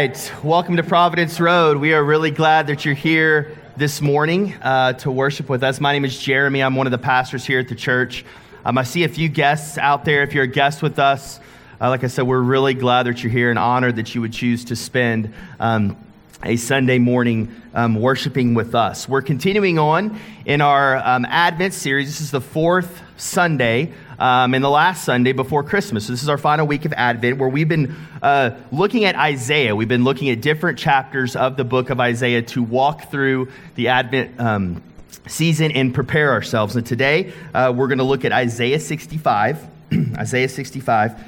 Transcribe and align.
right. 0.00 0.32
Welcome 0.42 0.78
to 0.78 0.82
Providence 0.82 1.38
Road. 1.38 1.76
We 1.76 1.92
are 1.92 2.02
really 2.02 2.30
glad 2.30 2.68
that 2.68 2.86
you're 2.86 2.94
here 2.94 3.58
this 3.76 4.00
morning 4.00 4.54
uh, 4.62 4.94
to 4.94 5.10
worship 5.10 5.50
with 5.50 5.62
us. 5.62 5.78
My 5.78 5.92
name 5.92 6.06
is 6.06 6.18
Jeremy. 6.18 6.62
I'm 6.62 6.74
one 6.74 6.86
of 6.86 6.90
the 6.90 6.96
pastors 6.96 7.44
here 7.44 7.60
at 7.60 7.68
the 7.68 7.74
church. 7.74 8.24
Um, 8.64 8.78
I 8.78 8.84
see 8.84 9.04
a 9.04 9.10
few 9.10 9.28
guests 9.28 9.76
out 9.76 10.06
there. 10.06 10.22
If 10.22 10.32
you're 10.32 10.44
a 10.44 10.46
guest 10.46 10.80
with 10.80 10.98
us, 10.98 11.38
uh, 11.82 11.90
like 11.90 12.02
I 12.02 12.06
said, 12.06 12.22
we're 12.22 12.40
really 12.40 12.72
glad 12.72 13.08
that 13.08 13.22
you're 13.22 13.30
here 13.30 13.50
and 13.50 13.58
honored 13.58 13.96
that 13.96 14.14
you 14.14 14.22
would 14.22 14.32
choose 14.32 14.64
to 14.66 14.76
spend 14.76 15.34
um, 15.58 15.98
a 16.42 16.56
Sunday 16.56 16.98
morning 16.98 17.54
um, 17.74 17.96
worshiping 17.96 18.54
with 18.54 18.74
us. 18.74 19.06
We're 19.06 19.20
continuing 19.20 19.78
on 19.78 20.18
in 20.46 20.62
our 20.62 20.96
um, 20.96 21.26
Advent 21.26 21.74
series. 21.74 22.08
This 22.08 22.22
is 22.22 22.30
the 22.30 22.40
fourth 22.40 23.02
Sunday 23.20 23.92
um, 24.18 24.54
and 24.54 24.64
the 24.64 24.70
last 24.70 25.04
Sunday 25.04 25.32
before 25.32 25.62
Christmas. 25.62 26.06
So 26.06 26.12
this 26.12 26.22
is 26.22 26.28
our 26.28 26.38
final 26.38 26.66
week 26.66 26.84
of 26.84 26.92
Advent 26.92 27.38
where 27.38 27.48
we've 27.48 27.68
been 27.68 27.94
uh, 28.22 28.52
looking 28.72 29.04
at 29.04 29.16
Isaiah. 29.16 29.76
We've 29.76 29.88
been 29.88 30.04
looking 30.04 30.30
at 30.30 30.40
different 30.40 30.78
chapters 30.78 31.36
of 31.36 31.56
the 31.56 31.64
book 31.64 31.90
of 31.90 32.00
Isaiah 32.00 32.42
to 32.42 32.62
walk 32.62 33.10
through 33.10 33.48
the 33.74 33.88
Advent 33.88 34.40
um, 34.40 34.82
season 35.26 35.72
and 35.72 35.94
prepare 35.94 36.32
ourselves. 36.32 36.76
And 36.76 36.86
today 36.86 37.32
uh, 37.54 37.72
we're 37.76 37.88
going 37.88 37.98
to 37.98 38.04
look 38.04 38.24
at 38.24 38.32
Isaiah 38.32 38.80
65. 38.80 39.66
Isaiah 40.16 40.48
65. 40.48 41.24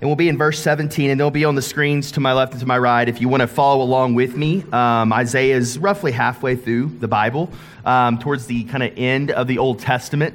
And 0.00 0.10
we'll 0.10 0.16
be 0.16 0.28
in 0.28 0.36
verse 0.36 0.60
17, 0.60 1.08
and 1.08 1.18
they'll 1.18 1.30
be 1.30 1.46
on 1.46 1.54
the 1.54 1.62
screens 1.62 2.12
to 2.12 2.20
my 2.20 2.34
left 2.34 2.52
and 2.52 2.60
to 2.60 2.66
my 2.66 2.76
right. 2.76 3.08
If 3.08 3.22
you 3.22 3.30
want 3.30 3.40
to 3.40 3.46
follow 3.46 3.82
along 3.82 4.14
with 4.14 4.36
me, 4.36 4.62
um, 4.70 5.10
Isaiah 5.10 5.56
is 5.56 5.78
roughly 5.78 6.12
halfway 6.12 6.54
through 6.54 6.98
the 7.00 7.08
Bible, 7.08 7.50
um, 7.84 8.18
towards 8.18 8.46
the 8.46 8.64
kind 8.64 8.82
of 8.82 8.92
end 8.98 9.30
of 9.30 9.46
the 9.46 9.56
Old 9.56 9.78
Testament. 9.78 10.34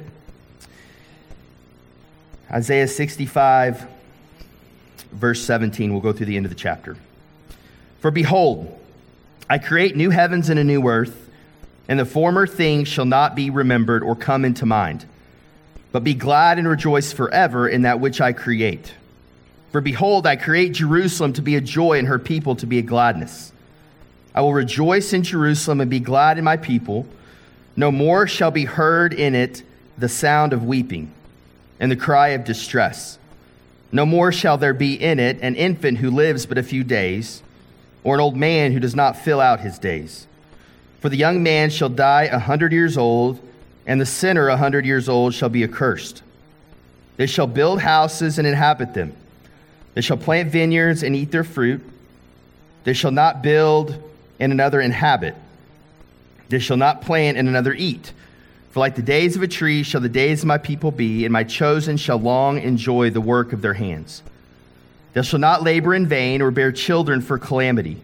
Isaiah 2.50 2.88
65, 2.88 3.86
verse 5.12 5.40
17. 5.42 5.92
We'll 5.92 6.02
go 6.02 6.12
through 6.12 6.26
the 6.26 6.36
end 6.36 6.44
of 6.44 6.50
the 6.50 6.56
chapter. 6.56 6.96
For 8.00 8.10
behold, 8.10 8.78
I 9.48 9.58
create 9.58 9.94
new 9.94 10.10
heavens 10.10 10.48
and 10.48 10.58
a 10.58 10.64
new 10.64 10.88
earth, 10.88 11.30
and 11.88 12.00
the 12.00 12.04
former 12.04 12.48
things 12.48 12.88
shall 12.88 13.04
not 13.04 13.36
be 13.36 13.48
remembered 13.48 14.02
or 14.02 14.16
come 14.16 14.44
into 14.44 14.66
mind. 14.66 15.06
But 15.92 16.02
be 16.02 16.14
glad 16.14 16.58
and 16.58 16.66
rejoice 16.66 17.12
forever 17.12 17.68
in 17.68 17.82
that 17.82 18.00
which 18.00 18.20
I 18.20 18.32
create. 18.32 18.94
For 19.72 19.80
behold, 19.80 20.26
I 20.26 20.36
create 20.36 20.74
Jerusalem 20.74 21.32
to 21.32 21.42
be 21.42 21.56
a 21.56 21.60
joy 21.60 21.98
and 21.98 22.06
her 22.06 22.18
people 22.18 22.54
to 22.56 22.66
be 22.66 22.78
a 22.78 22.82
gladness. 22.82 23.52
I 24.34 24.42
will 24.42 24.52
rejoice 24.52 25.14
in 25.14 25.22
Jerusalem 25.22 25.80
and 25.80 25.90
be 25.90 25.98
glad 25.98 26.38
in 26.38 26.44
my 26.44 26.58
people. 26.58 27.06
No 27.74 27.90
more 27.90 28.26
shall 28.26 28.50
be 28.50 28.66
heard 28.66 29.14
in 29.14 29.34
it 29.34 29.62
the 29.96 30.10
sound 30.10 30.52
of 30.52 30.64
weeping 30.64 31.10
and 31.80 31.90
the 31.90 31.96
cry 31.96 32.28
of 32.28 32.44
distress. 32.44 33.18
No 33.90 34.04
more 34.04 34.30
shall 34.30 34.58
there 34.58 34.74
be 34.74 34.94
in 34.94 35.18
it 35.18 35.38
an 35.40 35.54
infant 35.54 35.98
who 35.98 36.10
lives 36.10 36.44
but 36.44 36.58
a 36.58 36.62
few 36.62 36.84
days, 36.84 37.42
or 38.04 38.14
an 38.14 38.20
old 38.20 38.36
man 38.36 38.72
who 38.72 38.80
does 38.80 38.94
not 38.94 39.16
fill 39.16 39.40
out 39.40 39.60
his 39.60 39.78
days. 39.78 40.26
For 41.00 41.08
the 41.08 41.16
young 41.16 41.42
man 41.42 41.70
shall 41.70 41.88
die 41.88 42.24
a 42.24 42.38
hundred 42.38 42.72
years 42.72 42.96
old, 42.96 43.40
and 43.86 44.00
the 44.00 44.06
sinner 44.06 44.48
a 44.48 44.56
hundred 44.56 44.84
years 44.84 45.08
old 45.08 45.34
shall 45.34 45.48
be 45.48 45.64
accursed. 45.64 46.22
They 47.16 47.26
shall 47.26 47.46
build 47.46 47.80
houses 47.80 48.38
and 48.38 48.46
inhabit 48.46 48.94
them. 48.94 49.14
They 49.94 50.00
shall 50.00 50.16
plant 50.16 50.50
vineyards 50.50 51.02
and 51.02 51.14
eat 51.14 51.30
their 51.30 51.44
fruit. 51.44 51.82
They 52.84 52.92
shall 52.92 53.10
not 53.10 53.42
build 53.42 54.02
and 54.40 54.52
another 54.52 54.80
inhabit. 54.80 55.36
They 56.48 56.58
shall 56.58 56.76
not 56.76 57.02
plant 57.02 57.38
and 57.38 57.48
another 57.48 57.72
eat. 57.72 58.12
For 58.72 58.80
like 58.80 58.96
the 58.96 59.02
days 59.02 59.36
of 59.36 59.42
a 59.42 59.48
tree 59.48 59.82
shall 59.82 60.00
the 60.00 60.08
days 60.08 60.40
of 60.40 60.46
my 60.46 60.58
people 60.58 60.90
be, 60.90 61.24
and 61.24 61.32
my 61.32 61.44
chosen 61.44 61.98
shall 61.98 62.18
long 62.18 62.58
enjoy 62.58 63.10
the 63.10 63.20
work 63.20 63.52
of 63.52 63.60
their 63.60 63.74
hands. 63.74 64.22
They 65.12 65.22
shall 65.22 65.38
not 65.38 65.62
labor 65.62 65.94
in 65.94 66.06
vain 66.06 66.40
or 66.40 66.50
bear 66.50 66.72
children 66.72 67.20
for 67.20 67.38
calamity, 67.38 67.98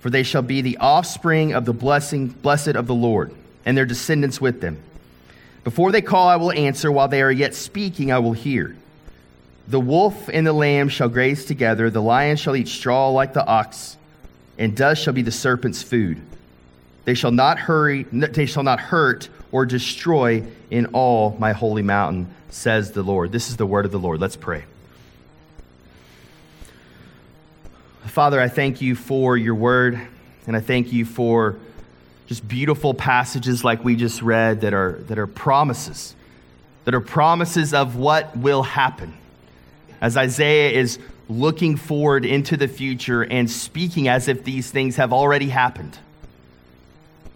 for 0.00 0.10
they 0.10 0.22
shall 0.22 0.42
be 0.42 0.60
the 0.60 0.76
offspring 0.78 1.54
of 1.54 1.64
the 1.64 1.72
blessing, 1.72 2.28
blessed 2.28 2.76
of 2.76 2.86
the 2.86 2.94
Lord, 2.94 3.34
and 3.64 3.76
their 3.76 3.86
descendants 3.86 4.38
with 4.38 4.60
them. 4.60 4.78
Before 5.64 5.92
they 5.92 6.02
call, 6.02 6.28
I 6.28 6.36
will 6.36 6.52
answer. 6.52 6.92
While 6.92 7.08
they 7.08 7.22
are 7.22 7.32
yet 7.32 7.54
speaking, 7.54 8.12
I 8.12 8.18
will 8.18 8.32
hear. 8.32 8.76
The 9.72 9.80
wolf 9.80 10.28
and 10.30 10.46
the 10.46 10.52
lamb 10.52 10.90
shall 10.90 11.08
graze 11.08 11.46
together, 11.46 11.88
the 11.88 12.02
lion 12.02 12.36
shall 12.36 12.54
eat 12.54 12.68
straw 12.68 13.08
like 13.08 13.32
the 13.32 13.46
ox, 13.46 13.96
and 14.58 14.76
dust 14.76 15.02
shall 15.02 15.14
be 15.14 15.22
the 15.22 15.32
serpent's 15.32 15.82
food. 15.82 16.20
They 17.06 17.14
shall 17.14 17.30
not 17.30 17.58
hurry, 17.58 18.02
they 18.02 18.44
shall 18.44 18.64
not 18.64 18.80
hurt 18.80 19.30
or 19.50 19.64
destroy 19.64 20.44
in 20.70 20.84
all 20.92 21.38
my 21.38 21.52
holy 21.52 21.80
mountain, 21.80 22.34
says 22.50 22.92
the 22.92 23.02
Lord. 23.02 23.32
This 23.32 23.48
is 23.48 23.56
the 23.56 23.64
word 23.64 23.86
of 23.86 23.92
the 23.92 23.98
Lord. 23.98 24.20
Let's 24.20 24.36
pray. 24.36 24.64
Father, 28.04 28.38
I 28.42 28.48
thank 28.48 28.82
you 28.82 28.94
for 28.94 29.38
your 29.38 29.54
word, 29.54 29.98
and 30.46 30.54
I 30.54 30.60
thank 30.60 30.92
you 30.92 31.06
for 31.06 31.56
just 32.26 32.46
beautiful 32.46 32.92
passages 32.92 33.64
like 33.64 33.82
we 33.82 33.96
just 33.96 34.20
read 34.20 34.60
that 34.60 34.74
are, 34.74 35.00
that 35.08 35.18
are 35.18 35.26
promises, 35.26 36.14
that 36.84 36.94
are 36.94 37.00
promises 37.00 37.72
of 37.72 37.96
what 37.96 38.36
will 38.36 38.64
happen. 38.64 39.14
As 40.02 40.16
Isaiah 40.16 40.78
is 40.78 40.98
looking 41.28 41.76
forward 41.76 42.26
into 42.26 42.56
the 42.56 42.66
future 42.66 43.22
and 43.22 43.48
speaking 43.48 44.08
as 44.08 44.26
if 44.26 44.42
these 44.42 44.70
things 44.70 44.96
have 44.96 45.12
already 45.12 45.48
happened. 45.48 45.96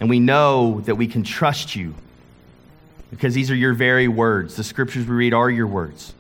And 0.01 0.11
we 0.11 0.19
know 0.19 0.81
that 0.83 0.97
we 0.97 1.07
can 1.07 1.23
trust 1.23 1.77
you 1.77 1.95
because 3.11 3.35
these 3.35 3.53
are 3.53 3.55
your 3.55 3.73
very 3.73 4.09
words. 4.09 4.57
The 4.57 4.65
scriptures 4.65 5.07
we 5.07 5.15
read 5.15 5.33
are 5.33 5.49
your 5.49 5.69
words. 5.69 6.13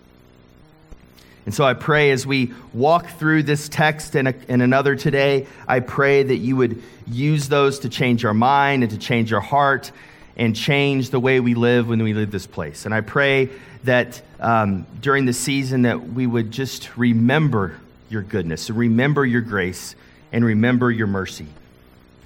And 1.46 1.54
so 1.54 1.64
I 1.64 1.74
pray 1.74 2.12
as 2.12 2.26
we 2.26 2.54
walk 2.72 3.08
through 3.18 3.42
this 3.42 3.68
text 3.68 4.14
and, 4.14 4.28
a, 4.28 4.34
and 4.48 4.62
another 4.62 4.94
today, 4.94 5.46
I 5.66 5.80
pray 5.80 6.22
that 6.22 6.36
you 6.36 6.56
would 6.56 6.80
use 7.08 7.48
those 7.48 7.80
to 7.80 7.88
change 7.88 8.24
our 8.24 8.34
mind 8.34 8.84
and 8.84 8.90
to 8.92 8.98
change 8.98 9.32
our 9.32 9.40
heart 9.40 9.90
and 10.36 10.54
change 10.54 11.10
the 11.10 11.20
way 11.20 11.40
we 11.40 11.54
live 11.54 11.88
when 11.88 12.02
we 12.02 12.12
leave 12.12 12.30
this 12.30 12.46
place. 12.46 12.84
And 12.84 12.94
I 12.94 13.00
pray 13.00 13.50
that 13.84 14.20
um, 14.40 14.86
during 15.00 15.24
the 15.24 15.32
season 15.32 15.82
that 15.82 16.08
we 16.10 16.26
would 16.26 16.50
just 16.50 16.96
remember 16.96 17.78
your 18.08 18.22
goodness, 18.22 18.70
remember 18.70 19.24
your 19.24 19.40
grace, 19.40 19.94
and 20.32 20.44
remember 20.44 20.90
your 20.90 21.06
mercy. 21.06 21.46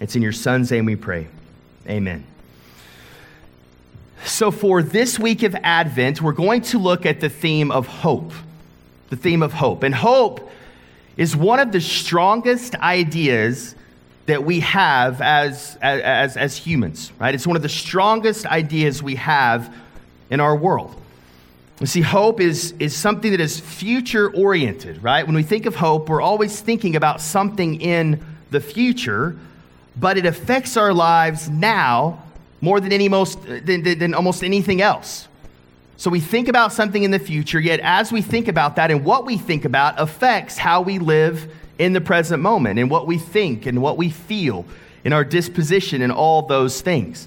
It's 0.00 0.16
in 0.16 0.22
your 0.22 0.32
son's 0.32 0.70
name 0.70 0.86
we 0.86 0.96
pray. 0.96 1.28
Amen. 1.88 2.24
So, 4.24 4.50
for 4.50 4.82
this 4.82 5.18
week 5.18 5.42
of 5.42 5.54
Advent, 5.62 6.20
we're 6.20 6.32
going 6.32 6.62
to 6.62 6.78
look 6.78 7.06
at 7.06 7.20
the 7.20 7.28
theme 7.28 7.70
of 7.70 7.86
hope. 7.86 8.32
The 9.08 9.16
theme 9.16 9.42
of 9.42 9.52
hope. 9.52 9.82
And 9.82 9.94
hope 9.94 10.50
is 11.16 11.34
one 11.34 11.58
of 11.58 11.72
the 11.72 11.80
strongest 11.80 12.74
ideas 12.76 13.74
that 14.30 14.44
we 14.44 14.60
have 14.60 15.20
as, 15.20 15.76
as, 15.82 16.36
as 16.36 16.56
humans, 16.56 17.10
right? 17.18 17.34
It's 17.34 17.48
one 17.48 17.56
of 17.56 17.62
the 17.62 17.68
strongest 17.68 18.46
ideas 18.46 19.02
we 19.02 19.16
have 19.16 19.74
in 20.30 20.38
our 20.38 20.54
world. 20.54 20.94
You 21.80 21.86
see, 21.86 22.00
hope 22.00 22.40
is, 22.40 22.72
is 22.78 22.94
something 22.94 23.32
that 23.32 23.40
is 23.40 23.58
future 23.58 24.32
oriented, 24.32 25.02
right? 25.02 25.26
When 25.26 25.34
we 25.34 25.42
think 25.42 25.66
of 25.66 25.74
hope, 25.74 26.08
we're 26.08 26.22
always 26.22 26.60
thinking 26.60 26.94
about 26.94 27.20
something 27.20 27.80
in 27.80 28.24
the 28.52 28.60
future, 28.60 29.36
but 29.96 30.16
it 30.16 30.26
affects 30.26 30.76
our 30.76 30.94
lives 30.94 31.48
now 31.48 32.22
more 32.60 32.78
than, 32.78 32.92
any 32.92 33.08
most, 33.08 33.42
than, 33.42 33.82
than, 33.82 33.98
than 33.98 34.14
almost 34.14 34.44
anything 34.44 34.80
else. 34.80 35.26
So 35.96 36.08
we 36.08 36.20
think 36.20 36.46
about 36.46 36.72
something 36.72 37.02
in 37.02 37.10
the 37.10 37.18
future, 37.18 37.58
yet 37.58 37.80
as 37.80 38.12
we 38.12 38.22
think 38.22 38.46
about 38.46 38.76
that 38.76 38.92
and 38.92 39.04
what 39.04 39.26
we 39.26 39.36
think 39.36 39.64
about 39.64 39.98
affects 39.98 40.56
how 40.56 40.82
we 40.82 41.00
live 41.00 41.52
in 41.80 41.94
the 41.94 42.00
present 42.00 42.42
moment 42.42 42.78
in 42.78 42.90
what 42.90 43.06
we 43.06 43.16
think 43.16 43.64
and 43.64 43.80
what 43.80 43.96
we 43.96 44.10
feel 44.10 44.66
in 45.02 45.14
our 45.14 45.24
disposition 45.24 46.02
and 46.02 46.12
all 46.12 46.42
those 46.42 46.82
things. 46.82 47.26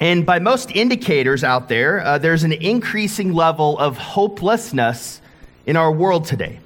And 0.00 0.26
by 0.26 0.40
most 0.40 0.72
indicators 0.72 1.44
out 1.44 1.68
there, 1.68 2.00
uh, 2.00 2.18
there's 2.18 2.42
an 2.42 2.52
increasing 2.52 3.32
level 3.32 3.78
of 3.78 3.96
hopelessness 3.96 5.20
in 5.66 5.76
our 5.76 5.92
world 5.92 6.24
today. 6.24 6.58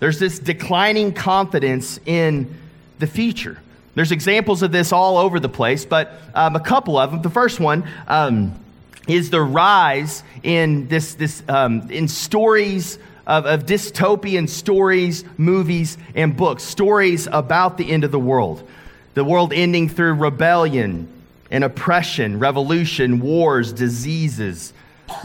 There's 0.00 0.18
this 0.18 0.40
declining 0.40 1.12
confidence 1.12 2.00
in 2.04 2.52
the 2.98 3.06
future. 3.06 3.58
There's 3.94 4.10
examples 4.10 4.62
of 4.62 4.72
this 4.72 4.92
all 4.92 5.18
over 5.18 5.38
the 5.38 5.48
place, 5.48 5.84
but 5.84 6.14
um, 6.34 6.56
a 6.56 6.60
couple 6.60 6.98
of 6.98 7.12
them. 7.12 7.22
The 7.22 7.30
first 7.30 7.60
one 7.60 7.88
um, 8.08 8.58
is 9.06 9.30
the 9.30 9.40
rise 9.40 10.24
in 10.42 10.88
this, 10.88 11.14
this 11.14 11.44
um, 11.48 11.88
in 11.92 12.08
stories 12.08 12.98
of, 13.26 13.46
of 13.46 13.66
dystopian 13.66 14.48
stories, 14.48 15.24
movies, 15.36 15.98
and 16.14 16.36
books. 16.36 16.62
Stories 16.62 17.26
about 17.30 17.76
the 17.78 17.90
end 17.90 18.04
of 18.04 18.10
the 18.10 18.18
world, 18.18 18.68
the 19.14 19.24
world 19.24 19.52
ending 19.52 19.88
through 19.88 20.14
rebellion 20.14 21.08
and 21.50 21.64
oppression, 21.64 22.38
revolution, 22.38 23.20
wars, 23.20 23.72
diseases, 23.72 24.72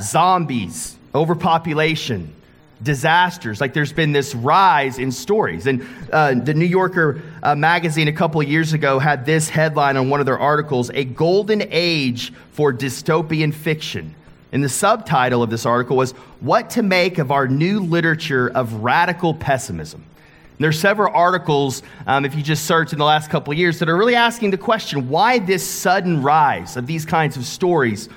zombies, 0.01 0.97
overpopulation, 1.15 2.33
disasters. 2.83 3.61
Like 3.61 3.73
there's 3.73 3.93
been 3.93 4.11
this 4.11 4.35
rise 4.35 4.99
in 4.99 5.11
stories. 5.11 5.65
And 5.67 5.85
uh, 6.11 6.35
the 6.35 6.53
New 6.53 6.65
Yorker 6.65 7.21
uh, 7.41 7.55
magazine 7.55 8.07
a 8.07 8.13
couple 8.13 8.41
of 8.41 8.47
years 8.47 8.73
ago 8.73 8.99
had 8.99 9.25
this 9.25 9.49
headline 9.49 9.97
on 9.97 10.09
one 10.09 10.19
of 10.19 10.25
their 10.25 10.37
articles 10.37 10.91
A 10.93 11.05
Golden 11.05 11.63
Age 11.71 12.33
for 12.51 12.73
Dystopian 12.73 13.53
Fiction. 13.53 14.13
And 14.57 14.63
the 14.63 14.69
subtitle 14.69 15.43
of 15.43 15.51
this 15.51 15.67
article 15.67 15.95
was 15.95 16.13
What 16.39 16.71
to 16.71 16.81
Make 16.81 17.19
of 17.19 17.29
Our 17.31 17.47
New 17.47 17.79
Literature 17.79 18.49
of 18.55 18.73
Radical 18.73 19.35
Pessimism. 19.35 20.03
There 20.57 20.67
are 20.67 20.73
several 20.73 21.13
articles, 21.13 21.83
um, 22.07 22.25
if 22.25 22.33
you 22.33 22.41
just 22.41 22.65
search 22.65 22.91
in 22.91 22.97
the 22.97 23.05
last 23.05 23.29
couple 23.29 23.53
of 23.53 23.59
years, 23.59 23.77
that 23.77 23.87
are 23.87 23.95
really 23.95 24.15
asking 24.15 24.49
the 24.49 24.57
question 24.57 25.09
why 25.09 25.37
this 25.37 25.63
sudden 25.63 26.23
rise 26.23 26.75
of 26.75 26.87
these 26.87 27.05
kinds 27.05 27.37
of 27.37 27.45
stories 27.45 28.09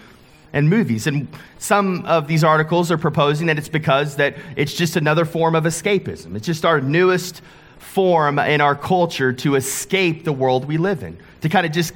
and 0.55 0.71
movies. 0.71 1.07
And 1.07 1.29
some 1.59 2.07
of 2.07 2.27
these 2.27 2.43
articles 2.43 2.91
are 2.91 2.97
proposing 2.97 3.49
that 3.49 3.59
it's 3.59 3.69
because 3.69 4.17
that 4.17 4.35
it's 4.57 4.73
just 4.73 4.97
another 4.97 5.27
form 5.27 5.55
of 5.55 5.65
escapism. 5.65 6.37
It's 6.37 6.47
just 6.47 6.65
our 6.65 6.81
newest 6.81 7.43
form 7.81 8.39
in 8.39 8.61
our 8.61 8.77
culture 8.77 9.33
to 9.33 9.57
escape 9.57 10.25
the 10.25 10.33
world 10.33 10.67
we 10.67 10.77
live 10.79 11.03
in, 11.03 11.19
to 11.41 11.49
kind 11.49 11.67
of 11.67 11.73
just 11.73 11.93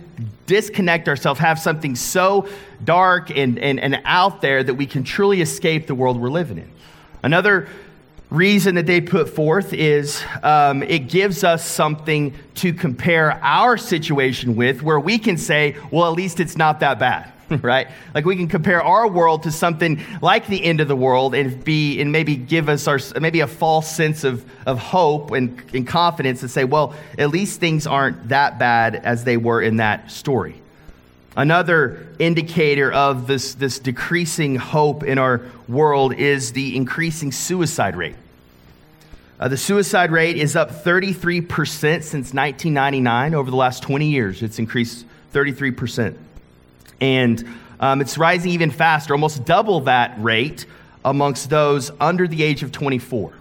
disconnect 0.47 1.09
ourselves, 1.09 1.39
have 1.39 1.59
something 1.59 1.95
so 1.95 2.49
dark 2.83 3.31
and, 3.31 3.59
and, 3.59 3.79
and 3.79 4.01
out 4.05 4.41
there 4.41 4.63
that 4.63 4.75
we 4.75 4.87
can 4.87 5.05
truly 5.05 5.41
escape 5.41 5.87
the 5.87 5.95
world 5.95 6.21
we're 6.21 6.31
living 6.31 6.59
in. 6.59 6.71
Another 7.23 7.69
reason 8.35 8.75
that 8.75 8.87
they 8.87 9.01
put 9.01 9.29
forth 9.29 9.73
is 9.73 10.23
um, 10.43 10.83
it 10.83 11.09
gives 11.09 11.45
us 11.45 11.65
something 11.65 12.35
to 12.57 12.73
compare 12.73 13.33
our 13.43 13.77
situation 13.77 14.57
with 14.57 14.83
where 14.83 15.01
we 15.01 15.19
can 15.19 15.37
say, 15.37 15.77
well, 15.91 16.11
at 16.11 16.17
least 16.17 16.41
it's 16.41 16.57
not 16.57 16.81
that 16.81 16.99
bad. 16.99 17.31
right? 17.63 17.89
Like 18.15 18.25
we 18.25 18.37
can 18.37 18.49
compare 18.49 18.83
our 18.83 19.07
world 19.07 19.43
to 19.43 19.53
something 19.53 20.01
like 20.23 20.47
the 20.47 20.65
end 20.65 20.81
of 20.81 20.89
the 20.89 20.97
world 20.97 21.35
and 21.35 21.63
be 21.63 22.01
and 22.01 22.11
maybe 22.11 22.37
give 22.37 22.69
us 22.69 22.89
our 22.89 22.99
maybe 23.21 23.41
a 23.41 23.47
false 23.47 23.95
sense 23.95 24.25
of, 24.25 24.45
of 24.67 24.79
hope 24.79 25.31
and, 25.33 25.63
and 25.75 25.87
confidence 25.87 26.43
and 26.43 26.51
say, 26.51 26.65
well, 26.65 26.95
at 27.19 27.31
least 27.31 27.61
things 27.61 27.87
aren't 27.87 28.29
that 28.29 28.59
bad 28.59 28.97
as 28.97 29.25
they 29.25 29.37
were 29.37 29.61
in 29.61 29.77
that 29.77 30.11
story. 30.11 30.61
Another 31.37 32.07
indicator 32.19 32.93
of 32.93 33.27
this, 33.27 33.55
this 33.55 33.79
decreasing 33.79 34.55
hope 34.57 35.03
in 35.03 35.19
our 35.19 35.43
world 35.69 36.15
is 36.15 36.53
the 36.53 36.77
increasing 36.77 37.33
suicide 37.33 37.97
rate. 37.97 38.15
Uh, 39.39 39.49
the 39.49 39.57
suicide 39.57 40.13
rate 40.13 40.37
is 40.37 40.55
up 40.55 40.71
33% 40.71 41.49
since 41.79 42.33
1999. 42.33 43.35
Over 43.35 43.51
the 43.51 43.57
last 43.57 43.83
20 43.83 44.07
years, 44.07 44.43
it's 44.43 44.59
increased 44.59 45.07
33%. 45.33 46.17
And 47.01 47.45
um, 47.81 48.01
it's 48.01 48.17
rising 48.17 48.53
even 48.53 48.71
faster, 48.71 49.13
almost 49.13 49.45
double 49.45 49.81
that 49.81 50.15
rate 50.23 50.67
amongst 51.05 51.51
those 51.51 51.91
under 52.01 52.29
the 52.29 52.43
age 52.43 52.63
of 52.63 52.71
24. 52.71 53.33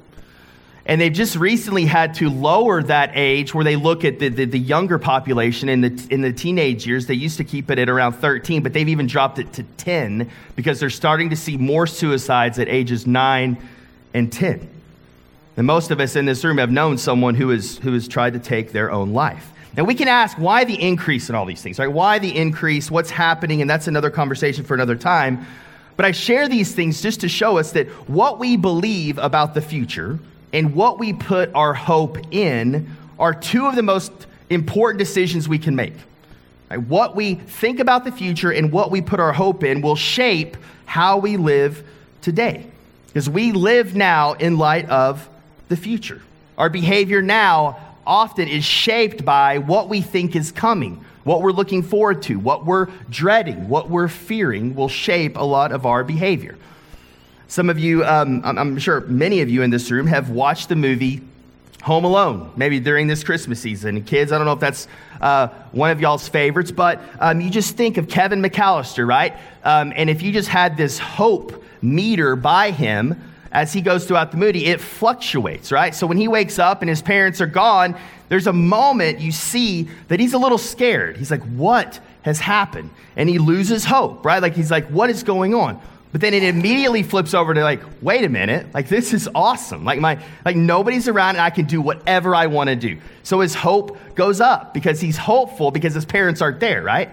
And 0.86 1.00
they've 1.00 1.14
just 1.14 1.38
recently 1.38 1.86
had 1.86 2.16
to 2.16 2.30
lower 2.30 2.84
that 2.84 3.12
age 3.14 3.54
where 3.54 3.64
they 3.64 3.78
look 3.78 4.04
at 4.04 4.20
the, 4.20 4.28
the, 4.28 4.46
the, 4.46 4.60
younger 4.60 5.00
population 5.00 5.70
in 5.70 5.80
the, 5.80 6.08
in 6.10 6.22
the 6.22 6.34
teenage 6.34 6.86
years. 6.86 7.06
They 7.06 7.14
used 7.14 7.38
to 7.38 7.46
keep 7.46 7.72
it 7.72 7.80
at 7.80 7.88
around 7.88 8.14
13, 8.14 8.64
but 8.64 8.74
they've 8.74 8.90
even 8.90 9.08
dropped 9.08 9.40
it 9.40 9.54
to 9.54 9.64
10 9.64 10.30
because 10.58 10.82
they're 10.82 10.90
starting 10.90 11.30
to 11.30 11.38
see 11.38 11.56
more 11.56 11.88
suicides 11.88 12.60
at 12.60 12.68
ages 12.68 13.08
9 13.08 13.58
and 14.14 14.34
10. 14.34 14.73
And 15.56 15.68
most 15.68 15.92
of 15.92 16.00
us 16.00 16.16
in 16.16 16.26
this 16.26 16.44
room 16.44 16.58
have 16.58 16.72
known 16.72 16.98
someone 16.98 17.36
who, 17.36 17.52
is, 17.52 17.78
who 17.80 17.94
has 17.94 18.08
tried 18.08 18.34
to 18.34 18.40
take 18.40 18.72
their 18.72 18.92
own 18.92 19.14
life. 19.14 19.52
Now, 19.76 19.84
we 19.84 19.96
can 19.96 20.08
ask 20.08 20.38
why 20.38 20.66
the 20.66 20.80
increase 20.80 21.30
in 21.30 21.36
all 21.36 21.46
these 21.46 21.62
things, 21.62 21.80
right? 21.80 21.92
Why 21.92 22.20
the 22.20 22.36
increase? 22.36 22.92
What's 22.92 23.10
happening? 23.10 23.62
And 23.62 23.70
that's 23.70 23.88
another 23.88 24.12
conversation 24.12 24.64
for 24.64 24.76
another 24.76 24.96
time. 24.96 25.46
But 25.96 26.06
I 26.06 26.12
share 26.12 26.48
these 26.48 26.74
things 26.74 27.02
just 27.02 27.22
to 27.22 27.30
show 27.30 27.58
us 27.58 27.72
that 27.72 27.88
what 28.10 28.40
we 28.40 28.56
believe 28.56 29.18
about 29.18 29.54
the 29.54 29.62
future 29.62 30.20
and 30.52 30.76
what 30.76 31.00
we 31.00 31.14
put 31.14 31.54
our 31.56 31.74
hope 31.74 32.18
in 32.32 32.96
are 33.20 33.34
two 33.34 33.66
of 33.68 33.76
the 33.76 33.84
most 33.84 34.12
important 34.50 35.00
decisions 35.00 35.50
we 35.50 35.58
can 35.58 35.76
make. 35.76 35.94
Right? 36.70 36.80
What 36.80 37.16
we 37.16 37.36
think 37.36 37.80
about 37.80 38.06
the 38.06 38.12
future 38.12 38.52
and 38.52 38.72
what 38.72 38.92
we 38.92 39.02
put 39.02 39.20
our 39.20 39.34
hope 39.34 39.64
in 39.64 39.82
will 39.82 39.96
shape 39.96 40.58
how 40.86 41.18
we 41.18 41.38
live 41.38 41.84
today. 42.22 42.66
Because 43.08 43.30
we 43.30 43.52
live 43.52 43.96
now 43.96 44.34
in 44.34 44.58
light 44.58 44.88
of 44.90 45.28
the 45.74 45.82
future. 45.82 46.22
Our 46.56 46.70
behavior 46.70 47.24
now 47.24 47.80
often 48.06 48.48
is 48.48 48.64
shaped 48.64 49.26
by 49.26 49.58
what 49.58 49.90
we 49.90 50.02
think 50.02 50.36
is 50.36 50.52
coming, 50.52 51.04
what 51.24 51.42
we're 51.42 51.52
looking 51.52 51.82
forward 51.82 52.22
to, 52.24 52.38
what 52.38 52.64
we're 52.64 52.90
dreading, 53.10 53.70
what 53.70 53.90
we're 53.90 54.08
fearing 54.08 54.76
will 54.76 54.88
shape 54.88 55.36
a 55.36 55.44
lot 55.44 55.72
of 55.72 55.88
our 55.88 56.04
behavior. 56.04 56.56
Some 57.48 57.72
of 57.72 57.80
you, 57.80 58.06
um, 58.06 58.42
I'm 58.46 58.78
sure 58.78 59.02
many 59.02 59.42
of 59.42 59.50
you 59.50 59.64
in 59.64 59.72
this 59.72 59.90
room 59.90 60.06
have 60.06 60.30
watched 60.30 60.70
the 60.70 60.76
movie 60.76 61.22
Home 61.82 62.06
Alone, 62.06 62.52
maybe 62.56 62.80
during 62.80 63.08
this 63.08 63.24
Christmas 63.24 63.60
season. 63.60 64.04
Kids, 64.04 64.32
I 64.32 64.38
don't 64.38 64.46
know 64.46 64.54
if 64.54 64.60
that's 64.60 64.88
uh, 65.22 65.48
one 65.72 65.90
of 65.90 66.00
y'all's 66.00 66.28
favorites, 66.28 66.72
but 66.72 67.02
um, 67.20 67.42
you 67.42 67.50
just 67.50 67.76
think 67.76 67.98
of 67.98 68.08
Kevin 68.08 68.44
McAllister, 68.44 69.08
right? 69.08 69.34
Um, 69.64 69.92
and 69.96 70.08
if 70.10 70.22
you 70.22 70.32
just 70.32 70.50
had 70.50 70.78
this 70.78 71.00
hope 71.00 71.64
meter 71.82 72.36
by 72.36 72.70
him, 72.72 73.33
as 73.54 73.72
he 73.72 73.82
goes 73.82 74.06
throughout 74.06 74.32
the 74.32 74.38
movie, 74.38 74.66
it 74.66 74.82
fluctuates, 74.82 75.72
right? 75.72 75.94
So 75.96 76.08
when 76.08 76.18
he 76.18 76.28
wakes 76.28 76.60
up 76.60 76.82
and 76.82 76.90
his 76.90 77.02
parents 77.02 77.40
are 77.40 77.48
gone, 77.48 77.96
there's 78.28 78.48
a 78.48 78.54
moment 78.54 79.20
you 79.20 79.32
see 79.32 79.88
that 80.08 80.20
he's 80.20 80.34
a 80.34 80.40
little 80.40 80.58
scared. 80.58 81.16
He's 81.16 81.32
like, 81.32 81.44
What 81.44 82.00
has 82.24 82.40
happened? 82.40 82.90
And 83.16 83.30
he 83.30 83.38
loses 83.38 83.86
hope, 83.86 84.26
right? 84.26 84.42
Like 84.42 84.56
he's 84.56 84.72
like, 84.72 84.88
What 84.88 85.10
is 85.12 85.24
going 85.24 85.54
on? 85.54 85.80
But 86.12 86.22
then 86.22 86.36
it 86.36 86.44
immediately 86.44 87.02
flips 87.02 87.34
over 87.34 87.56
to 87.56 87.64
like, 87.64 87.82
wait 88.04 88.24
a 88.24 88.30
minute, 88.30 88.72
like 88.72 88.88
this 88.88 89.14
is 89.14 89.28
awesome. 89.34 89.84
Like 89.84 90.00
my 90.00 90.24
like 90.46 90.56
nobody's 90.56 91.08
around 91.08 91.38
and 91.38 91.42
I 91.42 91.50
can 91.50 91.66
do 91.66 91.82
whatever 91.82 92.36
I 92.36 92.46
want 92.46 92.70
to 92.70 92.76
do. 92.76 93.00
So 93.24 93.40
his 93.40 93.56
hope 93.56 93.98
goes 94.14 94.40
up 94.40 94.76
because 94.76 95.02
he's 95.02 95.18
hopeful 95.18 95.72
because 95.72 95.96
his 95.96 96.06
parents 96.06 96.40
aren't 96.40 96.60
there, 96.60 96.84
right? 96.84 97.10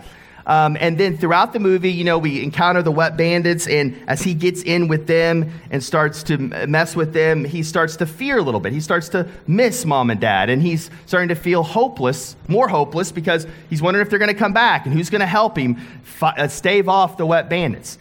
Um, 0.51 0.77
and 0.81 0.99
then 0.99 1.17
throughout 1.17 1.53
the 1.53 1.61
movie, 1.61 1.93
you 1.93 2.03
know, 2.03 2.19
we 2.19 2.43
encounter 2.43 2.83
the 2.83 2.91
wet 2.91 3.17
bandits, 3.17 3.69
and 3.69 3.97
as 4.09 4.21
he 4.21 4.35
gets 4.35 4.63
in 4.63 4.89
with 4.89 5.07
them 5.07 5.49
and 5.71 5.81
starts 5.81 6.25
to 6.25 6.39
mess 6.39 6.97
with 6.97 7.13
them, 7.13 7.45
he 7.45 7.63
starts 7.63 7.95
to 7.99 8.07
fear 8.07 8.39
a 8.39 8.43
little 8.43 8.59
bit. 8.59 8.73
He 8.73 8.81
starts 8.81 9.09
to 9.11 9.29
miss 9.47 9.85
mom 9.85 10.11
and 10.11 10.21
dad, 10.21 10.51
and 10.51 10.61
he's 10.61 10.91
starting 11.07 11.29
to 11.29 11.37
feel 11.37 11.63
hopeless, 11.63 12.35
more 12.49 12.67
hopeless, 12.67 13.13
because 13.13 13.47
he's 13.69 13.81
wondering 13.81 14.05
if 14.05 14.11
they're 14.11 14.19
going 14.19 14.27
to 14.27 14.35
come 14.35 14.53
back 14.53 14.87
and 14.87 14.93
who's 14.93 15.09
going 15.09 15.21
to 15.21 15.27
help 15.27 15.57
him 15.57 15.77
fi- 16.03 16.35
uh, 16.37 16.49
stave 16.49 16.89
off 16.89 17.17
the 17.17 17.27
wet 17.27 17.49
bandits. 17.49 17.97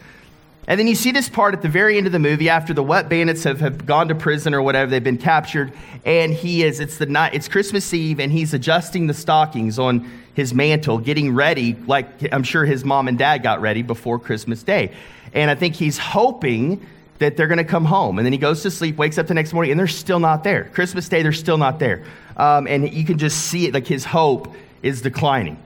And 0.68 0.78
then 0.78 0.86
you 0.86 0.94
see 0.94 1.10
this 1.10 1.28
part 1.28 1.54
at 1.54 1.62
the 1.62 1.68
very 1.68 1.96
end 1.96 2.06
of 2.06 2.12
the 2.12 2.18
movie 2.18 2.48
after 2.48 2.72
the 2.72 2.82
wet 2.82 3.08
bandits 3.08 3.44
have, 3.44 3.60
have 3.60 3.86
gone 3.86 4.08
to 4.08 4.14
prison 4.14 4.54
or 4.54 4.62
whatever, 4.62 4.90
they've 4.90 5.02
been 5.02 5.18
captured, 5.18 5.72
and 6.04 6.32
he 6.32 6.62
is, 6.62 6.80
it's 6.80 6.98
the 6.98 7.06
night, 7.06 7.34
it's 7.34 7.48
Christmas 7.48 7.92
Eve, 7.92 8.20
and 8.20 8.30
he's 8.30 8.54
adjusting 8.54 9.06
the 9.06 9.14
stockings 9.14 9.78
on 9.78 10.08
his 10.34 10.54
mantle, 10.54 10.98
getting 10.98 11.34
ready, 11.34 11.74
like 11.86 12.32
I'm 12.32 12.44
sure 12.44 12.64
his 12.64 12.84
mom 12.84 13.08
and 13.08 13.18
dad 13.18 13.42
got 13.42 13.60
ready 13.60 13.82
before 13.82 14.18
Christmas 14.18 14.62
Day. 14.62 14.92
And 15.32 15.50
I 15.50 15.54
think 15.54 15.74
he's 15.74 15.98
hoping 15.98 16.86
that 17.18 17.36
they're 17.36 17.46
going 17.46 17.58
to 17.58 17.64
come 17.64 17.84
home. 17.84 18.18
And 18.18 18.24
then 18.24 18.32
he 18.32 18.38
goes 18.38 18.62
to 18.62 18.70
sleep, 18.70 18.96
wakes 18.96 19.18
up 19.18 19.26
the 19.26 19.34
next 19.34 19.52
morning, 19.52 19.72
and 19.72 19.78
they're 19.78 19.86
still 19.86 20.20
not 20.20 20.42
there. 20.42 20.64
Christmas 20.72 21.08
Day, 21.08 21.22
they're 21.22 21.32
still 21.32 21.58
not 21.58 21.78
there. 21.78 22.04
Um, 22.36 22.66
and 22.66 22.90
you 22.92 23.04
can 23.04 23.18
just 23.18 23.46
see 23.48 23.66
it, 23.66 23.74
like 23.74 23.86
his 23.86 24.04
hope 24.04 24.54
is 24.82 25.02
declining. 25.02 25.58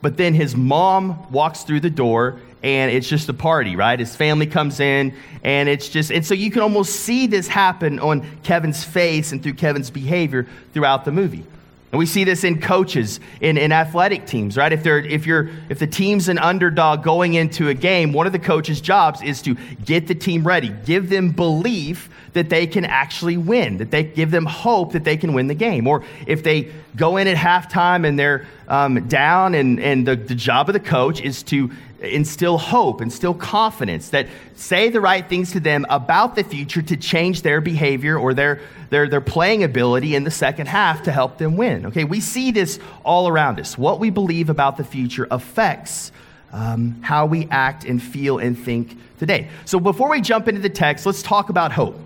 But 0.00 0.16
then 0.16 0.34
his 0.34 0.56
mom 0.56 1.30
walks 1.30 1.64
through 1.64 1.80
the 1.80 1.90
door 1.90 2.40
and 2.66 2.90
it's 2.90 3.08
just 3.08 3.28
a 3.28 3.32
party, 3.32 3.76
right? 3.76 3.96
His 3.96 4.16
family 4.16 4.46
comes 4.46 4.80
in 4.80 5.14
and 5.44 5.68
it's 5.68 5.88
just, 5.88 6.10
and 6.10 6.26
so 6.26 6.34
you 6.34 6.50
can 6.50 6.62
almost 6.62 6.96
see 6.96 7.28
this 7.28 7.46
happen 7.46 8.00
on 8.00 8.26
Kevin's 8.42 8.82
face 8.82 9.30
and 9.30 9.40
through 9.40 9.54
Kevin's 9.54 9.88
behavior 9.88 10.48
throughout 10.72 11.04
the 11.04 11.12
movie. 11.12 11.46
And 11.92 12.00
we 12.00 12.06
see 12.06 12.24
this 12.24 12.42
in 12.42 12.60
coaches, 12.60 13.20
in, 13.40 13.56
in 13.56 13.70
athletic 13.70 14.26
teams, 14.26 14.56
right? 14.56 14.72
If, 14.72 14.82
they're, 14.82 14.98
if, 14.98 15.26
you're, 15.26 15.48
if 15.68 15.78
the 15.78 15.86
team's 15.86 16.28
an 16.28 16.38
underdog 16.38 17.04
going 17.04 17.34
into 17.34 17.68
a 17.68 17.74
game, 17.74 18.12
one 18.12 18.26
of 18.26 18.32
the 18.32 18.40
coach's 18.40 18.80
jobs 18.80 19.22
is 19.22 19.42
to 19.42 19.54
get 19.84 20.08
the 20.08 20.16
team 20.16 20.44
ready, 20.44 20.74
give 20.84 21.08
them 21.08 21.30
belief 21.30 22.10
that 22.32 22.50
they 22.50 22.66
can 22.66 22.84
actually 22.84 23.36
win, 23.36 23.76
that 23.76 23.92
they 23.92 24.02
give 24.02 24.32
them 24.32 24.44
hope 24.44 24.92
that 24.92 25.04
they 25.04 25.16
can 25.16 25.34
win 25.34 25.46
the 25.46 25.54
game. 25.54 25.86
Or 25.86 26.02
if 26.26 26.42
they 26.42 26.72
go 26.96 27.16
in 27.16 27.28
at 27.28 27.36
halftime 27.36 28.06
and 28.06 28.18
they're 28.18 28.44
um, 28.66 29.06
down, 29.06 29.54
and, 29.54 29.78
and 29.78 30.06
the, 30.06 30.16
the 30.16 30.34
job 30.34 30.68
of 30.68 30.72
the 30.72 30.80
coach 30.80 31.20
is 31.20 31.44
to 31.44 31.70
instill 32.00 32.58
hope, 32.58 33.00
instill 33.00 33.34
confidence, 33.34 34.10
that 34.10 34.28
say 34.54 34.88
the 34.90 35.00
right 35.00 35.28
things 35.28 35.52
to 35.52 35.60
them 35.60 35.86
about 35.88 36.34
the 36.34 36.44
future 36.44 36.82
to 36.82 36.96
change 36.96 37.42
their 37.42 37.60
behavior 37.60 38.18
or 38.18 38.34
their, 38.34 38.60
their, 38.90 39.08
their 39.08 39.20
playing 39.20 39.64
ability 39.64 40.14
in 40.14 40.24
the 40.24 40.30
second 40.30 40.66
half 40.66 41.02
to 41.04 41.12
help 41.12 41.38
them 41.38 41.56
win. 41.56 41.86
Okay, 41.86 42.04
we 42.04 42.20
see 42.20 42.50
this 42.50 42.78
all 43.04 43.28
around 43.28 43.58
us. 43.58 43.78
What 43.78 43.98
we 44.00 44.10
believe 44.10 44.50
about 44.50 44.76
the 44.76 44.84
future 44.84 45.26
affects 45.30 46.12
um, 46.52 47.00
how 47.02 47.26
we 47.26 47.48
act 47.50 47.84
and 47.84 48.02
feel 48.02 48.38
and 48.38 48.58
think 48.58 48.96
today. 49.18 49.48
So 49.64 49.80
before 49.80 50.10
we 50.10 50.20
jump 50.20 50.48
into 50.48 50.60
the 50.60 50.70
text, 50.70 51.06
let's 51.06 51.22
talk 51.22 51.48
about 51.48 51.72
hope. 51.72 51.98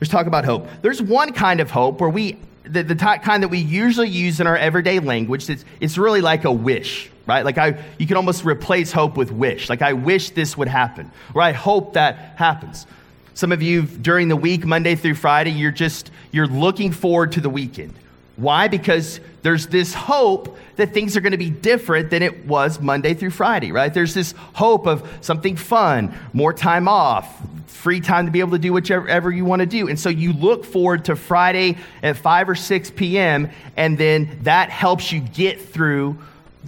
Let's 0.00 0.10
talk 0.10 0.26
about 0.26 0.44
hope. 0.44 0.68
There's 0.82 1.02
one 1.02 1.32
kind 1.32 1.60
of 1.60 1.70
hope 1.70 2.00
where 2.00 2.10
we, 2.10 2.38
the, 2.62 2.82
the 2.82 2.94
kind 2.94 3.42
that 3.42 3.48
we 3.48 3.58
usually 3.58 4.08
use 4.08 4.40
in 4.40 4.46
our 4.46 4.56
everyday 4.56 5.00
language, 5.00 5.50
it's, 5.50 5.64
it's 5.80 5.98
really 5.98 6.20
like 6.20 6.44
a 6.44 6.52
wish, 6.52 7.10
right? 7.28 7.44
Like 7.44 7.58
I, 7.58 7.78
you 7.98 8.06
can 8.06 8.16
almost 8.16 8.44
replace 8.44 8.90
hope 8.90 9.16
with 9.16 9.30
wish. 9.30 9.68
Like 9.68 9.82
I 9.82 9.92
wish 9.92 10.30
this 10.30 10.56
would 10.56 10.66
happen, 10.66 11.12
or 11.34 11.42
I 11.42 11.52
hope 11.52 11.92
that 11.92 12.16
happens. 12.36 12.86
Some 13.34 13.52
of 13.52 13.62
you 13.62 13.82
during 13.82 14.26
the 14.26 14.34
week, 14.34 14.66
Monday 14.66 14.96
through 14.96 15.14
Friday, 15.14 15.52
you're 15.52 15.70
just, 15.70 16.10
you're 16.32 16.48
looking 16.48 16.90
forward 16.90 17.32
to 17.32 17.40
the 17.40 17.50
weekend. 17.50 17.94
Why? 18.34 18.66
Because 18.66 19.20
there's 19.42 19.66
this 19.66 19.94
hope 19.94 20.58
that 20.76 20.94
things 20.94 21.16
are 21.16 21.20
going 21.20 21.32
to 21.32 21.38
be 21.38 21.50
different 21.50 22.10
than 22.10 22.22
it 22.22 22.46
was 22.46 22.80
Monday 22.80 23.14
through 23.14 23.30
Friday, 23.30 23.72
right? 23.72 23.92
There's 23.92 24.14
this 24.14 24.32
hope 24.54 24.86
of 24.86 25.08
something 25.20 25.56
fun, 25.56 26.14
more 26.32 26.52
time 26.52 26.88
off, 26.88 27.42
free 27.66 28.00
time 28.00 28.26
to 28.26 28.32
be 28.32 28.40
able 28.40 28.52
to 28.52 28.58
do 28.58 28.72
whichever 28.72 29.30
you 29.30 29.44
want 29.44 29.60
to 29.60 29.66
do. 29.66 29.88
And 29.88 29.98
so 29.98 30.08
you 30.08 30.32
look 30.32 30.64
forward 30.64 31.04
to 31.06 31.16
Friday 31.16 31.76
at 32.02 32.16
5 32.16 32.48
or 32.48 32.54
6 32.54 32.90
p.m., 32.92 33.50
and 33.76 33.98
then 33.98 34.38
that 34.42 34.70
helps 34.70 35.12
you 35.12 35.20
get 35.20 35.60
through 35.60 36.18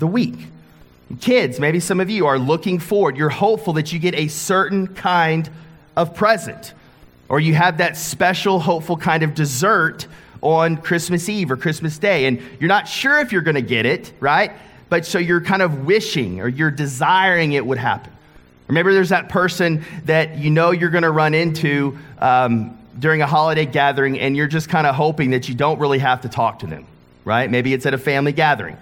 the 0.00 0.06
week. 0.06 0.48
Kids, 1.20 1.58
maybe 1.58 1.80
some 1.80 2.00
of 2.00 2.08
you 2.10 2.26
are 2.26 2.38
looking 2.38 2.78
forward. 2.78 3.16
You're 3.16 3.28
hopeful 3.28 3.74
that 3.74 3.92
you 3.92 3.98
get 3.98 4.14
a 4.14 4.28
certain 4.28 4.86
kind 4.86 5.48
of 5.96 6.14
present, 6.14 6.72
or 7.28 7.40
you 7.40 7.54
have 7.54 7.78
that 7.78 7.96
special, 7.96 8.60
hopeful 8.60 8.96
kind 8.96 9.22
of 9.22 9.34
dessert 9.34 10.06
on 10.40 10.76
Christmas 10.76 11.28
Eve 11.28 11.50
or 11.50 11.56
Christmas 11.56 11.98
Day, 11.98 12.26
and 12.26 12.40
you're 12.58 12.68
not 12.68 12.88
sure 12.88 13.18
if 13.18 13.32
you're 13.32 13.42
going 13.42 13.56
to 13.56 13.62
get 13.62 13.86
it, 13.86 14.12
right? 14.20 14.52
But 14.88 15.04
so 15.04 15.18
you're 15.18 15.40
kind 15.40 15.62
of 15.62 15.84
wishing 15.84 16.40
or 16.40 16.48
you're 16.48 16.70
desiring 16.70 17.52
it 17.52 17.64
would 17.64 17.78
happen. 17.78 18.12
Or 18.68 18.72
maybe 18.72 18.92
there's 18.92 19.08
that 19.08 19.28
person 19.28 19.84
that 20.04 20.38
you 20.38 20.50
know 20.50 20.70
you're 20.70 20.90
going 20.90 21.02
to 21.02 21.10
run 21.10 21.34
into 21.34 21.98
um, 22.18 22.78
during 22.98 23.20
a 23.20 23.26
holiday 23.26 23.66
gathering, 23.66 24.20
and 24.20 24.36
you're 24.36 24.46
just 24.46 24.68
kind 24.68 24.86
of 24.86 24.94
hoping 24.94 25.30
that 25.30 25.48
you 25.48 25.54
don't 25.56 25.80
really 25.80 25.98
have 25.98 26.20
to 26.20 26.28
talk 26.28 26.60
to 26.60 26.66
them, 26.66 26.86
right? 27.24 27.50
Maybe 27.50 27.74
it's 27.74 27.84
at 27.84 27.94
a 27.94 27.98
family 27.98 28.32
gathering. 28.32 28.76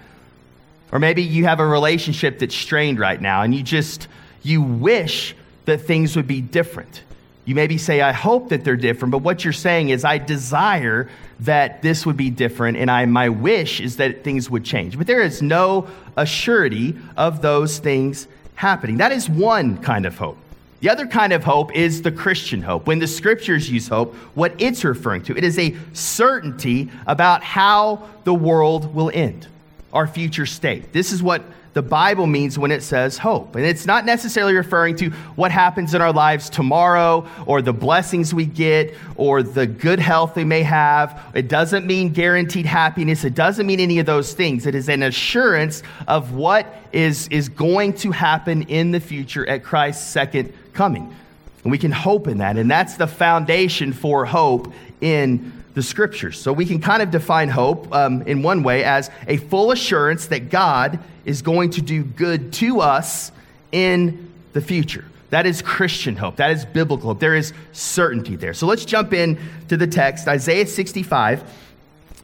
Or 0.91 0.99
maybe 0.99 1.21
you 1.21 1.45
have 1.45 1.59
a 1.59 1.65
relationship 1.65 2.39
that's 2.39 2.55
strained 2.55 2.99
right 2.99 3.21
now, 3.21 3.43
and 3.43 3.53
you 3.53 3.63
just, 3.63 4.07
you 4.41 4.61
wish 4.61 5.35
that 5.65 5.81
things 5.81 6.15
would 6.15 6.27
be 6.27 6.41
different. 6.41 7.03
You 7.45 7.55
maybe 7.55 7.77
say, 7.77 8.01
I 8.01 8.11
hope 8.11 8.49
that 8.49 8.63
they're 8.63 8.75
different, 8.75 9.11
but 9.11 9.19
what 9.19 9.43
you're 9.43 9.53
saying 9.53 9.89
is, 9.89 10.05
I 10.05 10.17
desire 10.17 11.09
that 11.41 11.81
this 11.81 12.05
would 12.05 12.17
be 12.17 12.29
different, 12.29 12.77
and 12.77 12.91
I, 12.91 13.05
my 13.05 13.29
wish 13.29 13.81
is 13.81 13.97
that 13.97 14.23
things 14.23 14.49
would 14.49 14.63
change. 14.63 14.97
But 14.97 15.07
there 15.07 15.21
is 15.21 15.41
no 15.41 15.87
assurity 16.17 16.99
of 17.17 17.41
those 17.41 17.79
things 17.79 18.27
happening. 18.55 18.97
That 18.97 19.11
is 19.11 19.29
one 19.29 19.77
kind 19.77 20.05
of 20.05 20.17
hope. 20.17 20.37
The 20.81 20.89
other 20.89 21.07
kind 21.07 21.33
of 21.33 21.43
hope 21.43 21.75
is 21.75 22.01
the 22.01 22.11
Christian 22.11 22.61
hope. 22.61 22.87
When 22.87 22.99
the 22.99 23.07
scriptures 23.07 23.69
use 23.69 23.87
hope, 23.87 24.15
what 24.35 24.53
it's 24.59 24.83
referring 24.83 25.23
to, 25.23 25.37
it 25.37 25.43
is 25.43 25.59
a 25.59 25.75
certainty 25.93 26.89
about 27.05 27.43
how 27.43 28.07
the 28.23 28.33
world 28.33 28.93
will 28.93 29.11
end, 29.13 29.47
our 29.93 30.07
future 30.07 30.45
state. 30.45 30.93
This 30.93 31.11
is 31.11 31.23
what 31.23 31.43
the 31.73 31.81
Bible 31.81 32.25
means 32.25 32.57
when 32.57 32.71
it 32.71 32.81
says 32.81 33.17
hope. 33.17 33.55
And 33.55 33.63
it's 33.63 33.85
not 33.85 34.03
necessarily 34.05 34.53
referring 34.55 34.95
to 34.97 35.11
what 35.35 35.51
happens 35.51 35.93
in 35.93 36.01
our 36.01 36.11
lives 36.11 36.49
tomorrow 36.49 37.27
or 37.45 37.61
the 37.61 37.73
blessings 37.73 38.33
we 38.33 38.45
get 38.45 38.95
or 39.15 39.43
the 39.43 39.67
good 39.67 39.99
health 39.99 40.35
we 40.35 40.43
may 40.43 40.63
have. 40.63 41.31
It 41.35 41.47
doesn't 41.47 41.85
mean 41.85 42.09
guaranteed 42.09 42.65
happiness. 42.65 43.23
It 43.23 43.35
doesn't 43.35 43.67
mean 43.67 43.79
any 43.79 43.99
of 43.99 44.05
those 44.05 44.33
things. 44.33 44.65
It 44.65 44.73
is 44.73 44.89
an 44.89 45.03
assurance 45.03 45.83
of 46.07 46.33
what 46.33 46.73
is, 46.91 47.27
is 47.27 47.49
going 47.49 47.93
to 47.97 48.11
happen 48.11 48.63
in 48.63 48.91
the 48.91 48.99
future 48.99 49.47
at 49.47 49.63
Christ's 49.63 50.07
second 50.07 50.51
coming. 50.73 51.15
And 51.63 51.71
we 51.71 51.77
can 51.77 51.91
hope 51.91 52.27
in 52.27 52.39
that. 52.39 52.57
And 52.57 52.69
that's 52.69 52.97
the 52.97 53.07
foundation 53.07 53.93
for 53.93 54.25
hope 54.25 54.73
in 55.01 55.58
the 55.79 55.83
scriptures. 55.83 56.37
So 56.37 56.51
we 56.51 56.65
can 56.65 56.81
kind 56.81 57.01
of 57.01 57.09
define 57.09 57.47
hope 57.47 57.95
um, 57.95 58.23
in 58.23 58.43
one 58.43 58.63
way 58.63 58.83
as 58.83 59.09
a 59.29 59.37
full 59.37 59.71
assurance 59.71 60.25
that 60.25 60.49
God 60.49 60.99
is 61.23 61.41
going 61.41 61.69
to 61.69 61.81
do 61.81 62.03
good 62.03 62.51
to 62.55 62.81
us 62.81 63.31
in 63.71 64.29
the 64.51 64.59
future. 64.59 65.05
That 65.29 65.45
is 65.45 65.61
Christian 65.61 66.17
hope. 66.17 66.35
That 66.35 66.51
is 66.51 66.65
biblical 66.65 67.11
hope. 67.11 67.21
There 67.21 67.33
is 67.33 67.53
certainty 67.71 68.35
there. 68.35 68.53
So 68.53 68.67
let's 68.67 68.83
jump 68.83 69.13
in 69.13 69.39
to 69.69 69.77
the 69.77 69.87
text, 69.87 70.27
Isaiah 70.27 70.67
65. 70.67 71.49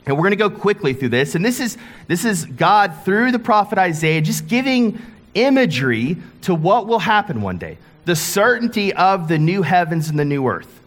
And 0.05 0.17
we're 0.17 0.23
going 0.23 0.31
to 0.31 0.35
go 0.35 0.49
quickly 0.49 0.93
through 0.93 1.09
this. 1.09 1.33
And 1.35 1.45
this 1.45 1.61
is, 1.61 1.77
this 2.07 2.25
is 2.25 2.43
God 2.43 2.93
through 3.05 3.31
the 3.31 3.39
prophet 3.39 3.77
Isaiah 3.77 4.19
just 4.19 4.49
giving 4.49 5.01
imagery 5.33 6.17
to 6.41 6.53
what 6.53 6.87
will 6.87 6.99
happen 6.99 7.41
one 7.41 7.57
day 7.57 7.77
the 8.03 8.17
certainty 8.17 8.91
of 8.93 9.29
the 9.29 9.39
new 9.39 9.61
heavens 9.61 10.09
and 10.09 10.19
the 10.19 10.25
new 10.25 10.45
earth. 10.45 10.81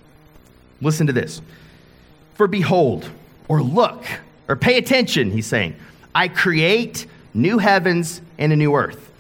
Listen 0.83 1.07
to 1.07 1.15
this. 1.15 1.41
For 2.39 2.47
behold, 2.47 3.11
or 3.49 3.61
look, 3.61 4.05
or 4.47 4.55
pay 4.55 4.79
attention, 4.79 5.33
he's 5.33 5.47
saying, 5.47 5.75
I 6.15 6.29
create 6.29 7.05
new 7.35 7.59
heavens 7.59 8.23
and 8.39 8.53
a 8.53 8.57
new 8.57 8.77
earth. 8.77 9.11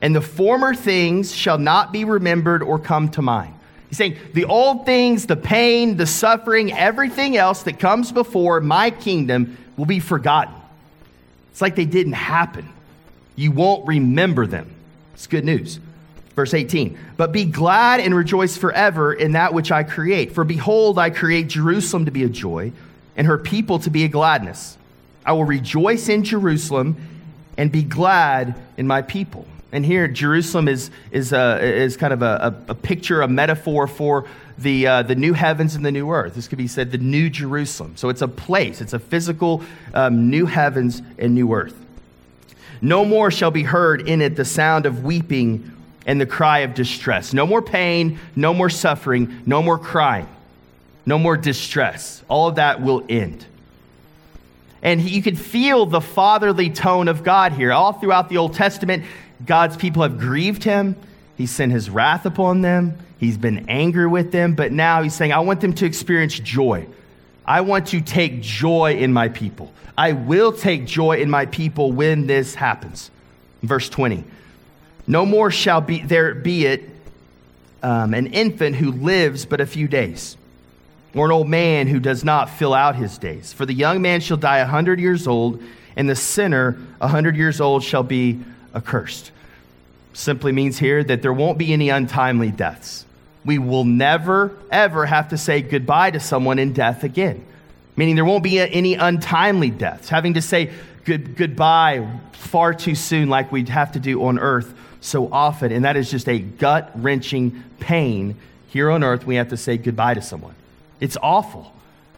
And 0.00 0.16
the 0.16 0.22
former 0.22 0.74
things 0.74 1.34
shall 1.34 1.58
not 1.58 1.92
be 1.92 2.04
remembered 2.04 2.62
or 2.62 2.78
come 2.78 3.10
to 3.10 3.20
mind. 3.20 3.54
He's 3.90 3.98
saying 3.98 4.16
the 4.32 4.46
old 4.46 4.86
things, 4.86 5.26
the 5.26 5.36
pain, 5.36 5.98
the 5.98 6.06
suffering, 6.06 6.72
everything 6.72 7.36
else 7.36 7.64
that 7.64 7.78
comes 7.78 8.10
before 8.10 8.62
my 8.62 8.90
kingdom 8.90 9.58
will 9.76 9.84
be 9.84 10.00
forgotten. 10.00 10.54
It's 11.50 11.60
like 11.60 11.76
they 11.76 11.84
didn't 11.84 12.14
happen. 12.14 12.66
You 13.36 13.52
won't 13.52 13.86
remember 13.86 14.46
them. 14.46 14.74
It's 15.12 15.26
good 15.26 15.44
news. 15.44 15.78
Verse 16.40 16.54
18, 16.54 16.98
but 17.18 17.32
be 17.32 17.44
glad 17.44 18.00
and 18.00 18.14
rejoice 18.14 18.56
forever 18.56 19.12
in 19.12 19.32
that 19.32 19.52
which 19.52 19.70
I 19.70 19.82
create. 19.82 20.32
For 20.32 20.42
behold, 20.42 20.98
I 20.98 21.10
create 21.10 21.48
Jerusalem 21.48 22.06
to 22.06 22.10
be 22.10 22.24
a 22.24 22.30
joy, 22.30 22.72
and 23.14 23.26
her 23.26 23.36
people 23.36 23.78
to 23.80 23.90
be 23.90 24.04
a 24.04 24.08
gladness. 24.08 24.78
I 25.26 25.32
will 25.32 25.44
rejoice 25.44 26.08
in 26.08 26.24
Jerusalem 26.24 26.96
and 27.58 27.70
be 27.70 27.82
glad 27.82 28.54
in 28.78 28.86
my 28.86 29.02
people. 29.02 29.46
And 29.70 29.84
here, 29.84 30.08
Jerusalem 30.08 30.66
is, 30.66 30.90
is, 31.10 31.34
a, 31.34 31.62
is 31.62 31.98
kind 31.98 32.14
of 32.14 32.22
a, 32.22 32.56
a, 32.66 32.70
a 32.70 32.74
picture, 32.74 33.20
a 33.20 33.28
metaphor 33.28 33.86
for 33.86 34.26
the, 34.56 34.86
uh, 34.86 35.02
the 35.02 35.14
new 35.14 35.34
heavens 35.34 35.74
and 35.74 35.84
the 35.84 35.92
new 35.92 36.10
earth. 36.10 36.36
This 36.36 36.48
could 36.48 36.56
be 36.56 36.68
said 36.68 36.90
the 36.90 36.96
new 36.96 37.28
Jerusalem. 37.28 37.98
So 37.98 38.08
it's 38.08 38.22
a 38.22 38.28
place, 38.28 38.80
it's 38.80 38.94
a 38.94 38.98
physical 38.98 39.62
um, 39.92 40.30
new 40.30 40.46
heavens 40.46 41.02
and 41.18 41.34
new 41.34 41.52
earth. 41.52 41.76
No 42.80 43.04
more 43.04 43.30
shall 43.30 43.50
be 43.50 43.62
heard 43.64 44.08
in 44.08 44.22
it 44.22 44.36
the 44.36 44.46
sound 44.46 44.86
of 44.86 45.04
weeping 45.04 45.76
and 46.10 46.20
the 46.20 46.26
cry 46.26 46.58
of 46.60 46.74
distress. 46.74 47.32
No 47.32 47.46
more 47.46 47.62
pain, 47.62 48.18
no 48.34 48.52
more 48.52 48.68
suffering, 48.68 49.42
no 49.46 49.62
more 49.62 49.78
crying, 49.78 50.26
no 51.06 51.20
more 51.20 51.36
distress. 51.36 52.24
All 52.26 52.48
of 52.48 52.56
that 52.56 52.82
will 52.82 53.04
end. 53.08 53.46
And 54.82 55.00
you 55.00 55.22
can 55.22 55.36
feel 55.36 55.86
the 55.86 56.00
fatherly 56.00 56.68
tone 56.68 57.06
of 57.06 57.22
God 57.22 57.52
here. 57.52 57.70
All 57.70 57.92
throughout 57.92 58.28
the 58.28 58.38
Old 58.38 58.54
Testament, 58.54 59.04
God's 59.46 59.76
people 59.76 60.02
have 60.02 60.18
grieved 60.18 60.64
him. 60.64 60.96
He 61.36 61.46
sent 61.46 61.70
his 61.70 61.88
wrath 61.88 62.26
upon 62.26 62.62
them. 62.62 62.98
He's 63.18 63.38
been 63.38 63.66
angry 63.68 64.08
with 64.08 64.32
them. 64.32 64.56
But 64.56 64.72
now 64.72 65.04
he's 65.04 65.14
saying, 65.14 65.32
I 65.32 65.38
want 65.38 65.60
them 65.60 65.74
to 65.74 65.86
experience 65.86 66.40
joy. 66.40 66.88
I 67.46 67.60
want 67.60 67.86
to 67.88 68.00
take 68.00 68.42
joy 68.42 68.96
in 68.96 69.12
my 69.12 69.28
people. 69.28 69.72
I 69.96 70.10
will 70.10 70.50
take 70.50 70.86
joy 70.86 71.18
in 71.18 71.30
my 71.30 71.46
people 71.46 71.92
when 71.92 72.26
this 72.26 72.56
happens. 72.56 73.12
Verse 73.62 73.88
20. 73.88 74.24
No 75.06 75.26
more 75.26 75.50
shall 75.50 75.80
be, 75.80 76.02
there 76.02 76.34
be 76.34 76.66
it 76.66 76.88
um, 77.82 78.14
an 78.14 78.26
infant 78.28 78.76
who 78.76 78.92
lives 78.92 79.46
but 79.46 79.60
a 79.60 79.66
few 79.66 79.88
days, 79.88 80.36
or 81.14 81.26
an 81.26 81.32
old 81.32 81.48
man 81.48 81.86
who 81.86 82.00
does 82.00 82.24
not 82.24 82.50
fill 82.50 82.74
out 82.74 82.96
his 82.96 83.18
days. 83.18 83.52
For 83.52 83.66
the 83.66 83.74
young 83.74 84.02
man 84.02 84.20
shall 84.20 84.36
die 84.36 84.58
a 84.58 84.66
hundred 84.66 85.00
years 85.00 85.26
old, 85.26 85.62
and 85.96 86.08
the 86.08 86.16
sinner 86.16 86.78
a 87.00 87.08
hundred 87.08 87.36
years 87.36 87.60
old 87.60 87.82
shall 87.82 88.02
be 88.02 88.40
accursed. 88.74 89.32
Simply 90.12 90.52
means 90.52 90.78
here 90.78 91.02
that 91.04 91.22
there 91.22 91.32
won't 91.32 91.58
be 91.58 91.72
any 91.72 91.88
untimely 91.88 92.50
deaths. 92.50 93.06
We 93.44 93.58
will 93.58 93.84
never, 93.84 94.54
ever 94.70 95.06
have 95.06 95.30
to 95.30 95.38
say 95.38 95.62
goodbye 95.62 96.10
to 96.10 96.20
someone 96.20 96.58
in 96.58 96.72
death 96.72 97.04
again. 97.04 97.44
Meaning 97.96 98.16
there 98.16 98.24
won't 98.24 98.44
be 98.44 98.58
any 98.58 98.94
untimely 98.94 99.70
deaths, 99.70 100.08
having 100.08 100.34
to 100.34 100.42
say 100.42 100.70
good, 101.04 101.36
goodbye 101.36 102.06
far 102.32 102.74
too 102.74 102.94
soon, 102.94 103.28
like 103.28 103.50
we'd 103.50 103.68
have 103.68 103.92
to 103.92 104.00
do 104.00 104.24
on 104.24 104.38
earth 104.38 104.74
so 105.00 105.32
often, 105.32 105.72
and 105.72 105.84
that 105.84 105.96
is 105.96 106.10
just 106.10 106.28
a 106.28 106.38
gut 106.38 106.90
wrenching 106.94 107.62
pain 107.80 108.36
here 108.68 108.90
on 108.90 109.02
earth. 109.02 109.26
We 109.26 109.36
have 109.36 109.48
to 109.48 109.56
say 109.56 109.76
goodbye 109.78 110.14
to 110.14 110.22
someone. 110.22 110.54
It's 111.00 111.16
awful, 111.22 111.72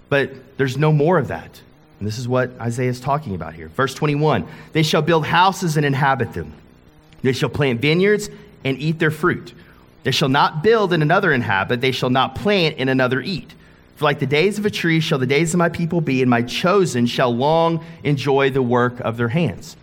but 0.09 0.33
there's 0.57 0.77
no 0.77 0.93
more 0.93 1.19
of 1.19 1.29
that. 1.29 1.61
And 1.99 2.07
this 2.07 2.19
is 2.19 2.27
what 2.27 2.51
Isaiah 2.61 2.91
is 2.91 2.99
talking 2.99 3.35
about 3.37 3.55
here. 3.55 3.69
Verse 3.69 3.95
21 3.95 4.47
They 4.73 4.83
shall 4.83 5.03
build 5.03 5.25
houses 5.25 5.77
and 5.77 5.87
inhabit 5.87 6.33
them, 6.33 6.53
they 7.23 7.33
shall 7.33 7.49
plant 7.49 7.81
vineyards 7.81 8.29
and 8.65 8.79
eat 8.79 8.99
their 8.99 9.11
fruit. 9.11 9.55
They 10.03 10.11
shall 10.11 10.29
not 10.29 10.65
build 10.65 10.93
and 10.93 11.03
another 11.03 11.33
inhabit, 11.33 11.81
they 11.81 11.93
shall 11.93 12.11
not 12.11 12.35
plant 12.35 12.77
and 12.79 12.91
another 12.91 13.21
eat. 13.21 13.55
For 13.97 14.05
like 14.05 14.19
the 14.19 14.27
days 14.27 14.59
of 14.59 14.67
a 14.67 14.71
tree 14.71 14.99
shall 14.99 15.21
the 15.21 15.27
days 15.27 15.55
of 15.55 15.59
my 15.59 15.69
people 15.69 16.01
be, 16.01 16.23
and 16.23 16.31
my 16.31 16.43
chosen 16.43 17.07
shall 17.07 17.33
long 17.33 17.85
enjoy 18.03 18.51
the 18.51 18.63
work 18.63 18.99
of 19.01 19.17
their 19.17 19.29
hands. 19.29 19.77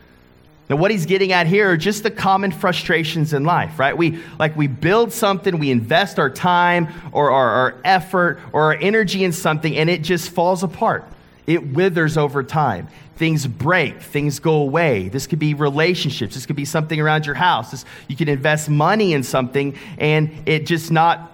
Now, 0.69 0.75
what 0.75 0.91
he's 0.91 1.07
getting 1.07 1.31
at 1.31 1.47
here 1.47 1.71
are 1.71 1.77
just 1.77 2.03
the 2.03 2.11
common 2.11 2.51
frustrations 2.51 3.33
in 3.33 3.43
life, 3.43 3.79
right? 3.79 3.97
We 3.97 4.19
like 4.37 4.55
we 4.55 4.67
build 4.67 5.11
something, 5.11 5.57
we 5.57 5.71
invest 5.71 6.19
our 6.19 6.29
time 6.29 6.89
or 7.11 7.31
our, 7.31 7.49
our 7.49 7.75
effort 7.83 8.39
or 8.53 8.61
our 8.63 8.73
energy 8.75 9.23
in 9.23 9.31
something, 9.31 9.75
and 9.75 9.89
it 9.89 10.03
just 10.03 10.29
falls 10.29 10.61
apart. 10.61 11.05
It 11.47 11.73
withers 11.73 12.15
over 12.17 12.43
time. 12.43 12.87
Things 13.15 13.47
break, 13.47 13.99
things 13.99 14.39
go 14.39 14.53
away. 14.61 15.09
This 15.09 15.25
could 15.25 15.39
be 15.39 15.55
relationships. 15.55 16.35
This 16.35 16.45
could 16.45 16.55
be 16.55 16.65
something 16.65 17.01
around 17.01 17.25
your 17.25 17.35
house. 17.35 17.71
This, 17.71 17.83
you 18.07 18.15
can 18.15 18.29
invest 18.29 18.69
money 18.69 19.13
in 19.13 19.23
something 19.23 19.75
and 19.97 20.31
it 20.45 20.67
just 20.67 20.91
not 20.91 21.28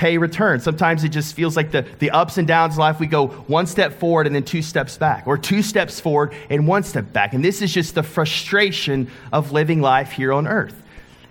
pay 0.00 0.16
return. 0.16 0.58
Sometimes 0.60 1.04
it 1.04 1.10
just 1.10 1.34
feels 1.34 1.58
like 1.58 1.72
the, 1.72 1.84
the 1.98 2.10
ups 2.10 2.38
and 2.38 2.48
downs 2.48 2.72
of 2.74 2.78
life. 2.78 2.98
We 2.98 3.06
go 3.06 3.26
one 3.26 3.66
step 3.66 3.92
forward 3.92 4.26
and 4.26 4.34
then 4.34 4.44
two 4.44 4.62
steps 4.62 4.96
back, 4.96 5.26
or 5.26 5.36
two 5.36 5.60
steps 5.60 6.00
forward 6.00 6.32
and 6.48 6.66
one 6.66 6.84
step 6.84 7.12
back. 7.12 7.34
And 7.34 7.44
this 7.44 7.60
is 7.60 7.70
just 7.70 7.94
the 7.94 8.02
frustration 8.02 9.10
of 9.30 9.52
living 9.52 9.82
life 9.82 10.10
here 10.10 10.32
on 10.32 10.48
earth. 10.48 10.74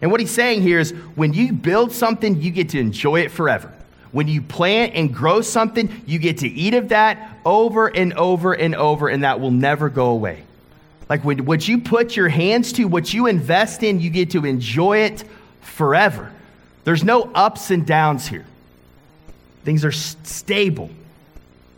And 0.03 0.11
what 0.11 0.19
he's 0.19 0.29
saying 0.29 0.61
here 0.61 0.79
is 0.79 0.91
when 1.15 1.33
you 1.33 1.51
build 1.51 1.91
something, 1.91 2.39
you 2.39 2.51
get 2.51 2.69
to 2.69 2.79
enjoy 2.79 3.21
it 3.21 3.31
forever. 3.31 3.73
When 4.11 4.27
you 4.27 4.39
plant 4.43 4.93
and 4.93 5.11
grow 5.11 5.41
something, 5.41 6.03
you 6.05 6.19
get 6.19 6.37
to 6.39 6.47
eat 6.47 6.75
of 6.75 6.89
that 6.89 7.39
over 7.45 7.87
and 7.87 8.13
over 8.13 8.53
and 8.53 8.75
over, 8.75 9.07
and 9.07 9.23
that 9.23 9.39
will 9.39 9.49
never 9.49 9.89
go 9.89 10.11
away. 10.11 10.43
Like 11.09 11.23
when, 11.23 11.43
what 11.45 11.67
you 11.67 11.79
put 11.79 12.15
your 12.15 12.29
hands 12.29 12.71
to, 12.73 12.85
what 12.85 13.15
you 13.15 13.25
invest 13.25 13.81
in, 13.81 13.99
you 13.99 14.11
get 14.11 14.29
to 14.31 14.45
enjoy 14.45 14.99
it 14.99 15.23
forever. 15.61 16.31
There's 16.83 17.03
no 17.03 17.31
ups 17.33 17.71
and 17.71 17.83
downs 17.83 18.27
here. 18.27 18.45
Things 19.63 19.85
are 19.85 19.91
stable. 19.91 20.89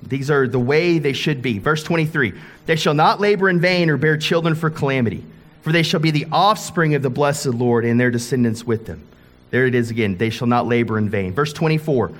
These 0.03 0.31
are 0.31 0.47
the 0.47 0.59
way 0.59 0.99
they 0.99 1.13
should 1.13 1.41
be. 1.41 1.59
Verse 1.59 1.83
23 1.83 2.33
They 2.65 2.75
shall 2.75 2.93
not 2.93 3.19
labor 3.19 3.49
in 3.49 3.59
vain 3.59 3.89
or 3.89 3.97
bear 3.97 4.17
children 4.17 4.55
for 4.55 4.69
calamity, 4.69 5.23
for 5.61 5.71
they 5.71 5.83
shall 5.83 5.99
be 5.99 6.11
the 6.11 6.27
offspring 6.31 6.95
of 6.95 7.01
the 7.01 7.09
blessed 7.09 7.47
Lord 7.47 7.85
and 7.85 7.99
their 7.99 8.11
descendants 8.11 8.63
with 8.63 8.85
them. 8.85 9.07
There 9.51 9.67
it 9.67 9.75
is 9.75 9.91
again. 9.91 10.17
They 10.17 10.29
shall 10.29 10.47
not 10.47 10.65
labor 10.65 10.97
in 10.97 11.09
vain. 11.09 11.33
Verse 11.33 11.53
24 11.53 12.11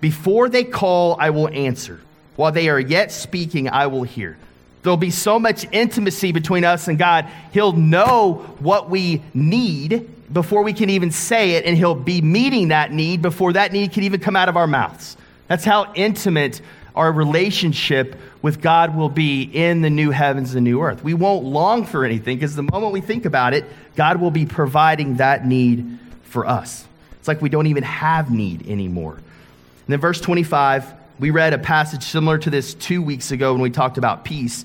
Before 0.00 0.48
they 0.48 0.64
call, 0.64 1.16
I 1.18 1.30
will 1.30 1.48
answer. 1.48 2.00
While 2.36 2.52
they 2.52 2.68
are 2.68 2.80
yet 2.80 3.12
speaking, 3.12 3.68
I 3.68 3.86
will 3.86 4.04
hear. 4.04 4.36
There'll 4.82 4.96
be 4.96 5.10
so 5.10 5.38
much 5.38 5.64
intimacy 5.70 6.32
between 6.32 6.64
us 6.64 6.88
and 6.88 6.98
God. 6.98 7.28
He'll 7.52 7.72
know 7.72 8.56
what 8.58 8.90
we 8.90 9.22
need 9.32 10.10
before 10.32 10.62
we 10.62 10.72
can 10.72 10.90
even 10.90 11.10
say 11.10 11.52
it, 11.52 11.64
and 11.64 11.76
He'll 11.76 11.94
be 11.94 12.20
meeting 12.20 12.68
that 12.68 12.92
need 12.92 13.22
before 13.22 13.52
that 13.54 13.72
need 13.72 13.92
can 13.92 14.04
even 14.04 14.20
come 14.20 14.36
out 14.36 14.48
of 14.48 14.56
our 14.56 14.66
mouths. 14.66 15.16
That's 15.48 15.64
how 15.64 15.92
intimate 15.94 16.60
our 16.94 17.10
relationship 17.10 18.16
with 18.42 18.60
God 18.60 18.96
will 18.96 19.08
be 19.08 19.42
in 19.42 19.82
the 19.82 19.90
new 19.90 20.10
heavens 20.10 20.54
and 20.54 20.64
new 20.64 20.82
earth. 20.82 21.02
We 21.02 21.14
won't 21.14 21.44
long 21.44 21.84
for 21.84 22.04
anything 22.04 22.36
because 22.36 22.54
the 22.56 22.62
moment 22.62 22.92
we 22.92 23.00
think 23.00 23.24
about 23.24 23.54
it, 23.54 23.64
God 23.96 24.20
will 24.20 24.30
be 24.30 24.46
providing 24.46 25.16
that 25.16 25.46
need 25.46 25.98
for 26.24 26.46
us. 26.46 26.86
It's 27.18 27.28
like 27.28 27.40
we 27.40 27.48
don't 27.48 27.66
even 27.68 27.84
have 27.84 28.30
need 28.30 28.68
anymore. 28.68 29.14
And 29.14 29.88
then, 29.88 30.00
verse 30.00 30.20
25, 30.20 30.92
we 31.18 31.30
read 31.30 31.52
a 31.52 31.58
passage 31.58 32.02
similar 32.02 32.38
to 32.38 32.50
this 32.50 32.74
two 32.74 33.02
weeks 33.02 33.30
ago 33.30 33.52
when 33.52 33.62
we 33.62 33.70
talked 33.70 33.98
about 33.98 34.24
peace. 34.24 34.64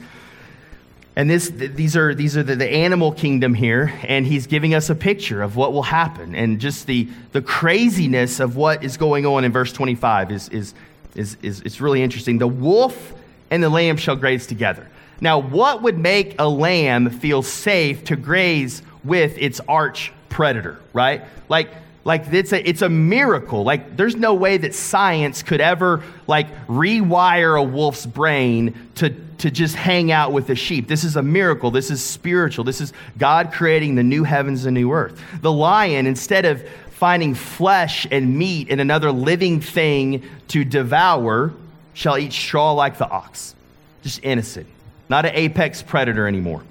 And 1.17 1.27
this, 1.27 1.49
these 1.49 1.97
are, 1.97 2.13
these 2.13 2.37
are 2.37 2.43
the, 2.43 2.55
the 2.55 2.69
animal 2.69 3.11
kingdom 3.11 3.55
here, 3.55 3.91
and 4.03 4.23
he's 4.23 4.45
giving 4.45 4.75
us 4.75 4.91
a 4.91 4.93
picture 4.93 5.41
of 5.41 5.55
what 5.55 5.73
will 5.73 5.81
happen. 5.81 6.35
And 6.35 6.59
just 6.59 6.85
the, 6.85 7.09
the 7.31 7.41
craziness 7.41 8.39
of 8.39 8.55
what 8.55 8.83
is 8.83 8.97
going 8.97 9.25
on 9.25 9.43
in 9.43 9.51
verse 9.51 9.73
25 9.73 10.31
is, 10.31 10.47
is, 10.49 10.75
is, 11.15 11.35
is, 11.41 11.61
is 11.61 11.81
really 11.81 12.03
interesting. 12.03 12.37
The 12.37 12.47
wolf 12.47 13.15
and 13.49 13.63
the 13.63 13.69
lamb 13.69 13.97
shall 13.97 14.15
graze 14.15 14.45
together. 14.45 14.87
Now, 15.19 15.39
what 15.39 15.81
would 15.81 15.97
make 15.97 16.35
a 16.37 16.47
lamb 16.47 17.09
feel 17.09 17.41
safe 17.41 18.03
to 18.03 18.15
graze 18.15 18.83
with 19.03 19.39
its 19.39 19.59
arch 19.67 20.13
predator, 20.29 20.77
right? 20.93 21.23
Like, 21.49 21.71
like 22.05 22.31
it's 22.31 22.53
a, 22.53 22.69
it's 22.69 22.83
a 22.83 22.89
miracle. 22.89 23.63
Like 23.63 23.97
there's 23.97 24.15
no 24.15 24.35
way 24.35 24.57
that 24.57 24.75
science 24.75 25.41
could 25.41 25.61
ever 25.61 26.03
like 26.27 26.67
rewire 26.67 27.59
a 27.59 27.63
wolf's 27.63 28.05
brain 28.05 28.75
to, 28.95 29.15
to 29.39 29.51
just 29.51 29.75
hang 29.75 30.11
out 30.11 30.31
with 30.31 30.47
the 30.47 30.55
sheep. 30.55 30.87
This 30.87 31.03
is 31.03 31.15
a 31.15 31.21
miracle. 31.21 31.71
This 31.71 31.91
is 31.91 32.03
spiritual. 32.03 32.63
This 32.63 32.81
is 32.81 32.93
God 33.17 33.51
creating 33.51 33.95
the 33.95 34.03
new 34.03 34.23
heavens 34.23 34.65
and 34.65 34.73
new 34.73 34.91
earth. 34.91 35.21
The 35.41 35.51
lion, 35.51 36.07
instead 36.07 36.45
of 36.45 36.67
finding 36.91 37.35
flesh 37.35 38.07
and 38.09 38.37
meat 38.37 38.69
in 38.69 38.79
another 38.79 39.11
living 39.11 39.61
thing 39.61 40.23
to 40.49 40.63
devour, 40.63 41.53
shall 41.93 42.17
eat 42.17 42.33
straw 42.33 42.71
like 42.71 42.97
the 42.97 43.07
ox. 43.07 43.55
Just 44.01 44.23
innocent. 44.23 44.67
Not 45.09 45.25
an 45.25 45.33
apex 45.35 45.81
predator 45.83 46.27
anymore 46.27 46.63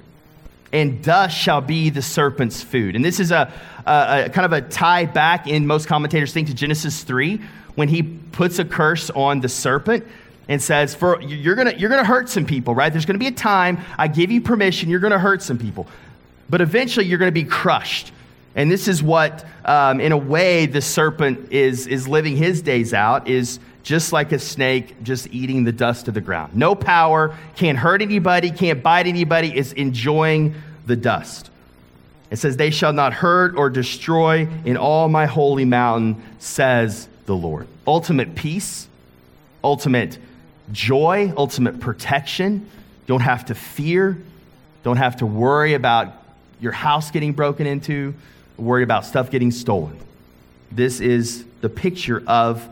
and 0.72 1.02
dust 1.02 1.36
shall 1.36 1.60
be 1.60 1.90
the 1.90 2.02
serpent's 2.02 2.62
food. 2.62 2.96
And 2.96 3.04
this 3.04 3.20
is 3.20 3.30
a, 3.30 3.52
a, 3.86 4.24
a, 4.26 4.28
kind 4.30 4.44
of 4.44 4.52
a 4.52 4.60
tie 4.60 5.06
back 5.06 5.46
in 5.46 5.66
most 5.66 5.86
commentators 5.86 6.32
think 6.32 6.48
to 6.48 6.54
Genesis 6.54 7.02
3 7.02 7.40
when 7.76 7.88
he 7.88 8.02
puts 8.02 8.58
a 8.58 8.64
curse 8.64 9.10
on 9.10 9.40
the 9.40 9.48
serpent 9.48 10.06
and 10.48 10.62
says, 10.62 10.94
For 10.94 11.20
you're 11.22 11.54
gonna 11.54 11.74
you're 11.76 11.90
gonna 11.90 12.04
hurt 12.04 12.28
some 12.28 12.46
people, 12.46 12.74
right? 12.74 12.92
There's 12.92 13.06
gonna 13.06 13.18
be 13.18 13.26
a 13.26 13.32
time, 13.32 13.78
I 13.98 14.08
give 14.08 14.30
you 14.30 14.40
permission, 14.40 14.90
you're 14.90 15.00
gonna 15.00 15.18
hurt 15.18 15.42
some 15.42 15.58
people. 15.58 15.86
But 16.48 16.60
eventually 16.60 17.06
you're 17.06 17.18
gonna 17.18 17.32
be 17.32 17.44
crushed. 17.44 18.12
And 18.54 18.70
this 18.70 18.88
is 18.88 19.02
what, 19.02 19.44
um, 19.66 20.00
in 20.00 20.12
a 20.12 20.16
way, 20.16 20.64
the 20.64 20.80
serpent 20.80 21.52
is, 21.52 21.86
is 21.86 22.08
living 22.08 22.36
his 22.36 22.62
days 22.62 22.94
out, 22.94 23.28
is 23.28 23.60
just 23.82 24.14
like 24.14 24.32
a 24.32 24.38
snake, 24.38 25.02
just 25.02 25.28
eating 25.30 25.62
the 25.64 25.72
dust 25.72 26.08
of 26.08 26.14
the 26.14 26.22
ground. 26.22 26.56
No 26.56 26.74
power, 26.74 27.36
can't 27.54 27.76
hurt 27.76 28.00
anybody, 28.00 28.50
can't 28.50 28.82
bite 28.82 29.06
anybody, 29.06 29.56
is 29.56 29.74
enjoying 29.74 30.54
the 30.86 30.96
dust. 30.96 31.50
It 32.30 32.36
says, 32.36 32.56
They 32.56 32.70
shall 32.70 32.94
not 32.94 33.12
hurt 33.12 33.56
or 33.56 33.68
destroy 33.68 34.48
in 34.64 34.78
all 34.78 35.08
my 35.08 35.26
holy 35.26 35.66
mountain, 35.66 36.22
says 36.38 37.08
the 37.26 37.36
Lord. 37.36 37.68
Ultimate 37.86 38.34
peace, 38.34 38.88
ultimate 39.62 40.18
joy, 40.72 41.32
ultimate 41.36 41.80
protection. 41.80 42.68
Don't 43.06 43.20
have 43.20 43.46
to 43.46 43.54
fear, 43.54 44.18
don't 44.82 44.96
have 44.96 45.16
to 45.18 45.26
worry 45.26 45.74
about 45.74 46.12
your 46.60 46.72
house 46.72 47.10
getting 47.10 47.32
broken 47.32 47.66
into, 47.66 48.14
worry 48.56 48.82
about 48.82 49.04
stuff 49.04 49.30
getting 49.30 49.50
stolen. 49.50 49.98
This 50.72 51.00
is 51.00 51.44
the 51.60 51.68
picture 51.68 52.22
of 52.26 52.68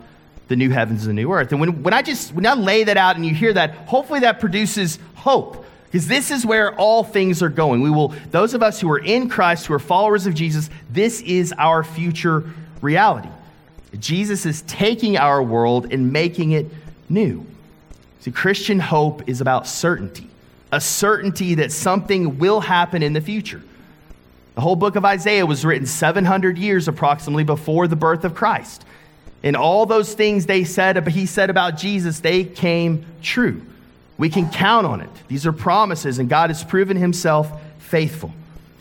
the 0.48 0.56
new 0.56 0.70
heavens 0.70 1.06
and 1.06 1.10
the 1.10 1.22
new 1.22 1.32
earth. 1.32 1.52
And 1.52 1.60
when, 1.60 1.82
when 1.82 1.94
I 1.94 2.02
just 2.02 2.32
when 2.34 2.46
I 2.46 2.54
lay 2.54 2.84
that 2.84 2.96
out 2.96 3.16
and 3.16 3.24
you 3.24 3.34
hear 3.34 3.52
that, 3.52 3.70
hopefully 3.86 4.20
that 4.20 4.40
produces 4.40 4.98
hope. 5.14 5.64
Because 5.86 6.08
this 6.08 6.32
is 6.32 6.44
where 6.44 6.74
all 6.74 7.04
things 7.04 7.40
are 7.40 7.48
going. 7.48 7.80
We 7.80 7.90
will, 7.90 8.08
those 8.32 8.52
of 8.52 8.64
us 8.64 8.80
who 8.80 8.90
are 8.90 8.98
in 8.98 9.28
Christ, 9.28 9.66
who 9.66 9.74
are 9.74 9.78
followers 9.78 10.26
of 10.26 10.34
Jesus, 10.34 10.68
this 10.90 11.20
is 11.20 11.54
our 11.56 11.84
future 11.84 12.42
reality. 12.82 13.28
Jesus 14.00 14.44
is 14.44 14.62
taking 14.62 15.16
our 15.16 15.40
world 15.40 15.92
and 15.92 16.12
making 16.12 16.50
it 16.50 16.66
new. 17.08 17.46
See, 18.24 18.30
Christian 18.30 18.80
hope 18.80 19.28
is 19.28 19.42
about 19.42 19.66
certainty, 19.66 20.26
a 20.72 20.80
certainty 20.80 21.56
that 21.56 21.70
something 21.70 22.38
will 22.38 22.60
happen 22.60 23.02
in 23.02 23.12
the 23.12 23.20
future. 23.20 23.60
The 24.54 24.62
whole 24.62 24.76
book 24.76 24.96
of 24.96 25.04
Isaiah 25.04 25.44
was 25.44 25.62
written 25.62 25.86
700 25.86 26.56
years 26.56 26.88
approximately 26.88 27.44
before 27.44 27.86
the 27.86 27.96
birth 27.96 28.24
of 28.24 28.34
Christ. 28.34 28.86
And 29.42 29.58
all 29.58 29.84
those 29.84 30.14
things 30.14 30.46
they 30.46 30.64
said, 30.64 31.06
he 31.08 31.26
said 31.26 31.50
about 31.50 31.76
Jesus, 31.76 32.20
they 32.20 32.44
came 32.44 33.04
true. 33.20 33.60
We 34.16 34.30
can 34.30 34.48
count 34.48 34.86
on 34.86 35.02
it. 35.02 35.10
These 35.28 35.44
are 35.44 35.52
promises, 35.52 36.18
and 36.18 36.26
God 36.26 36.48
has 36.48 36.64
proven 36.64 36.96
himself 36.96 37.52
faithful. 37.78 38.32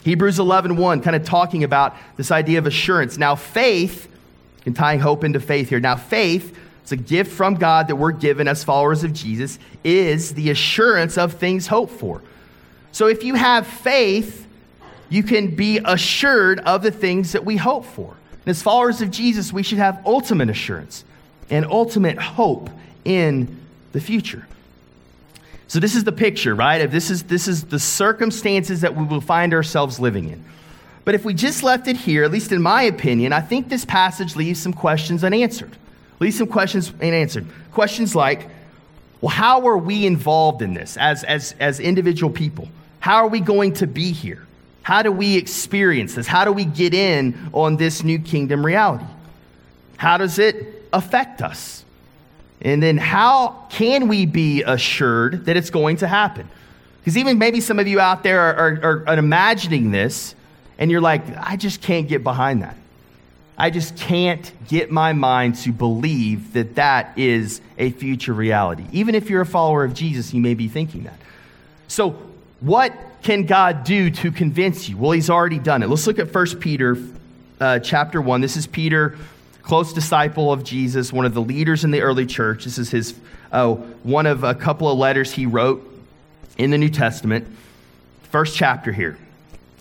Hebrews 0.05 0.39
11 0.39 0.77
1, 0.77 1.01
kind 1.01 1.17
of 1.17 1.25
talking 1.25 1.65
about 1.65 1.97
this 2.15 2.31
idea 2.31 2.59
of 2.59 2.65
assurance. 2.65 3.17
Now, 3.17 3.35
faith, 3.35 4.07
and 4.65 4.73
tying 4.73 5.01
hope 5.01 5.25
into 5.25 5.41
faith 5.41 5.67
here. 5.67 5.81
Now, 5.81 5.97
faith, 5.97 6.57
it's 6.83 6.91
a 6.91 6.97
gift 6.97 7.31
from 7.31 7.55
God 7.55 7.87
that 7.87 7.95
we're 7.95 8.11
given 8.11 8.45
as 8.45 8.63
followers 8.65 9.05
of 9.05 9.13
Jesus, 9.13 9.57
is 9.85 10.33
the 10.33 10.49
assurance 10.49 11.17
of 11.17 11.33
things 11.33 11.65
hoped 11.65 11.93
for. 11.93 12.21
So 12.91 13.07
if 13.07 13.23
you 13.23 13.35
have 13.35 13.65
faith, 13.65 14.45
you 15.09 15.23
can 15.23 15.55
be 15.55 15.79
assured 15.83 16.59
of 16.59 16.83
the 16.83 16.91
things 16.91 17.31
that 17.31 17.45
we 17.45 17.55
hope 17.55 17.85
for. 17.85 18.17
And 18.41 18.49
as 18.49 18.61
followers 18.61 19.01
of 19.01 19.11
Jesus, 19.11 19.53
we 19.53 19.63
should 19.63 19.77
have 19.77 20.05
ultimate 20.05 20.49
assurance 20.49 21.05
and 21.49 21.65
ultimate 21.65 22.17
hope 22.17 22.69
in 23.05 23.61
the 23.93 24.01
future. 24.01 24.45
So 25.69 25.79
this 25.79 25.95
is 25.95 26.03
the 26.03 26.11
picture, 26.11 26.53
right? 26.53 26.85
This 26.85 27.09
is, 27.09 27.23
this 27.23 27.47
is 27.47 27.63
the 27.63 27.79
circumstances 27.79 28.81
that 28.81 28.93
we 28.93 29.05
will 29.05 29.21
find 29.21 29.53
ourselves 29.53 30.01
living 30.01 30.29
in. 30.29 30.43
But 31.05 31.15
if 31.15 31.23
we 31.23 31.33
just 31.33 31.63
left 31.63 31.87
it 31.87 31.95
here, 31.95 32.25
at 32.25 32.31
least 32.31 32.51
in 32.51 32.61
my 32.61 32.83
opinion, 32.83 33.31
I 33.31 33.39
think 33.39 33.69
this 33.69 33.85
passage 33.85 34.35
leaves 34.35 34.59
some 34.59 34.73
questions 34.73 35.23
unanswered. 35.23 35.77
Leaves 36.19 36.37
some 36.37 36.47
questions 36.47 36.93
unanswered. 37.01 37.45
Questions 37.71 38.15
like, 38.15 38.47
well, 39.21 39.29
how 39.29 39.67
are 39.67 39.77
we 39.77 40.05
involved 40.05 40.61
in 40.61 40.73
this 40.73 40.97
as, 40.97 41.23
as, 41.23 41.55
as 41.59 41.79
individual 41.79 42.31
people? 42.31 42.67
How 42.99 43.15
are 43.17 43.27
we 43.27 43.39
going 43.39 43.73
to 43.75 43.87
be 43.87 44.11
here? 44.11 44.45
How 44.81 45.01
do 45.01 45.11
we 45.11 45.37
experience 45.37 46.15
this? 46.15 46.27
How 46.27 46.45
do 46.45 46.51
we 46.51 46.65
get 46.65 46.93
in 46.93 47.49
on 47.53 47.77
this 47.77 48.03
new 48.03 48.19
kingdom 48.19 48.65
reality? 48.65 49.05
How 49.97 50.17
does 50.17 50.39
it 50.39 50.87
affect 50.91 51.41
us? 51.41 51.85
And 52.61 52.81
then 52.81 52.97
how 52.97 53.65
can 53.69 54.07
we 54.07 54.25
be 54.25 54.63
assured 54.63 55.45
that 55.45 55.57
it's 55.57 55.69
going 55.69 55.97
to 55.97 56.07
happen? 56.07 56.49
Because 56.99 57.17
even 57.17 57.37
maybe 57.37 57.59
some 57.59 57.79
of 57.79 57.87
you 57.87 57.99
out 57.99 58.23
there 58.23 58.39
are, 58.39 58.81
are, 58.81 59.03
are, 59.07 59.17
imagining 59.17 59.91
this 59.91 60.35
and 60.77 60.89
you're 60.89 61.01
like, 61.01 61.23
I 61.37 61.57
just 61.57 61.81
can't 61.81 62.07
get 62.07 62.23
behind 62.23 62.61
that. 62.63 62.77
I 63.57 63.69
just 63.69 63.95
can't 63.95 64.51
get 64.67 64.91
my 64.91 65.13
mind 65.13 65.55
to 65.57 65.71
believe 65.71 66.53
that 66.53 66.75
that 66.75 67.17
is 67.17 67.61
a 67.77 67.91
future 67.91 68.33
reality. 68.33 68.85
Even 68.91 69.13
if 69.15 69.29
you're 69.29 69.41
a 69.41 69.45
follower 69.45 69.83
of 69.83 69.93
Jesus, 69.93 70.33
you 70.33 70.41
may 70.41 70.53
be 70.53 70.67
thinking 70.67 71.03
that. 71.03 71.19
So, 71.87 72.11
what 72.59 72.93
can 73.21 73.45
God 73.45 73.83
do 73.83 74.09
to 74.09 74.31
convince 74.31 74.89
you? 74.89 74.97
Well, 74.97 75.11
he's 75.11 75.29
already 75.29 75.59
done 75.59 75.83
it. 75.83 75.89
Let's 75.89 76.07
look 76.07 76.19
at 76.19 76.33
1 76.33 76.59
Peter 76.59 76.97
uh, 77.59 77.79
chapter 77.79 78.21
1. 78.21 78.41
This 78.41 78.57
is 78.57 78.67
Peter 78.67 79.15
close 79.63 79.93
disciple 79.93 80.51
of 80.51 80.63
Jesus, 80.63 81.11
one 81.11 81.25
of 81.25 81.33
the 81.33 81.41
leaders 81.41 81.83
in 81.83 81.91
the 81.91 82.01
early 82.01 82.25
church. 82.25 82.65
This 82.65 82.77
is 82.77 82.91
his 82.91 83.15
uh, 83.51 83.73
one 84.03 84.25
of 84.25 84.43
a 84.43 84.53
couple 84.53 84.91
of 84.91 84.97
letters 84.97 85.31
he 85.31 85.45
wrote 85.45 85.89
in 86.57 86.69
the 86.69 86.77
New 86.77 86.89
Testament. 86.89 87.47
First 88.23 88.55
chapter 88.55 88.91
here. 88.91 89.17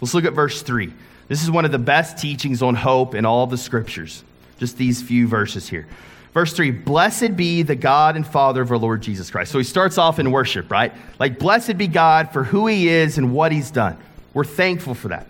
Let's 0.00 0.14
look 0.14 0.24
at 0.24 0.32
verse 0.32 0.62
3. 0.62 0.92
This 1.32 1.42
is 1.42 1.50
one 1.50 1.64
of 1.64 1.72
the 1.72 1.78
best 1.78 2.18
teachings 2.18 2.60
on 2.60 2.74
hope 2.74 3.14
in 3.14 3.24
all 3.24 3.46
the 3.46 3.56
scriptures. 3.56 4.22
Just 4.58 4.76
these 4.76 5.00
few 5.00 5.26
verses 5.26 5.66
here. 5.66 5.86
Verse 6.34 6.52
3 6.52 6.70
Blessed 6.72 7.38
be 7.38 7.62
the 7.62 7.74
God 7.74 8.16
and 8.16 8.26
Father 8.26 8.60
of 8.60 8.70
our 8.70 8.76
Lord 8.76 9.00
Jesus 9.00 9.30
Christ. 9.30 9.50
So 9.50 9.56
he 9.56 9.64
starts 9.64 9.96
off 9.96 10.18
in 10.18 10.30
worship, 10.30 10.70
right? 10.70 10.92
Like, 11.18 11.38
blessed 11.38 11.78
be 11.78 11.86
God 11.86 12.34
for 12.34 12.44
who 12.44 12.66
he 12.66 12.86
is 12.86 13.16
and 13.16 13.32
what 13.32 13.50
he's 13.50 13.70
done. 13.70 13.96
We're 14.34 14.44
thankful 14.44 14.92
for 14.92 15.08
that. 15.08 15.26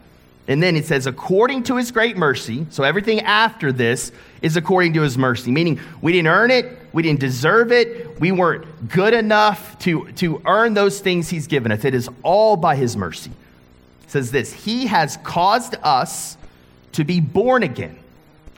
And 0.49 0.61
then 0.61 0.75
it 0.75 0.87
says, 0.87 1.07
according 1.07 1.63
to 1.65 1.77
his 1.77 1.93
great 1.93 2.17
mercy. 2.17 2.67
So 2.71 2.83
everything 2.83 3.21
after 3.21 3.71
this 3.71 4.11
is 4.43 4.57
according 4.57 4.95
to 4.95 5.03
his 5.03 5.17
mercy, 5.17 5.53
meaning 5.53 5.79
we 6.01 6.11
didn't 6.11 6.27
earn 6.27 6.51
it, 6.51 6.79
we 6.93 7.05
didn't 7.05 7.21
deserve 7.21 7.71
it, 7.71 8.19
we 8.19 8.33
weren't 8.33 8.89
good 8.89 9.15
enough 9.15 9.79
to, 9.79 10.11
to 10.15 10.43
earn 10.47 10.75
those 10.75 10.99
things 10.99 11.29
he's 11.29 11.47
given 11.47 11.71
us. 11.71 11.85
It 11.85 11.95
is 11.95 12.11
all 12.25 12.57
by 12.57 12.75
his 12.75 12.97
mercy. 12.97 13.31
Says 14.13 14.31
this 14.31 14.53
He 14.53 14.87
has 14.87 15.17
caused 15.19 15.75
us 15.83 16.37
to 16.93 17.05
be 17.05 17.21
born 17.21 17.63
again 17.63 17.99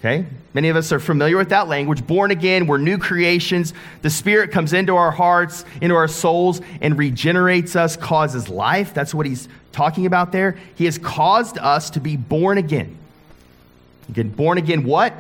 Okay? 0.05 0.27
Many 0.53 0.69
of 0.69 0.77
us 0.77 0.93
are 0.93 1.01
familiar 1.01 1.39
with 1.39 1.49
that 1.49 1.67
language. 1.67 2.07
Born 2.07 2.31
again, 2.31 2.67
we're 2.67 2.77
new 2.77 2.99
creations. 2.99 3.73
The 4.03 4.11
Spirit 4.11 4.51
comes 4.51 4.75
into 4.75 4.97
our 4.97 5.11
hearts, 5.11 5.65
into 5.81 5.95
our 5.95 6.09
souls, 6.09 6.61
and 6.83 6.99
regenerates 6.99 7.75
us, 7.75 7.97
causes 7.97 8.51
life. 8.51 8.93
That's 8.93 9.15
what 9.15 9.25
he's 9.25 9.49
talking 9.73 10.05
about 10.05 10.31
there. 10.31 10.59
He 10.75 10.85
has 10.85 10.99
caused 10.99 11.57
us 11.57 11.89
to 11.91 12.01
be 12.01 12.19
born 12.19 12.59
again. 12.59 12.99
Again, 14.11 14.29
born 14.29 14.59
again, 14.59 14.85
what? 14.85 15.15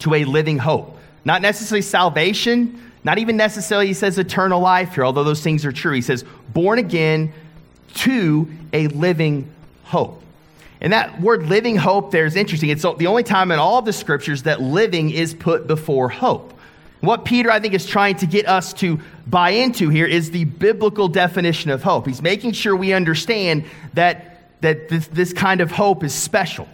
To 0.00 0.14
a 0.14 0.24
living 0.24 0.58
hope. 0.58 0.96
Not 1.24 1.42
necessarily 1.42 1.82
salvation, 1.82 2.80
not 3.02 3.18
even 3.18 3.36
necessarily, 3.36 3.88
he 3.88 3.94
says, 3.94 4.16
eternal 4.16 4.60
life 4.60 4.94
here, 4.94 5.04
although 5.04 5.24
those 5.24 5.42
things 5.42 5.64
are 5.64 5.72
true. 5.72 5.94
He 5.94 6.02
says, 6.02 6.24
born 6.54 6.78
again 6.78 7.32
to 7.94 8.48
a 8.72 8.88
living 8.88 9.50
hope. 9.84 10.22
And 10.80 10.92
that 10.92 11.20
word 11.20 11.46
living 11.46 11.76
hope 11.76 12.12
there 12.12 12.26
is 12.26 12.36
interesting. 12.36 12.70
It's 12.70 12.82
the 12.82 13.06
only 13.06 13.24
time 13.24 13.50
in 13.50 13.58
all 13.58 13.78
of 13.78 13.84
the 13.84 13.92
scriptures 13.92 14.44
that 14.44 14.60
living 14.60 15.10
is 15.10 15.34
put 15.34 15.66
before 15.66 16.08
hope. 16.08 16.54
What 17.00 17.24
Peter, 17.24 17.50
I 17.50 17.60
think, 17.60 17.74
is 17.74 17.86
trying 17.86 18.16
to 18.16 18.26
get 18.26 18.48
us 18.48 18.72
to 18.74 19.00
buy 19.26 19.50
into 19.50 19.88
here 19.88 20.06
is 20.06 20.30
the 20.30 20.44
biblical 20.44 21.08
definition 21.08 21.70
of 21.70 21.82
hope. 21.82 22.06
He's 22.06 22.22
making 22.22 22.52
sure 22.52 22.74
we 22.74 22.92
understand 22.92 23.64
that, 23.94 24.60
that 24.62 24.88
this, 24.88 25.06
this 25.08 25.32
kind 25.32 25.60
of 25.60 25.70
hope 25.70 26.02
is 26.02 26.12
special, 26.12 26.68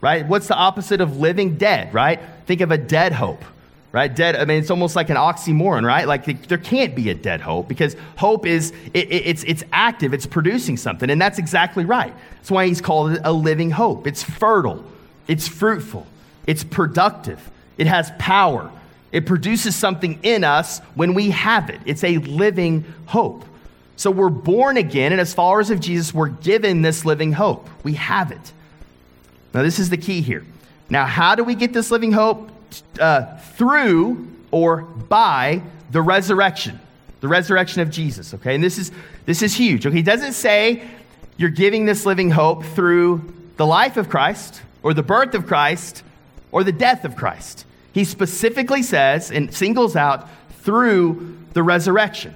right? 0.00 0.26
What's 0.26 0.48
the 0.48 0.56
opposite 0.56 1.00
of 1.00 1.18
living 1.18 1.56
dead, 1.56 1.92
right? 1.94 2.20
Think 2.46 2.60
of 2.60 2.70
a 2.70 2.78
dead 2.78 3.12
hope 3.12 3.44
right? 3.92 4.14
Dead, 4.14 4.36
I 4.36 4.44
mean, 4.46 4.58
it's 4.58 4.70
almost 4.70 4.96
like 4.96 5.10
an 5.10 5.16
oxymoron, 5.16 5.86
right? 5.86 6.08
Like 6.08 6.48
there 6.48 6.58
can't 6.58 6.96
be 6.96 7.10
a 7.10 7.14
dead 7.14 7.40
hope 7.40 7.68
because 7.68 7.94
hope 8.16 8.46
is, 8.46 8.72
it, 8.94 9.10
it, 9.12 9.26
it's, 9.26 9.44
it's 9.44 9.62
active, 9.72 10.14
it's 10.14 10.26
producing 10.26 10.76
something. 10.76 11.10
And 11.10 11.20
that's 11.20 11.38
exactly 11.38 11.84
right. 11.84 12.14
That's 12.36 12.50
why 12.50 12.66
he's 12.66 12.80
called 12.80 13.12
it 13.12 13.20
a 13.22 13.32
living 13.32 13.70
hope. 13.70 14.06
It's 14.06 14.22
fertile, 14.22 14.84
it's 15.28 15.46
fruitful, 15.46 16.06
it's 16.46 16.64
productive, 16.64 17.50
it 17.78 17.86
has 17.86 18.10
power. 18.18 18.70
It 19.12 19.26
produces 19.26 19.76
something 19.76 20.18
in 20.22 20.42
us 20.42 20.78
when 20.94 21.12
we 21.12 21.30
have 21.32 21.68
it. 21.68 21.80
It's 21.84 22.02
a 22.02 22.16
living 22.16 22.86
hope. 23.04 23.44
So 23.96 24.10
we're 24.10 24.30
born 24.30 24.78
again, 24.78 25.12
and 25.12 25.20
as 25.20 25.34
followers 25.34 25.68
of 25.68 25.80
Jesus, 25.80 26.14
we're 26.14 26.30
given 26.30 26.80
this 26.80 27.04
living 27.04 27.32
hope. 27.32 27.68
We 27.84 27.92
have 27.94 28.32
it. 28.32 28.52
Now, 29.52 29.62
this 29.62 29.78
is 29.78 29.90
the 29.90 29.98
key 29.98 30.22
here. 30.22 30.46
Now, 30.88 31.04
how 31.04 31.34
do 31.34 31.44
we 31.44 31.54
get 31.54 31.74
this 31.74 31.90
living 31.90 32.10
hope? 32.10 32.50
Uh, 33.00 33.36
through 33.38 34.28
or 34.50 34.82
by 34.82 35.62
the 35.90 36.02
resurrection, 36.02 36.80
the 37.20 37.28
resurrection 37.28 37.82
of 37.82 37.90
Jesus. 37.90 38.34
Okay, 38.34 38.54
and 38.54 38.62
this 38.62 38.78
is 38.78 38.92
this 39.26 39.42
is 39.42 39.54
huge. 39.54 39.86
Okay, 39.86 39.96
he 39.96 40.02
doesn't 40.02 40.32
say 40.32 40.82
you're 41.36 41.50
giving 41.50 41.86
this 41.86 42.06
living 42.06 42.30
hope 42.30 42.64
through 42.64 43.32
the 43.56 43.66
life 43.66 43.96
of 43.96 44.08
Christ 44.08 44.62
or 44.82 44.94
the 44.94 45.02
birth 45.02 45.34
of 45.34 45.46
Christ 45.46 46.02
or 46.50 46.64
the 46.64 46.72
death 46.72 47.04
of 47.04 47.16
Christ. 47.16 47.64
He 47.92 48.04
specifically 48.04 48.82
says 48.82 49.30
and 49.30 49.52
singles 49.54 49.96
out 49.96 50.28
through 50.60 51.38
the 51.52 51.62
resurrection. 51.62 52.34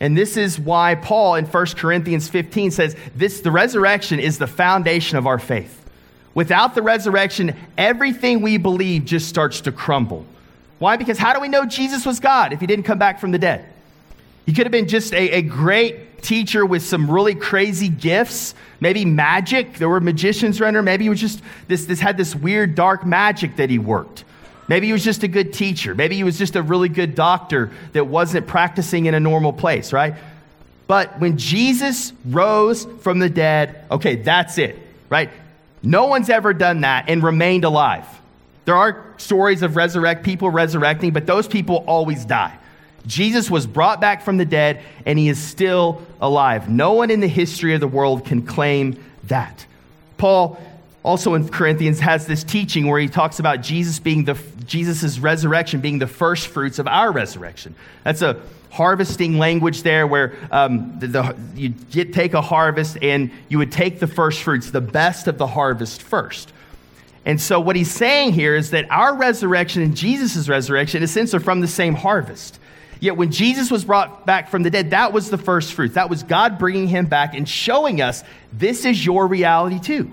And 0.00 0.16
this 0.16 0.36
is 0.36 0.58
why 0.58 0.96
Paul 0.96 1.36
in 1.36 1.46
1 1.46 1.66
Corinthians 1.76 2.28
15 2.28 2.72
says 2.72 2.96
this 3.14 3.40
the 3.40 3.50
resurrection 3.50 4.18
is 4.18 4.38
the 4.38 4.46
foundation 4.46 5.16
of 5.16 5.26
our 5.26 5.38
faith. 5.38 5.81
Without 6.34 6.74
the 6.74 6.82
resurrection, 6.82 7.56
everything 7.76 8.40
we 8.40 8.56
believe 8.56 9.04
just 9.04 9.28
starts 9.28 9.60
to 9.62 9.72
crumble. 9.72 10.24
Why? 10.78 10.96
Because 10.96 11.18
how 11.18 11.32
do 11.34 11.40
we 11.40 11.48
know 11.48 11.66
Jesus 11.66 12.06
was 12.06 12.20
God 12.20 12.52
if 12.52 12.60
he 12.60 12.66
didn't 12.66 12.84
come 12.84 12.98
back 12.98 13.20
from 13.20 13.30
the 13.30 13.38
dead? 13.38 13.66
He 14.46 14.52
could 14.52 14.66
have 14.66 14.72
been 14.72 14.88
just 14.88 15.12
a, 15.14 15.30
a 15.30 15.42
great 15.42 16.22
teacher 16.22 16.64
with 16.64 16.82
some 16.82 17.10
really 17.10 17.34
crazy 17.34 17.88
gifts, 17.88 18.54
maybe 18.80 19.04
magic. 19.04 19.74
There 19.74 19.88
were 19.88 20.00
magicians 20.00 20.60
around. 20.60 20.82
Maybe 20.84 21.04
he 21.04 21.10
was 21.10 21.20
just 21.20 21.42
this, 21.68 21.84
this 21.84 22.00
had 22.00 22.16
this 22.16 22.34
weird 22.34 22.74
dark 22.74 23.04
magic 23.04 23.56
that 23.56 23.70
he 23.70 23.78
worked. 23.78 24.24
Maybe 24.68 24.86
he 24.86 24.92
was 24.92 25.04
just 25.04 25.22
a 25.22 25.28
good 25.28 25.52
teacher. 25.52 25.94
Maybe 25.94 26.16
he 26.16 26.24
was 26.24 26.38
just 26.38 26.56
a 26.56 26.62
really 26.62 26.88
good 26.88 27.14
doctor 27.14 27.70
that 27.92 28.06
wasn't 28.06 28.46
practicing 28.46 29.06
in 29.06 29.14
a 29.14 29.20
normal 29.20 29.52
place, 29.52 29.92
right? 29.92 30.14
But 30.86 31.20
when 31.20 31.36
Jesus 31.36 32.12
rose 32.24 32.86
from 33.00 33.18
the 33.18 33.28
dead, 33.28 33.84
okay, 33.90 34.16
that's 34.16 34.58
it, 34.58 34.78
right? 35.08 35.30
No 35.82 36.06
one's 36.06 36.30
ever 36.30 36.52
done 36.54 36.82
that 36.82 37.08
and 37.08 37.22
remained 37.22 37.64
alive. 37.64 38.06
There 38.64 38.76
are 38.76 39.04
stories 39.16 39.62
of 39.62 39.76
resurrect 39.76 40.24
people 40.24 40.50
resurrecting, 40.50 41.12
but 41.12 41.26
those 41.26 41.48
people 41.48 41.84
always 41.86 42.24
die. 42.24 42.56
Jesus 43.06 43.50
was 43.50 43.66
brought 43.66 44.00
back 44.00 44.22
from 44.22 44.36
the 44.36 44.44
dead 44.44 44.82
and 45.04 45.18
he 45.18 45.28
is 45.28 45.42
still 45.42 46.02
alive. 46.20 46.68
No 46.68 46.92
one 46.92 47.10
in 47.10 47.20
the 47.20 47.28
history 47.28 47.74
of 47.74 47.80
the 47.80 47.88
world 47.88 48.24
can 48.24 48.42
claim 48.42 49.02
that. 49.24 49.66
Paul 50.18 50.62
also 51.02 51.34
in 51.34 51.48
Corinthians 51.48 52.00
has 52.00 52.26
this 52.26 52.44
teaching 52.44 52.86
where 52.86 53.00
he 53.00 53.08
talks 53.08 53.38
about 53.38 53.60
Jesus 53.60 53.98
being 53.98 54.24
the 54.24 54.38
Jesus' 54.66 55.18
resurrection 55.18 55.80
being 55.80 55.98
the 55.98 56.06
first 56.06 56.46
fruits 56.46 56.78
of 56.78 56.86
our 56.86 57.12
resurrection. 57.12 57.74
That's 58.04 58.22
a 58.22 58.40
harvesting 58.70 59.38
language 59.38 59.82
there 59.82 60.06
where 60.06 60.34
um, 60.50 60.98
the, 60.98 61.06
the, 61.06 61.36
you 61.54 61.68
get, 61.68 62.12
take 62.12 62.32
a 62.32 62.40
harvest 62.40 62.96
and 63.02 63.30
you 63.48 63.58
would 63.58 63.70
take 63.70 64.00
the 64.00 64.06
first 64.06 64.42
fruits, 64.42 64.70
the 64.70 64.80
best 64.80 65.28
of 65.28 65.36
the 65.36 65.46
harvest 65.46 66.02
first. 66.02 66.52
And 67.24 67.40
so, 67.40 67.60
what 67.60 67.76
he's 67.76 67.90
saying 67.90 68.32
here 68.32 68.56
is 68.56 68.70
that 68.70 68.90
our 68.90 69.14
resurrection 69.14 69.82
and 69.82 69.96
Jesus' 69.96 70.48
resurrection, 70.48 70.98
in 70.98 71.04
a 71.04 71.08
sense, 71.08 71.34
are 71.34 71.40
from 71.40 71.60
the 71.60 71.68
same 71.68 71.94
harvest. 71.94 72.58
Yet, 72.98 73.16
when 73.16 73.30
Jesus 73.30 73.70
was 73.70 73.84
brought 73.84 74.26
back 74.26 74.48
from 74.48 74.62
the 74.62 74.70
dead, 74.70 74.90
that 74.90 75.12
was 75.12 75.30
the 75.30 75.38
first 75.38 75.72
fruit. 75.74 75.94
That 75.94 76.10
was 76.10 76.22
God 76.22 76.58
bringing 76.58 76.88
him 76.88 77.06
back 77.06 77.34
and 77.34 77.48
showing 77.48 78.00
us 78.00 78.24
this 78.52 78.84
is 78.84 79.04
your 79.04 79.26
reality 79.26 79.78
too. 79.78 80.10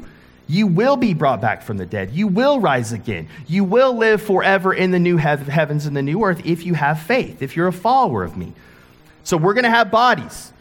You 0.49 0.65
will 0.65 0.97
be 0.97 1.13
brought 1.13 1.41
back 1.41 1.61
from 1.61 1.77
the 1.77 1.85
dead. 1.85 2.09
You 2.09 2.27
will 2.27 2.59
rise 2.59 2.91
again. 2.91 3.29
You 3.47 3.63
will 3.63 3.95
live 3.95 4.19
forever 4.19 4.73
in 4.73 4.89
the 4.89 4.97
new 4.97 5.15
heavens 5.15 5.85
and 5.85 5.95
the 5.95 6.01
new 6.01 6.23
earth 6.23 6.41
if 6.43 6.65
you 6.65 6.73
have 6.73 6.99
faith, 6.99 7.43
if 7.43 7.55
you're 7.55 7.67
a 7.67 7.71
follower 7.73 8.23
of 8.23 8.35
me. 8.35 8.53
So 9.23 9.37
we're 9.37 9.53
going 9.53 9.65
to 9.65 9.69
have 9.69 9.91
bodies, 9.91 10.51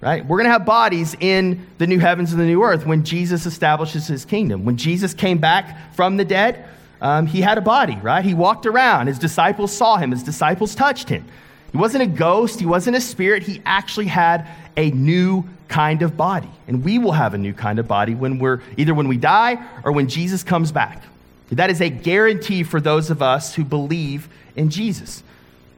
right? 0.00 0.24
We're 0.24 0.38
going 0.38 0.46
to 0.46 0.52
have 0.52 0.64
bodies 0.64 1.14
in 1.20 1.66
the 1.76 1.86
new 1.86 1.98
heavens 1.98 2.32
and 2.32 2.40
the 2.40 2.46
new 2.46 2.62
earth 2.62 2.86
when 2.86 3.04
Jesus 3.04 3.44
establishes 3.44 4.06
his 4.06 4.24
kingdom. 4.24 4.64
When 4.64 4.78
Jesus 4.78 5.12
came 5.12 5.36
back 5.36 5.94
from 5.94 6.16
the 6.16 6.24
dead, 6.24 6.64
um, 7.02 7.26
he 7.26 7.42
had 7.42 7.58
a 7.58 7.60
body, 7.60 7.98
right? 8.02 8.24
He 8.24 8.32
walked 8.32 8.64
around. 8.64 9.08
His 9.08 9.18
disciples 9.18 9.76
saw 9.76 9.98
him, 9.98 10.10
his 10.10 10.22
disciples 10.22 10.74
touched 10.74 11.10
him. 11.10 11.26
He 11.74 11.78
wasn't 11.78 12.04
a 12.04 12.06
ghost, 12.06 12.60
he 12.60 12.66
wasn't 12.66 12.96
a 12.96 13.00
spirit. 13.00 13.42
He 13.42 13.60
actually 13.66 14.06
had 14.06 14.46
a 14.76 14.92
new 14.92 15.42
kind 15.66 16.02
of 16.02 16.16
body. 16.16 16.48
And 16.68 16.84
we 16.84 17.00
will 17.00 17.10
have 17.10 17.34
a 17.34 17.38
new 17.38 17.52
kind 17.52 17.80
of 17.80 17.88
body 17.88 18.14
when 18.14 18.38
we're 18.38 18.60
either 18.76 18.94
when 18.94 19.08
we 19.08 19.16
die 19.16 19.60
or 19.82 19.90
when 19.90 20.08
Jesus 20.08 20.44
comes 20.44 20.70
back. 20.70 21.02
That 21.50 21.70
is 21.70 21.80
a 21.80 21.90
guarantee 21.90 22.62
for 22.62 22.80
those 22.80 23.10
of 23.10 23.22
us 23.22 23.56
who 23.56 23.64
believe 23.64 24.28
in 24.54 24.70
Jesus. 24.70 25.24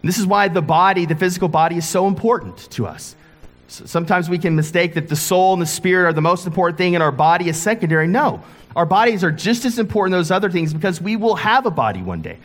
And 0.03 0.09
this 0.11 0.19
is 0.19 0.27
why 0.27 0.49
the 0.49 0.61
body, 0.61 1.07
the 1.07 1.17
physical 1.17 1.49
body, 1.49 1.79
is 1.79 1.89
so 1.89 2.07
important 2.09 2.71
to 2.73 2.87
us. 2.87 3.17
sometimes 3.67 4.29
we 4.29 4.37
can 4.37 4.55
mistake 4.55 4.93
that 4.95 5.09
the 5.09 5.17
soul 5.17 5.55
and 5.55 5.63
the 5.63 5.67
spirit 5.67 6.11
are 6.11 6.13
the 6.13 6.21
most 6.21 6.47
important 6.47 6.77
thing 6.77 6.95
and 6.95 7.03
our 7.03 7.11
body 7.11 7.49
is 7.49 7.57
secondary. 7.57 8.07
No, 8.07 8.43
our 8.77 8.85
bodies 8.85 9.25
are 9.25 9.33
just 9.33 9.65
as 9.65 9.79
important 9.79 10.15
as 10.15 10.29
those 10.29 10.31
other 10.31 10.51
things 10.51 10.75
because 10.75 11.01
we 11.01 11.17
will 11.17 11.37
have 11.37 11.65
a 11.65 11.71
body 11.71 12.03
one 12.03 12.21
day. 12.21 12.37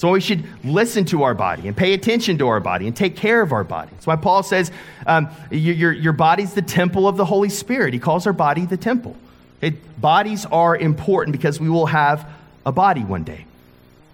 So 0.00 0.12
we 0.12 0.20
should 0.22 0.44
listen 0.64 1.04
to 1.06 1.24
our 1.24 1.34
body 1.34 1.68
and 1.68 1.76
pay 1.76 1.92
attention 1.92 2.38
to 2.38 2.48
our 2.48 2.58
body 2.58 2.86
and 2.86 2.96
take 2.96 3.16
care 3.16 3.42
of 3.42 3.52
our 3.52 3.64
body. 3.64 3.90
That's 3.90 4.06
why 4.06 4.16
Paul 4.16 4.42
says 4.42 4.72
um, 5.06 5.28
your, 5.50 5.92
your, 5.92 6.14
body's 6.14 6.54
the 6.54 6.62
temple 6.62 7.06
of 7.06 7.18
the 7.18 7.24
Holy 7.26 7.50
Spirit. 7.50 7.92
He 7.92 8.00
calls 8.00 8.26
our 8.26 8.32
body 8.32 8.64
the 8.64 8.78
temple. 8.78 9.14
It, 9.60 10.00
bodies 10.00 10.46
are 10.46 10.74
important 10.74 11.36
because 11.36 11.60
we 11.60 11.68
will 11.68 11.84
have 11.84 12.26
a 12.64 12.72
body 12.72 13.02
one 13.02 13.24
day. 13.24 13.44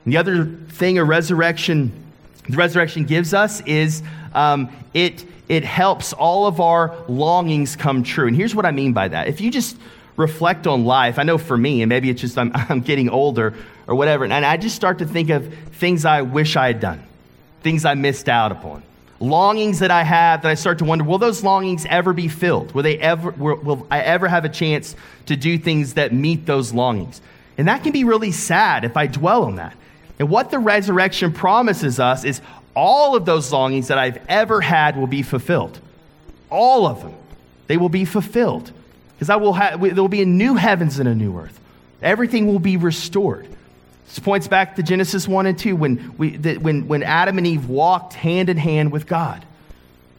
And 0.05 0.12
the 0.12 0.16
other 0.16 0.46
thing 0.46 0.99
a 0.99 1.05
resurrection, 1.05 1.92
the 2.49 2.57
resurrection 2.57 3.05
gives 3.05 3.33
us 3.33 3.61
is 3.61 4.03
um, 4.35 4.68
it, 4.92 5.25
it 5.49 5.62
helps 5.62 6.12
all 6.12 6.49
of 6.49 6.61
our 6.61 6.96
longings 7.07 7.77
come 7.77 8.03
true. 8.03 8.27
And 8.27 8.37
here's 8.37 8.57
what 8.57 8.66
I 8.66 8.72
mean 8.72 8.92
by 8.92 9.07
that. 9.07 9.29
If 9.29 9.40
you 9.40 9.53
just 9.53 9.77
reflect 10.16 10.66
on 10.66 10.85
life, 10.85 11.18
I 11.18 11.22
know 11.22 11.38
for 11.38 11.57
me, 11.57 11.83
and 11.83 11.88
maybe 11.88 12.11
it's 12.11 12.20
just 12.20 12.38
I'm, 12.38 12.50
I'm 12.55 12.81
getting 12.81 13.09
older 13.09 13.55
or 13.87 13.94
whatever, 13.94 14.24
and 14.24 14.33
I 14.33 14.57
just 14.57 14.76
start 14.76 14.98
to 14.98 15.07
think 15.07 15.31
of 15.31 15.52
things 15.72 16.05
I 16.05 16.22
wish 16.22 16.57
I 16.57 16.68
had 16.68 16.81
done, 16.81 17.02
things 17.62 17.85
I 17.85 17.94
missed 17.94 18.29
out 18.29 18.52
upon, 18.52 18.83
longings 19.20 19.79
that 19.79 19.90
I 19.90 20.02
have 20.02 20.42
that 20.42 20.50
I 20.50 20.55
start 20.55 20.79
to 20.79 20.85
wonder, 20.85 21.05
will 21.05 21.18
those 21.18 21.44
longings 21.44 21.87
ever 21.88 22.12
be 22.12 22.29
filled? 22.29 22.72
Will 22.72 22.83
they 22.83 22.98
ever, 22.98 23.31
will, 23.31 23.57
will 23.57 23.87
I 23.90 24.00
ever 24.00 24.29
have 24.29 24.44
a 24.44 24.48
chance 24.48 24.96
to 25.26 25.37
do 25.37 25.59
things 25.59 25.94
that 25.94 26.12
meet 26.12 26.46
those 26.46 26.72
longings? 26.72 27.20
And 27.59 27.68
that 27.68 27.83
can 27.83 27.92
be 27.92 28.05
really 28.05 28.33
sad 28.33 28.85
if 28.85 28.96
I 28.96 29.07
dwell 29.07 29.44
on 29.44 29.57
that. 29.57 29.74
And 30.18 30.29
what 30.29 30.50
the 30.50 30.59
resurrection 30.59 31.33
promises 31.33 32.00
us 32.00 32.24
is 32.24 32.40
all 32.74 33.16
of 33.16 33.24
those 33.24 33.52
longings 33.52 33.88
that 33.88 33.98
I've 33.98 34.18
ever 34.29 34.61
had 34.61 34.96
will 34.96 35.07
be 35.07 35.22
fulfilled. 35.22 35.79
All 36.50 36.87
of 36.87 37.02
them. 37.02 37.14
They 37.66 37.76
will 37.76 37.88
be 37.88 38.05
fulfilled. 38.05 38.72
Because 39.16 39.31
I 39.31 39.37
will 39.37 39.55
have 39.55 39.81
there 39.81 39.94
will 39.94 40.09
be 40.09 40.22
a 40.22 40.26
new 40.26 40.55
heavens 40.55 40.98
and 40.98 41.09
a 41.09 41.14
new 41.14 41.38
earth. 41.38 41.59
Everything 42.02 42.46
will 42.46 42.59
be 42.59 42.76
restored. 42.76 43.48
This 44.07 44.18
points 44.18 44.46
back 44.46 44.76
to 44.76 44.83
Genesis 44.83 45.26
1 45.26 45.46
and 45.46 45.59
2 45.59 45.74
when, 45.74 46.14
we, 46.16 46.37
the, 46.37 46.59
when, 46.59 46.87
when 46.87 47.02
Adam 47.02 47.38
and 47.38 47.46
Eve 47.46 47.68
walked 47.68 48.12
hand 48.12 48.48
in 48.48 48.57
hand 48.57 48.92
with 48.92 49.07
God 49.07 49.44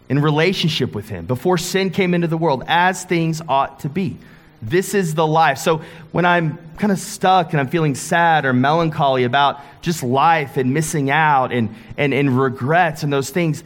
in 0.10 0.20
relationship 0.20 0.94
with 0.94 1.10
Him 1.10 1.26
before 1.26 1.58
sin 1.58 1.90
came 1.90 2.14
into 2.14 2.28
the 2.28 2.38
world 2.38 2.64
as 2.68 3.06
things 3.06 3.42
ought 3.48 3.82
to 3.82 3.90
be. 3.90 4.18
This 4.62 4.94
is 4.94 5.14
the 5.16 5.26
life. 5.26 5.60
So 5.60 5.82
when 6.12 6.26
I'm 6.26 6.58
kind 6.78 6.92
of 6.92 7.00
stuck 7.00 7.52
and 7.52 7.60
I'm 7.60 7.68
feeling 7.68 7.96
sad 7.96 8.46
or 8.46 8.54
melancholy 8.54 9.24
about 9.24 9.62
just 9.82 10.04
life 10.04 10.58
and 10.58 10.74
missing 10.74 11.10
out 11.10 11.52
and, 11.52 11.74
and, 11.98 12.14
and 12.14 12.40
regrets 12.40 13.04
and 13.04 13.14
those 13.14 13.30
things, 13.30 13.64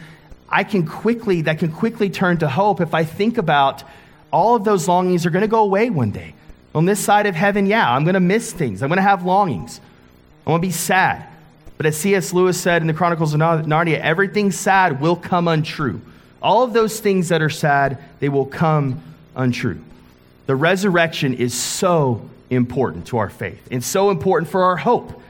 I 0.49 0.65
can 0.65 0.85
quickly, 0.85 1.43
that 1.43 1.59
can 1.59 1.71
quickly 1.71 2.09
turn 2.09 2.39
to 2.39 2.49
hope 2.49 2.81
if 2.81 2.93
I 2.93 3.05
think 3.05 3.37
about 3.37 3.83
all 4.31 4.55
of 4.55 4.63
those 4.63 4.87
longings 4.87 5.25
are 5.25 5.29
going 5.29 5.41
to 5.41 5.47
go 5.47 5.61
away 5.61 5.89
one 5.89 6.11
day. 6.11 6.33
On 6.73 6.85
this 6.85 6.99
side 6.99 7.25
of 7.25 7.35
heaven, 7.35 7.65
yeah, 7.65 7.91
I'm 7.93 8.03
going 8.03 8.13
to 8.13 8.19
miss 8.19 8.53
things. 8.53 8.81
I'm 8.81 8.89
going 8.89 8.97
to 8.97 9.03
have 9.03 9.25
longings. 9.25 9.81
I'm 10.45 10.51
going 10.51 10.61
to 10.61 10.67
be 10.67 10.71
sad. 10.71 11.27
But 11.77 11.85
as 11.85 11.97
C.S. 11.97 12.31
Lewis 12.31 12.59
said 12.59 12.81
in 12.81 12.87
the 12.87 12.93
Chronicles 12.93 13.33
of 13.33 13.39
Narnia, 13.39 13.99
everything 13.99 14.51
sad 14.51 15.01
will 15.01 15.15
come 15.15 15.47
untrue. 15.47 16.01
All 16.41 16.63
of 16.63 16.73
those 16.73 16.99
things 16.99 17.29
that 17.29 17.41
are 17.41 17.49
sad, 17.49 17.97
they 18.19 18.29
will 18.29 18.45
come 18.45 19.01
untrue. 19.35 19.81
The 20.47 20.55
resurrection 20.55 21.33
is 21.33 21.53
so 21.53 22.27
important 22.49 23.07
to 23.07 23.17
our 23.17 23.29
faith 23.29 23.67
and 23.71 23.83
so 23.83 24.09
important 24.09 24.49
for 24.49 24.63
our 24.63 24.77
hope. 24.77 25.21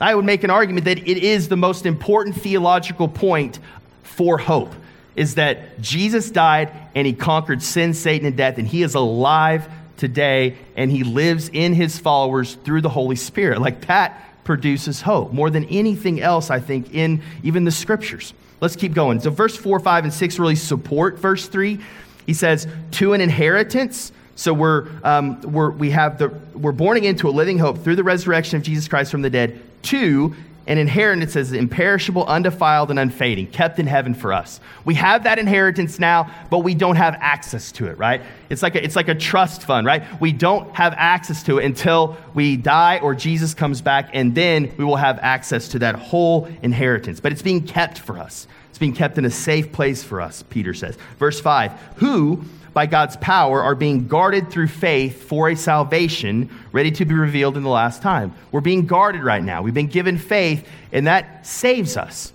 I 0.00 0.14
would 0.14 0.24
make 0.24 0.44
an 0.44 0.50
argument 0.50 0.84
that 0.86 0.98
it 0.98 1.18
is 1.18 1.48
the 1.48 1.56
most 1.56 1.86
important 1.86 2.36
theological 2.36 3.08
point 3.08 3.58
for 4.02 4.38
hope 4.38 4.74
is 5.16 5.36
that 5.36 5.80
Jesus 5.80 6.30
died 6.30 6.72
and 6.94 7.06
he 7.06 7.12
conquered 7.12 7.62
sin, 7.62 7.94
Satan, 7.94 8.26
and 8.26 8.36
death, 8.36 8.58
and 8.58 8.66
he 8.66 8.82
is 8.82 8.94
alive 8.94 9.68
today 9.96 10.56
and 10.76 10.90
he 10.90 11.04
lives 11.04 11.50
in 11.52 11.74
his 11.74 11.98
followers 11.98 12.54
through 12.64 12.80
the 12.80 12.88
Holy 12.88 13.16
Spirit. 13.16 13.60
Like 13.60 13.86
that 13.86 14.20
produces 14.44 15.00
hope 15.00 15.32
more 15.32 15.50
than 15.50 15.64
anything 15.66 16.20
else, 16.20 16.50
I 16.50 16.60
think, 16.60 16.94
in 16.94 17.22
even 17.42 17.64
the 17.64 17.70
scriptures. 17.70 18.34
Let's 18.60 18.76
keep 18.76 18.94
going. 18.94 19.20
So, 19.20 19.30
verse 19.30 19.56
4, 19.56 19.80
5, 19.80 20.04
and 20.04 20.12
6 20.12 20.38
really 20.38 20.56
support 20.56 21.18
verse 21.18 21.48
3. 21.48 21.78
He 22.26 22.34
says, 22.34 22.66
To 22.92 23.12
an 23.12 23.20
inheritance 23.20 24.12
so 24.34 24.54
we're, 24.54 24.88
um, 25.04 25.40
we're, 25.42 25.70
we 25.70 25.90
have 25.90 26.18
the, 26.18 26.28
we're 26.54 26.72
born 26.72 26.96
again 26.96 27.16
to 27.16 27.28
a 27.28 27.30
living 27.30 27.58
hope 27.58 27.78
through 27.84 27.96
the 27.96 28.04
resurrection 28.04 28.56
of 28.56 28.62
Jesus 28.62 28.88
Christ 28.88 29.10
from 29.10 29.22
the 29.22 29.30
dead, 29.30 29.60
to 29.84 30.34
an 30.66 30.78
inheritance 30.78 31.34
as 31.34 31.52
imperishable, 31.52 32.24
undefiled, 32.26 32.90
and 32.90 32.98
unfading, 32.98 33.48
kept 33.48 33.78
in 33.78 33.86
heaven 33.86 34.14
for 34.14 34.32
us. 34.32 34.60
We 34.84 34.94
have 34.94 35.24
that 35.24 35.38
inheritance 35.38 35.98
now, 35.98 36.30
but 36.50 36.60
we 36.60 36.74
don't 36.74 36.96
have 36.96 37.16
access 37.20 37.72
to 37.72 37.86
it, 37.86 37.98
right? 37.98 38.22
It's 38.48 38.62
like 38.62 38.76
a, 38.76 38.84
it's 38.84 38.94
like 38.94 39.08
a 39.08 39.14
trust 39.14 39.62
fund, 39.62 39.86
right? 39.86 40.04
We 40.20 40.32
don't 40.32 40.72
have 40.76 40.94
access 40.96 41.42
to 41.44 41.58
it 41.58 41.64
until 41.64 42.16
we 42.34 42.56
die 42.56 42.98
or 43.00 43.14
Jesus 43.14 43.54
comes 43.54 43.80
back, 43.80 44.10
and 44.12 44.34
then 44.34 44.72
we 44.76 44.84
will 44.84 44.96
have 44.96 45.18
access 45.20 45.68
to 45.68 45.80
that 45.80 45.96
whole 45.96 46.48
inheritance. 46.62 47.18
But 47.18 47.32
it's 47.32 47.42
being 47.42 47.66
kept 47.66 47.98
for 47.98 48.18
us. 48.18 48.46
It's 48.70 48.78
being 48.78 48.94
kept 48.94 49.18
in 49.18 49.24
a 49.24 49.30
safe 49.30 49.72
place 49.72 50.02
for 50.02 50.20
us, 50.20 50.44
Peter 50.48 50.74
says. 50.74 50.96
Verse 51.18 51.40
5 51.40 51.72
Who 51.96 52.44
by 52.72 52.86
God's 52.86 53.16
power 53.16 53.62
are 53.62 53.74
being 53.74 54.08
guarded 54.08 54.50
through 54.50 54.68
faith 54.68 55.24
for 55.24 55.48
a 55.48 55.56
salvation 55.56 56.50
ready 56.72 56.90
to 56.92 57.04
be 57.04 57.14
revealed 57.14 57.56
in 57.56 57.62
the 57.62 57.68
last 57.68 58.02
time. 58.02 58.34
We're 58.50 58.60
being 58.60 58.86
guarded 58.86 59.22
right 59.22 59.42
now. 59.42 59.62
We've 59.62 59.74
been 59.74 59.88
given 59.88 60.18
faith, 60.18 60.66
and 60.92 61.06
that 61.06 61.46
saves 61.46 61.96
us. 61.96 62.32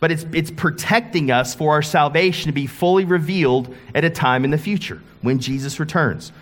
But 0.00 0.10
it's, 0.10 0.26
it's 0.32 0.50
protecting 0.50 1.30
us 1.30 1.54
for 1.54 1.72
our 1.72 1.82
salvation 1.82 2.48
to 2.48 2.52
be 2.52 2.66
fully 2.66 3.04
revealed 3.04 3.74
at 3.94 4.04
a 4.04 4.10
time 4.10 4.44
in 4.44 4.50
the 4.50 4.58
future 4.58 5.00
when 5.20 5.38
Jesus 5.38 5.78
returns. 5.78 6.32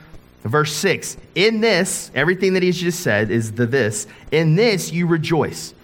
Verse 0.42 0.72
6 0.72 1.16
In 1.34 1.60
this, 1.60 2.10
everything 2.14 2.54
that 2.54 2.62
he's 2.62 2.80
just 2.80 3.00
said 3.00 3.30
is 3.30 3.52
the 3.52 3.66
this, 3.66 4.06
in 4.30 4.56
this 4.56 4.92
you 4.92 5.06
rejoice. 5.06 5.74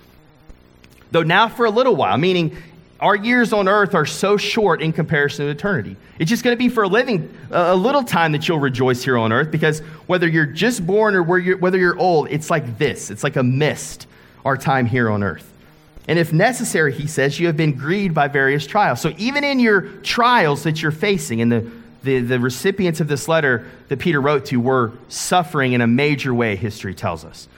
Though 1.10 1.22
now 1.22 1.48
for 1.48 1.66
a 1.66 1.70
little 1.70 1.94
while, 1.94 2.16
meaning 2.18 2.56
our 3.00 3.14
years 3.14 3.52
on 3.52 3.68
earth 3.68 3.94
are 3.94 4.06
so 4.06 4.36
short 4.36 4.80
in 4.80 4.92
comparison 4.92 5.46
to 5.46 5.50
eternity. 5.50 5.96
It's 6.18 6.30
just 6.30 6.42
going 6.42 6.56
to 6.56 6.58
be 6.58 6.70
for 6.70 6.84
a 6.84 6.88
living, 6.88 7.34
a 7.50 7.76
little 7.76 8.02
time 8.02 8.32
that 8.32 8.48
you'll 8.48 8.58
rejoice 8.58 9.04
here 9.04 9.18
on 9.18 9.32
earth 9.32 9.50
because 9.50 9.80
whether 10.06 10.26
you're 10.26 10.46
just 10.46 10.86
born 10.86 11.14
or 11.14 11.22
whether 11.22 11.76
you're 11.76 11.98
old, 11.98 12.28
it's 12.30 12.48
like 12.48 12.78
this. 12.78 13.10
It's 13.10 13.22
like 13.22 13.36
a 13.36 13.42
mist, 13.42 14.06
our 14.44 14.56
time 14.56 14.86
here 14.86 15.10
on 15.10 15.22
earth. 15.22 15.52
And 16.08 16.18
if 16.18 16.32
necessary, 16.32 16.92
he 16.92 17.06
says, 17.06 17.38
you 17.38 17.48
have 17.48 17.56
been 17.56 17.72
grieved 17.72 18.14
by 18.14 18.28
various 18.28 18.66
trials. 18.66 19.00
So 19.00 19.12
even 19.18 19.44
in 19.44 19.58
your 19.58 19.82
trials 20.02 20.62
that 20.62 20.80
you're 20.80 20.92
facing, 20.92 21.42
and 21.42 21.52
the, 21.52 21.70
the, 22.02 22.20
the 22.20 22.40
recipients 22.40 23.00
of 23.00 23.08
this 23.08 23.28
letter 23.28 23.66
that 23.88 23.98
Peter 23.98 24.20
wrote 24.20 24.46
to 24.46 24.56
were 24.58 24.92
suffering 25.08 25.72
in 25.72 25.80
a 25.80 25.86
major 25.86 26.32
way, 26.32 26.56
history 26.56 26.94
tells 26.94 27.24
us. 27.24 27.48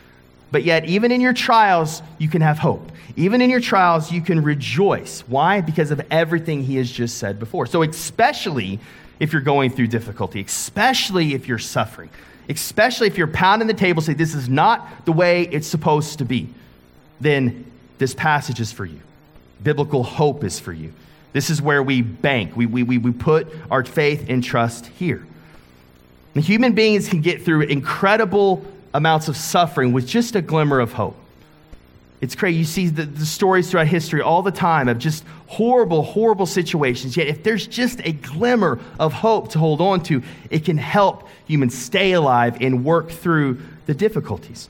But 0.51 0.65
yet, 0.65 0.87
even 0.87 1.13
in 1.13 1.21
your 1.21 1.35
trials, 1.35 2.03
you 2.19 2.29
can 2.29 2.41
have 2.41 2.59
hope. 2.59 2.91
Even 3.17 3.43
in 3.43 3.51
your 3.51 3.61
trials, 3.61 4.11
you 4.11 4.23
can 4.23 4.43
rejoice. 4.43 5.21
Why? 5.27 5.61
Because 5.61 5.91
of 5.91 6.01
everything 6.11 6.63
he 6.63 6.77
has 6.77 6.91
just 6.91 7.19
said 7.19 7.39
before. 7.39 7.67
So, 7.67 7.83
especially 7.83 8.79
if 9.21 9.33
you're 9.33 9.43
going 9.43 9.71
through 9.71 9.89
difficulty, 9.89 10.41
especially 10.41 11.35
if 11.35 11.49
you're 11.49 11.59
suffering, 11.59 12.11
especially 12.49 13.09
if 13.09 13.19
you're 13.19 13.27
pounding 13.27 13.69
the 13.69 13.75
table, 13.75 14.01
say, 14.01 14.15
This 14.15 14.35
is 14.35 14.49
not 14.49 15.05
the 15.05 15.13
way 15.13 15.43
it's 15.43 15.67
supposed 15.67 16.19
to 16.19 16.25
be, 16.25 16.49
then 17.21 17.71
this 17.99 18.15
passage 18.15 18.61
is 18.61 18.73
for 18.73 18.87
you. 18.87 19.01
Biblical 19.63 20.05
hope 20.05 20.45
is 20.45 20.59
for 20.61 20.73
you. 20.73 20.93
This 21.33 21.51
is 21.51 21.61
where 21.61 21.83
we 21.83 22.01
bank, 22.01 22.57
we, 22.57 22.65
we, 22.65 22.83
we 22.83 22.97
we 22.97 23.11
put 23.11 23.49
our 23.71 23.85
faith 23.85 24.27
and 24.29 24.43
trust 24.43 24.87
here. 24.87 25.27
And 26.35 26.45
human 26.45 26.73
beings 26.73 27.09
can 27.09 27.21
get 27.21 27.43
through 27.43 27.63
incredible 27.63 28.65
amounts 28.94 29.29
of 29.29 29.37
suffering 29.37 29.92
with 29.92 30.07
just 30.07 30.35
a 30.35 30.42
glimmer 30.42 30.81
of 30.81 30.92
hope. 30.92 31.16
It's 32.20 32.35
crazy. 32.35 32.59
You 32.59 32.64
see 32.64 32.88
the, 32.88 33.05
the, 33.05 33.27
stories 33.27 33.70
throughout 33.70 33.87
history 33.87 34.20
all 34.20 34.42
the 34.42 34.51
time 34.51 34.88
of 34.88 34.98
just 34.98 35.24
horrible, 35.46 36.03
horrible 36.03 36.46
situations. 36.46 37.16
Yet, 37.16 37.29
if 37.29 37.44
there's 37.44 37.66
just 37.66 38.01
a 38.03 38.12
glimmer 38.12 38.81
of 38.98 39.12
hope 39.12 39.51
to 39.51 39.59
hold 39.59 39.81
on 39.81 40.03
to, 40.05 40.22
it 40.51 40.64
can 40.64 40.79
help 40.79 41.29
humans 41.46 41.79
stay 41.79 42.12
alive 42.12 42.57
and 42.61 42.85
work 42.85 43.11
through 43.11 43.61
the 43.87 43.94
difficulties. 43.94 44.68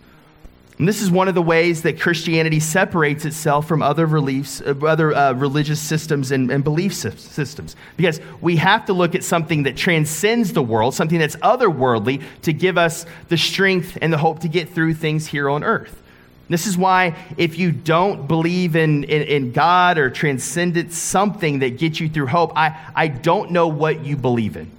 And 0.78 0.86
this 0.86 1.02
is 1.02 1.10
one 1.10 1.26
of 1.26 1.34
the 1.34 1.42
ways 1.42 1.82
that 1.82 1.98
Christianity 1.98 2.60
separates 2.60 3.24
itself 3.24 3.66
from 3.66 3.82
other, 3.82 4.06
reliefs, 4.06 4.60
uh, 4.60 4.74
other 4.82 5.12
uh, 5.12 5.32
religious 5.32 5.80
systems 5.80 6.30
and, 6.30 6.52
and 6.52 6.62
belief 6.62 6.94
systems. 6.94 7.74
Because 7.96 8.20
we 8.40 8.56
have 8.56 8.86
to 8.86 8.92
look 8.92 9.16
at 9.16 9.24
something 9.24 9.64
that 9.64 9.76
transcends 9.76 10.52
the 10.52 10.62
world, 10.62 10.94
something 10.94 11.18
that's 11.18 11.34
otherworldly, 11.36 12.22
to 12.42 12.52
give 12.52 12.78
us 12.78 13.06
the 13.28 13.36
strength 13.36 13.98
and 14.00 14.12
the 14.12 14.18
hope 14.18 14.38
to 14.40 14.48
get 14.48 14.68
through 14.68 14.94
things 14.94 15.26
here 15.26 15.50
on 15.50 15.64
earth. 15.64 16.00
This 16.48 16.66
is 16.66 16.78
why, 16.78 17.16
if 17.36 17.58
you 17.58 17.72
don't 17.72 18.28
believe 18.28 18.76
in, 18.76 19.04
in, 19.04 19.22
in, 19.22 19.52
God 19.52 19.98
or 19.98 20.08
transcendent 20.08 20.92
something 20.92 21.58
that 21.58 21.76
gets 21.76 22.00
you 22.00 22.08
through 22.08 22.28
hope, 22.28 22.52
I, 22.56 22.78
I 22.94 23.08
don't 23.08 23.50
know 23.50 23.68
what 23.68 24.04
you 24.04 24.16
believe 24.16 24.56
in. 24.56 24.70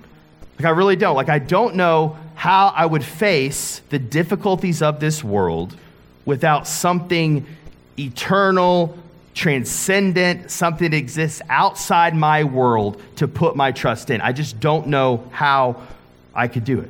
Like, 0.57 0.65
I 0.65 0.71
really 0.71 0.95
don't. 0.95 1.15
Like, 1.15 1.29
I 1.29 1.39
don't 1.39 1.75
know 1.75 2.17
how 2.35 2.69
I 2.69 2.85
would 2.85 3.03
face 3.03 3.81
the 3.89 3.99
difficulties 3.99 4.81
of 4.81 4.99
this 4.99 5.23
world 5.23 5.75
without 6.29 6.67
something 6.67 7.45
eternal, 7.97 8.97
transcendent, 9.33 10.51
something 10.51 10.91
that 10.91 10.97
exists 10.97 11.41
outside 11.49 12.15
my 12.15 12.43
world 12.43 13.01
to 13.17 13.27
put 13.27 13.55
my 13.55 13.71
trust 13.71 14.09
in. 14.09 14.21
I 14.21 14.31
just 14.31 14.59
don't 14.59 14.87
know 14.87 15.27
how 15.31 15.81
I 16.33 16.47
could 16.47 16.63
do 16.63 16.79
it. 16.79 16.89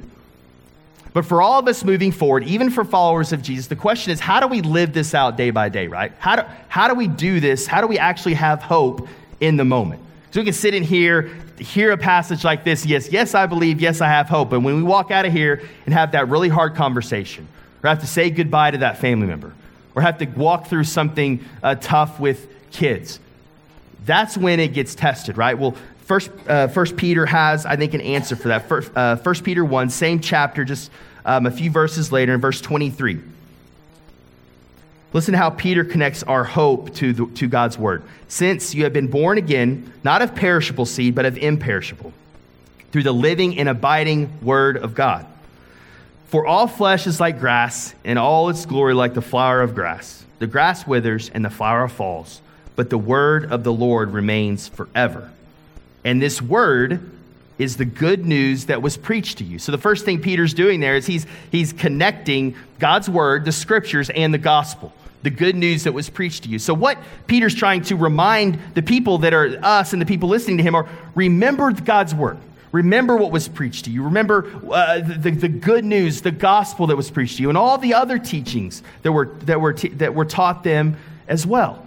But 1.13 1.25
for 1.25 1.41
all 1.41 1.57
of 1.57 1.67
us 1.67 1.83
moving 1.83 2.11
forward, 2.11 2.43
even 2.43 2.69
for 2.69 2.83
followers 2.83 3.33
of 3.33 3.41
Jesus, 3.41 3.67
the 3.67 3.75
question 3.75 4.11
is 4.11 4.19
how 4.19 4.39
do 4.39 4.47
we 4.47 4.61
live 4.61 4.93
this 4.93 5.15
out 5.15 5.37
day 5.37 5.49
by 5.49 5.69
day, 5.69 5.87
right? 5.87 6.11
How 6.19 6.35
do, 6.35 6.43
how 6.67 6.87
do 6.87 6.93
we 6.93 7.07
do 7.07 7.39
this? 7.39 7.65
How 7.65 7.81
do 7.81 7.87
we 7.87 7.97
actually 7.97 8.35
have 8.35 8.61
hope 8.61 9.07
in 9.39 9.55
the 9.55 9.65
moment? 9.65 10.01
So 10.31 10.41
we 10.41 10.43
can 10.43 10.53
sit 10.53 10.75
in 10.75 10.83
here, 10.83 11.31
hear 11.57 11.91
a 11.91 11.97
passage 11.97 12.43
like 12.43 12.63
this. 12.63 12.85
Yes, 12.85 13.09
yes, 13.09 13.33
I 13.33 13.47
believe. 13.47 13.81
Yes, 13.81 14.01
I 14.01 14.07
have 14.07 14.27
hope. 14.27 14.51
But 14.51 14.59
when 14.59 14.75
we 14.75 14.83
walk 14.83 15.09
out 15.09 15.25
of 15.25 15.31
here 15.31 15.63
and 15.85 15.93
have 15.93 16.11
that 16.11 16.27
really 16.27 16.49
hard 16.49 16.75
conversation, 16.75 17.47
or 17.83 17.89
have 17.89 18.01
to 18.01 18.07
say 18.07 18.29
goodbye 18.29 18.71
to 18.71 18.79
that 18.79 18.97
family 18.97 19.27
member, 19.27 19.53
or 19.95 20.01
have 20.01 20.17
to 20.19 20.25
walk 20.25 20.67
through 20.67 20.83
something 20.83 21.43
uh, 21.63 21.75
tough 21.75 22.19
with 22.19 22.47
kids. 22.71 23.19
That's 24.05 24.37
when 24.37 24.59
it 24.59 24.73
gets 24.73 24.95
tested, 24.95 25.37
right? 25.37 25.57
Well, 25.57 25.75
First, 26.09 26.31
uh, 26.47 26.67
First 26.69 26.97
Peter 26.97 27.27
has, 27.27 27.67
I 27.67 27.75
think, 27.75 27.93
an 27.93 28.01
answer 28.01 28.35
for 28.35 28.47
that. 28.47 28.67
First, 28.67 28.91
uh, 28.95 29.17
First 29.17 29.43
Peter 29.43 29.63
1, 29.63 29.91
same 29.91 30.19
chapter, 30.21 30.65
just 30.65 30.89
um, 31.23 31.45
a 31.45 31.51
few 31.51 31.69
verses 31.69 32.11
later 32.11 32.33
in 32.33 32.41
verse 32.41 32.59
23. 32.61 33.19
Listen 35.13 35.33
to 35.33 35.37
how 35.37 35.51
Peter 35.51 35.83
connects 35.83 36.23
our 36.23 36.43
hope 36.43 36.95
to, 36.95 37.13
the, 37.13 37.27
to 37.35 37.47
God's 37.47 37.77
word. 37.77 38.01
Since 38.27 38.73
you 38.73 38.85
have 38.85 38.93
been 38.93 39.07
born 39.07 39.37
again, 39.37 39.93
not 40.03 40.23
of 40.23 40.33
perishable 40.33 40.87
seed, 40.87 41.13
but 41.13 41.27
of 41.27 41.37
imperishable, 41.37 42.11
through 42.91 43.03
the 43.03 43.11
living 43.11 43.59
and 43.59 43.69
abiding 43.69 44.31
word 44.41 44.77
of 44.77 44.95
God. 44.95 45.27
For 46.29 46.45
all 46.45 46.67
flesh 46.67 47.07
is 47.07 47.19
like 47.19 47.39
grass, 47.39 47.95
and 48.05 48.19
all 48.19 48.49
its 48.49 48.65
glory 48.67 48.93
like 48.93 49.15
the 49.15 49.21
flower 49.21 49.61
of 49.61 49.73
grass. 49.73 50.23
The 50.37 50.47
grass 50.47 50.85
withers 50.85 51.29
and 51.29 51.43
the 51.43 51.49
flower 51.49 51.87
falls, 51.87 52.41
but 52.75 52.91
the 52.91 52.97
word 52.97 53.51
of 53.51 53.63
the 53.63 53.73
Lord 53.73 54.11
remains 54.11 54.67
forever. 54.67 55.31
And 56.05 56.21
this 56.21 56.39
word 56.39 57.09
is 57.57 57.77
the 57.77 57.85
good 57.85 58.25
news 58.25 58.67
that 58.67 58.81
was 58.81 58.95
preached 58.95 59.39
to 59.39 59.43
you. 59.43 59.57
So 59.57 59.71
the 59.71 59.79
first 59.79 60.05
thing 60.05 60.21
Peter's 60.21 60.53
doing 60.53 60.79
there 60.79 60.95
is 60.95 61.07
he's, 61.07 61.25
he's 61.51 61.73
connecting 61.73 62.55
God's 62.77 63.09
word, 63.09 63.43
the 63.43 63.51
scriptures, 63.51 64.09
and 64.09 64.33
the 64.33 64.37
gospel 64.37 64.93
the 65.21 65.29
good 65.29 65.55
news 65.55 65.83
that 65.83 65.91
was 65.91 66.09
preached 66.09 66.43
to 66.43 66.49
you. 66.49 66.59
So, 66.59 66.73
what 66.73 66.97
Peter's 67.27 67.55
trying 67.55 67.81
to 67.83 67.95
remind 67.95 68.57
the 68.73 68.81
people 68.81 69.19
that 69.19 69.33
are 69.33 69.59
us 69.61 69.91
and 69.91 70.01
the 70.01 70.05
people 70.05 70.29
listening 70.29 70.57
to 70.57 70.63
him 70.63 70.75
are 70.75 70.87
remember 71.13 71.71
God's 71.71 72.15
word. 72.15 72.37
Remember 72.71 73.17
what 73.17 73.31
was 73.31 73.47
preached 73.47 73.85
to 73.85 73.91
you. 73.91 74.03
Remember 74.03 74.45
uh, 74.71 74.99
the, 74.99 75.31
the 75.31 75.47
good 75.47 75.83
news, 75.83 76.21
the 76.21 76.31
gospel 76.31 76.87
that 76.87 76.95
was 76.95 77.09
preached 77.09 77.37
to 77.37 77.41
you, 77.41 77.49
and 77.49 77.57
all 77.57 77.77
the 77.77 77.95
other 77.95 78.19
teachings 78.19 78.83
that 79.01 79.11
were, 79.11 79.25
that 79.45 79.59
were, 79.59 79.73
t- 79.73 79.89
that 79.89 80.13
were 80.13 80.25
taught 80.25 80.63
them 80.63 80.97
as 81.27 81.47
well. 81.47 81.85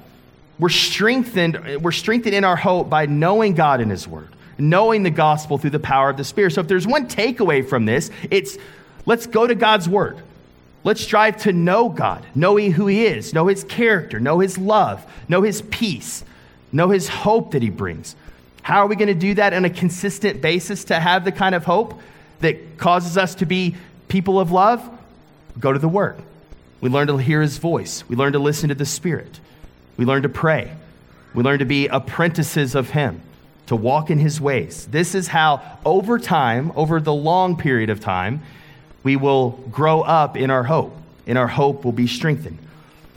We're 0.59 0.69
strengthened, 0.69 1.83
we're 1.83 1.93
strengthened 1.93 2.35
in 2.35 2.45
our 2.45 2.57
hope 2.57 2.91
by 2.91 3.07
knowing 3.07 3.55
God 3.55 3.81
in 3.81 3.91
His 3.91 4.09
Word, 4.09 4.29
knowing 4.59 5.03
the 5.03 5.11
gospel 5.11 5.57
through 5.57 5.71
the 5.71 5.79
power 5.79 6.11
of 6.11 6.17
the 6.17 6.25
Spirit. 6.25 6.53
So, 6.53 6.61
if 6.61 6.69
there's 6.69 6.87
one 6.87 7.09
takeaway 7.09 7.67
from 7.67 7.85
this, 7.85 8.11
it's 8.31 8.59
let's 9.07 9.27
go 9.27 9.47
to 9.47 9.55
God's 9.55 9.89
Word. 9.89 10.19
Let's 10.85 11.01
strive 11.01 11.37
to 11.39 11.53
know 11.53 11.89
God, 11.89 12.25
know 12.35 12.57
who 12.59 12.87
He 12.89 13.07
is, 13.07 13.33
know 13.33 13.47
His 13.47 13.65
character, 13.65 14.19
know 14.19 14.41
His 14.41 14.59
love, 14.59 15.05
know 15.29 15.43
His 15.43 15.63
peace, 15.63 16.25
know 16.73 16.91
His 16.91 17.09
hope 17.09 17.53
that 17.53 17.63
He 17.63 17.71
brings. 17.71 18.17
How 18.63 18.79
are 18.79 18.87
we 18.87 18.97
going 18.97 19.09
to 19.09 19.15
do 19.15 19.35
that 19.35 19.53
on 19.53 19.65
a 19.65 19.71
consistent 19.71 20.41
basis 20.41 20.85
to 20.85 20.99
have 20.99 21.25
the 21.25 21.33
kind 21.33 21.55
of 21.55 21.65
hope 21.65 22.01
that 22.41 22.79
causes 22.79 23.19
us 23.19 23.35
to 23.37 23.47
be 23.47 23.77
people 24.09 24.39
of 24.39 24.53
love? 24.53 24.89
Go 25.59 25.73
to 25.73 25.79
the 25.79 25.89
Word. 25.89 26.17
We 26.81 26.89
learn 26.89 27.09
to 27.09 27.17
hear 27.17 27.43
His 27.43 27.59
voice, 27.59 28.05
we 28.09 28.17
learn 28.17 28.33
to 28.33 28.39
listen 28.39 28.69
to 28.69 28.75
the 28.75 28.87
Spirit, 28.87 29.41
we 29.97 30.05
learn 30.05 30.23
to 30.23 30.29
pray, 30.29 30.73
we 31.35 31.43
learn 31.43 31.59
to 31.59 31.65
be 31.65 31.87
apprentices 31.89 32.75
of 32.75 32.91
Him, 32.91 33.21
to 33.67 33.77
walk 33.77 34.11
in 34.11 34.19
His 34.19 34.41
ways. 34.41 34.87
This 34.91 35.15
is 35.15 35.29
how, 35.29 35.79
over 35.85 36.19
time, 36.19 36.73
over 36.75 37.01
the 37.01 37.15
long 37.15 37.57
period 37.57 37.91
of 37.91 38.01
time, 38.01 38.43
we 39.05 39.17
will 39.17 39.51
grow 39.71 40.03
up 40.03 40.37
in 40.37 40.51
our 40.51 40.65
hope, 40.65 40.97
and 41.27 41.37
our 41.37 41.47
hope 41.49 41.85
will 41.85 41.93
be 41.93 42.07
strengthened. 42.07 42.59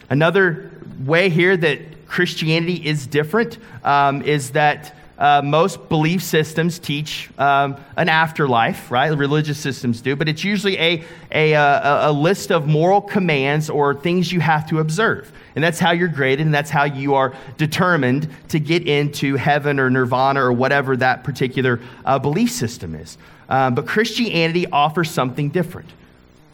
Another 0.10 0.72
way 1.04 1.30
here 1.30 1.58
that 1.58 2.08
Christianity 2.08 2.86
is 2.86 3.08
different 3.08 3.58
um, 3.84 4.22
is 4.22 4.52
that 4.52 4.96
uh, 5.18 5.42
most 5.42 5.88
belief 5.88 6.22
systems 6.22 6.78
teach 6.78 7.30
um, 7.38 7.78
an 7.96 8.10
afterlife, 8.10 8.92
right? 8.92 9.08
Religious 9.18 9.58
systems 9.58 10.02
do, 10.02 10.16
but 10.16 10.28
it's 10.28 10.44
usually 10.44 10.78
a, 10.78 11.04
a, 11.32 11.54
a, 11.54 12.10
a, 12.10 12.12
list 12.12 12.52
of 12.52 12.68
moral 12.68 13.02
commands 13.02 13.70
or 13.70 13.94
things 13.94 14.32
you 14.32 14.42
have 14.42 14.68
to 14.70 14.80
observe. 14.80 15.32
And 15.56 15.64
that's 15.64 15.80
how 15.80 15.92
you're 15.92 16.10
graded, 16.10 16.46
and 16.46 16.54
that's 16.54 16.70
how 16.70 16.84
you 16.84 17.16
are 17.16 17.34
determined 17.58 18.28
to 18.50 18.60
get 18.60 18.88
into 18.88 19.38
heaven 19.38 19.80
or 19.80 19.90
nirvana 19.90 20.42
or 20.42 20.52
whatever 20.52 20.98
that 20.98 21.24
particular 21.24 21.80
uh, 22.04 22.20
belief 22.20 22.52
system 22.52 22.94
is. 22.94 23.18
Um, 23.48 23.74
but 23.74 23.88
Christianity 23.88 24.68
offers 24.68 25.10
something 25.10 25.50
different. 25.50 25.90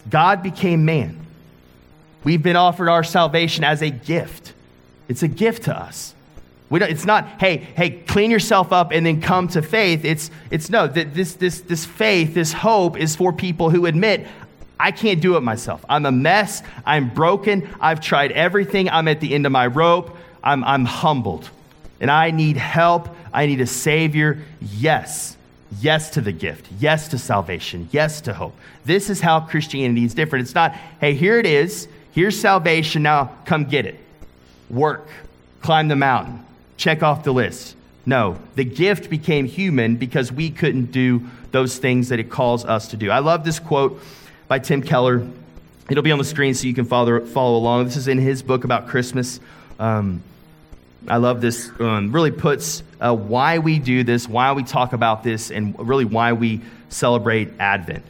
God 0.10 0.44
became 0.44 0.86
man. 0.86 1.18
We've 2.24 2.44
been 2.44 2.56
offered 2.56 2.90
our 2.90 3.04
salvation 3.04 3.64
as 3.64 3.82
a 3.82 3.90
gift. 3.90 4.54
It's 5.08 5.24
a 5.24 5.28
gift 5.28 5.64
to 5.64 5.76
us. 5.76 6.14
We 6.72 6.80
don't, 6.80 6.90
it's 6.90 7.06
not, 7.06 7.28
hey, 7.42 7.58
hey, 7.58 7.90
clean 7.90 8.32
yourself 8.32 8.72
up 8.72 8.92
and 8.92 9.06
then 9.06 9.22
come 9.22 9.50
to 9.50 9.62
faith. 9.62 10.06
It's, 10.06 10.32
it's 10.50 10.70
no, 10.70 10.88
this, 10.88 11.34
this, 11.34 11.60
this 11.60 11.86
faith, 11.86 12.34
this 12.34 12.54
hope 12.54 12.98
is 12.98 13.14
for 13.14 13.34
people 13.34 13.70
who 13.70 13.86
admit, 13.86 14.26
I 14.80 14.92
can't 14.92 15.22
do 15.22 15.36
it 15.36 15.42
myself. 15.42 15.84
I'm 15.90 16.06
a 16.06 16.14
mess. 16.14 16.64
I'm 16.86 17.14
broken. 17.14 17.70
I've 17.82 18.00
tried 18.00 18.32
everything. 18.32 18.90
I'm 18.90 19.10
at 19.10 19.20
the 19.20 19.36
end 19.36 19.46
of 19.46 19.52
my 19.52 19.68
rope. 19.68 20.16
I'm, 20.42 20.64
I'm 20.64 20.86
humbled. 20.86 21.50
And 22.00 22.10
I 22.10 22.32
need 22.32 22.56
help. 22.56 23.10
I 23.34 23.48
need 23.48 23.60
a 23.60 23.68
Savior. 23.68 24.40
Yes. 24.62 25.36
Yes 25.82 26.10
to 26.12 26.22
the 26.22 26.32
gift. 26.32 26.68
Yes 26.80 27.10
to 27.10 27.18
salvation. 27.18 27.90
Yes 27.92 28.22
to 28.22 28.34
hope. 28.34 28.56
This 28.86 29.10
is 29.10 29.20
how 29.20 29.42
Christianity 29.42 30.06
is 30.06 30.14
different. 30.14 30.44
It's 30.44 30.56
not, 30.56 30.74
hey, 31.02 31.16
here 31.16 31.38
it 31.38 31.46
is. 31.46 31.90
Here's 32.14 32.40
salvation. 32.40 33.04
Now 33.04 33.36
come 33.46 33.66
get 33.66 33.86
it. 33.86 34.00
Work. 34.70 35.10
Climb 35.62 35.90
the 35.90 35.98
mountain 35.98 36.46
check 36.82 37.04
off 37.04 37.24
the 37.24 37.32
list. 37.32 37.76
No, 38.08 38.40
the 38.56 38.64
gift 38.64 39.10
became 39.10 39.46
human 39.46 39.96
because 39.96 40.32
we 40.32 40.50
couldn't 40.50 40.92
do 40.92 41.22
those 41.52 41.78
things 41.78 42.10
that 42.10 42.20
it 42.20 42.32
calls 42.32 42.66
us 42.66 42.88
to 42.90 42.98
do. 42.98 43.12
I 43.12 43.20
love 43.20 43.44
this 43.44 43.60
quote 43.60 44.02
by 44.48 44.58
Tim 44.58 44.82
Keller. 44.82 45.28
It'll 45.90 46.04
be 46.04 46.12
on 46.12 46.18
the 46.18 46.26
screen 46.26 46.56
so 46.56 46.66
you 46.66 46.74
can 46.74 46.86
follow, 46.86 47.24
follow 47.24 47.58
along. 47.58 47.86
This 47.86 47.98
is 47.98 48.08
in 48.08 48.18
his 48.18 48.42
book 48.42 48.64
about 48.64 48.88
Christmas. 48.88 49.40
Um, 49.78 50.24
I 51.08 51.18
love 51.18 51.42
this. 51.42 51.70
Um, 51.80 52.12
really 52.12 52.32
puts 52.32 52.82
uh, 53.00 53.16
why 53.16 53.60
we 53.60 53.78
do 53.78 54.04
this, 54.04 54.28
why 54.28 54.52
we 54.54 54.64
talk 54.64 54.94
about 54.94 55.24
this, 55.24 55.52
and 55.52 55.76
really 55.88 56.06
why 56.06 56.34
we 56.34 56.62
celebrate 56.90 57.52
Advent. 57.60 58.04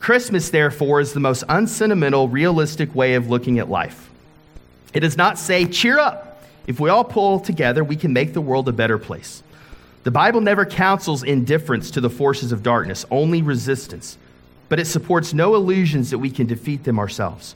Christmas, 0.00 0.50
therefore, 0.50 1.00
is 1.00 1.12
the 1.12 1.20
most 1.20 1.44
unsentimental, 1.48 2.28
realistic 2.28 2.92
way 2.94 3.14
of 3.14 3.30
looking 3.30 3.60
at 3.60 3.68
life. 3.68 4.10
It 4.92 5.00
does 5.00 5.16
not 5.16 5.38
say, 5.38 5.66
cheer 5.66 5.98
up, 5.98 6.35
if 6.66 6.80
we 6.80 6.90
all 6.90 7.04
pull 7.04 7.40
together, 7.40 7.84
we 7.84 7.96
can 7.96 8.12
make 8.12 8.32
the 8.32 8.40
world 8.40 8.68
a 8.68 8.72
better 8.72 8.98
place. 8.98 9.42
The 10.04 10.10
Bible 10.10 10.40
never 10.40 10.64
counsels 10.64 11.22
indifference 11.22 11.90
to 11.92 12.00
the 12.00 12.10
forces 12.10 12.52
of 12.52 12.62
darkness, 12.62 13.04
only 13.10 13.42
resistance. 13.42 14.18
But 14.68 14.80
it 14.80 14.86
supports 14.86 15.34
no 15.34 15.54
illusions 15.54 16.10
that 16.10 16.18
we 16.18 16.30
can 16.30 16.46
defeat 16.46 16.84
them 16.84 16.98
ourselves. 16.98 17.54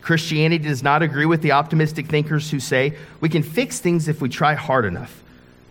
Christianity 0.00 0.64
does 0.64 0.82
not 0.82 1.02
agree 1.02 1.26
with 1.26 1.42
the 1.42 1.52
optimistic 1.52 2.06
thinkers 2.06 2.50
who 2.50 2.60
say 2.60 2.94
we 3.20 3.28
can 3.28 3.42
fix 3.42 3.80
things 3.80 4.08
if 4.08 4.20
we 4.22 4.28
try 4.28 4.54
hard 4.54 4.84
enough. 4.84 5.22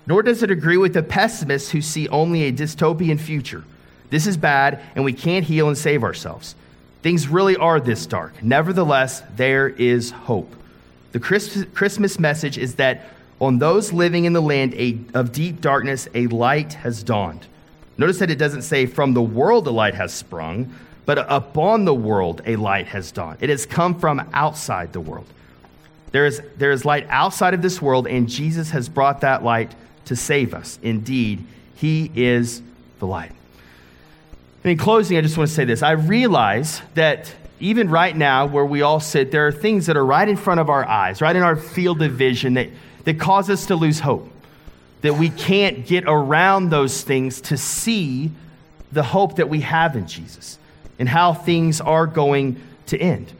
Nor 0.06 0.24
does 0.24 0.44
it 0.44 0.52
agree 0.52 0.78
with 0.78 0.94
the 0.94 1.04
pessimists 1.04 1.72
who 1.72 1.82
see 1.82 2.08
only 2.10 2.44
a 2.44 2.52
dystopian 2.52 3.20
future. 3.20 3.64
This 4.10 4.28
is 4.28 4.38
bad, 4.38 4.82
and 4.96 5.04
we 5.04 5.14
can't 5.14 5.46
heal 5.46 5.68
and 5.68 5.78
save 5.78 6.04
ourselves. 6.04 6.56
Things 7.02 7.28
really 7.28 7.58
are 7.58 7.80
this 7.80 8.06
dark. 8.06 8.42
Nevertheless, 8.42 9.22
there 9.36 9.68
is 9.68 10.12
hope. 10.12 10.54
The 11.18 11.66
Christmas 11.74 12.20
message 12.20 12.60
is 12.60 12.76
that 12.76 13.02
on 13.42 13.58
those 13.58 13.92
living 13.92 14.26
in 14.26 14.34
the 14.34 14.42
land 14.42 15.10
of 15.16 15.32
deep 15.32 15.62
darkness, 15.62 16.08
a 16.14 16.28
light 16.28 16.74
has 16.74 17.02
dawned. 17.02 17.48
Notice 17.98 18.20
that 18.20 18.30
it 18.30 18.36
doesn't 18.36 18.62
say 18.62 18.86
from 18.86 19.16
the 19.16 19.22
world 19.24 19.66
a 19.66 19.72
light 19.72 19.96
has 19.96 20.14
sprung, 20.14 20.72
but 21.08 21.26
upon 21.28 21.86
the 21.86 21.94
world 21.96 22.44
a 22.46 22.56
light 22.56 22.86
has 22.90 23.12
dawned. 23.12 23.40
It 23.42 23.50
has 23.50 23.66
come 23.66 24.00
from 24.00 24.30
outside 24.32 24.94
the 24.94 25.00
world. 25.00 25.26
There 26.12 26.28
is, 26.28 26.40
there 26.58 26.72
is 26.72 26.86
light 26.86 27.08
outside 27.10 27.56
of 27.56 27.64
this 27.64 27.82
world, 27.82 28.06
and 28.06 28.30
Jesus 28.30 28.70
has 28.70 28.88
brought 28.88 29.22
that 29.22 29.44
light 29.44 29.74
to 30.06 30.16
save 30.16 30.54
us. 30.54 30.78
Indeed, 30.84 31.44
He 31.76 32.12
is 32.14 32.62
the 33.00 33.08
light. 33.08 33.32
And 34.64 34.72
in 34.72 34.78
closing, 34.78 35.18
I 35.18 35.22
just 35.22 35.36
want 35.36 35.50
to 35.50 35.56
say 35.56 35.66
this. 35.66 35.82
I 35.82 35.94
realize 35.94 36.84
that 36.94 37.34
even 37.60 37.90
right 37.90 38.16
now, 38.16 38.46
where 38.46 38.66
we 38.66 38.82
all 38.82 39.00
sit, 39.00 39.32
there 39.32 39.48
are 39.48 39.52
things 39.52 39.88
that 39.88 39.98
are 39.98 40.06
right 40.06 40.28
in 40.28 40.38
front 40.38 40.60
of 40.60 40.70
our 40.70 40.86
eyes, 40.86 41.22
right 41.22 41.36
in 41.36 41.42
our 41.42 41.56
field 41.56 42.02
of 42.02 42.12
vision, 42.12 42.54
that, 42.54 42.70
that 43.06 43.20
cause 43.20 43.50
us 43.50 43.66
to 43.68 43.76
lose 43.76 44.00
hope. 44.00 44.30
That 45.02 45.16
we 45.16 45.30
can't 45.30 45.86
get 45.86 46.04
around 46.08 46.70
those 46.70 47.02
things 47.02 47.42
to 47.42 47.58
see 47.58 48.32
the 48.92 49.04
hope 49.04 49.38
that 49.38 49.50
we 49.50 49.62
have 49.62 49.96
in 49.96 50.08
Jesus 50.08 50.60
and 51.00 51.10
how 51.10 51.34
things 51.34 51.82
are 51.82 52.08
going 52.08 52.62
to 52.88 52.98
end. 52.98 53.32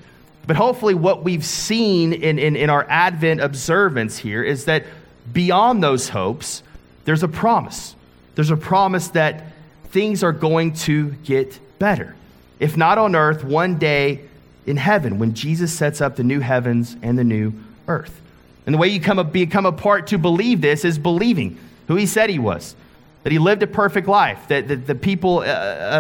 But 0.46 0.56
hopefully, 0.56 0.94
what 0.94 1.24
we've 1.24 1.46
seen 1.46 2.14
in, 2.14 2.40
in, 2.40 2.56
in 2.56 2.70
our 2.70 2.86
Advent 2.90 3.42
observance 3.42 4.18
here 4.18 4.44
is 4.44 4.66
that 4.66 4.86
beyond 5.32 5.84
those 5.84 6.10
hopes, 6.10 6.64
there's 7.06 7.24
a 7.24 7.28
promise. 7.28 7.96
There's 8.36 8.52
a 8.52 8.58
promise 8.58 9.10
that 9.10 9.52
things 9.90 10.24
are 10.24 10.32
going 10.32 10.74
to 10.74 11.12
get 11.24 11.60
better 11.80 12.16
if 12.60 12.78
not 12.78 12.98
on 12.98 13.16
earth, 13.16 13.44
one 13.44 13.78
day 13.78 14.22
in 14.66 14.78
heaven 14.78 15.20
when 15.20 15.34
Jesus 15.34 15.72
sets 15.72 16.02
up 16.02 16.16
the 16.16 16.24
new 16.24 16.40
heavens 16.40 16.96
and 17.02 17.18
the 17.18 17.24
new 17.24 17.54
earth. 17.88 18.22
And 18.66 18.74
the 18.74 18.78
way 18.78 18.90
you 18.90 19.00
come, 19.00 19.30
become 19.30 19.66
a 19.66 19.72
part 19.72 20.08
to 20.08 20.18
believe 20.18 20.62
this 20.62 20.84
is 20.84 21.00
believing 21.00 21.58
who 21.88 21.96
he 21.96 22.06
said 22.06 22.30
he 22.30 22.40
was, 22.40 22.76
that 23.24 23.32
he 23.32 23.40
lived 23.40 23.64
a 23.64 23.68
perfect 23.68 24.08
life, 24.08 24.50
that 24.50 24.68
the, 24.68 24.76
the 24.76 24.96
people 24.96 25.40
uh, 25.40 25.44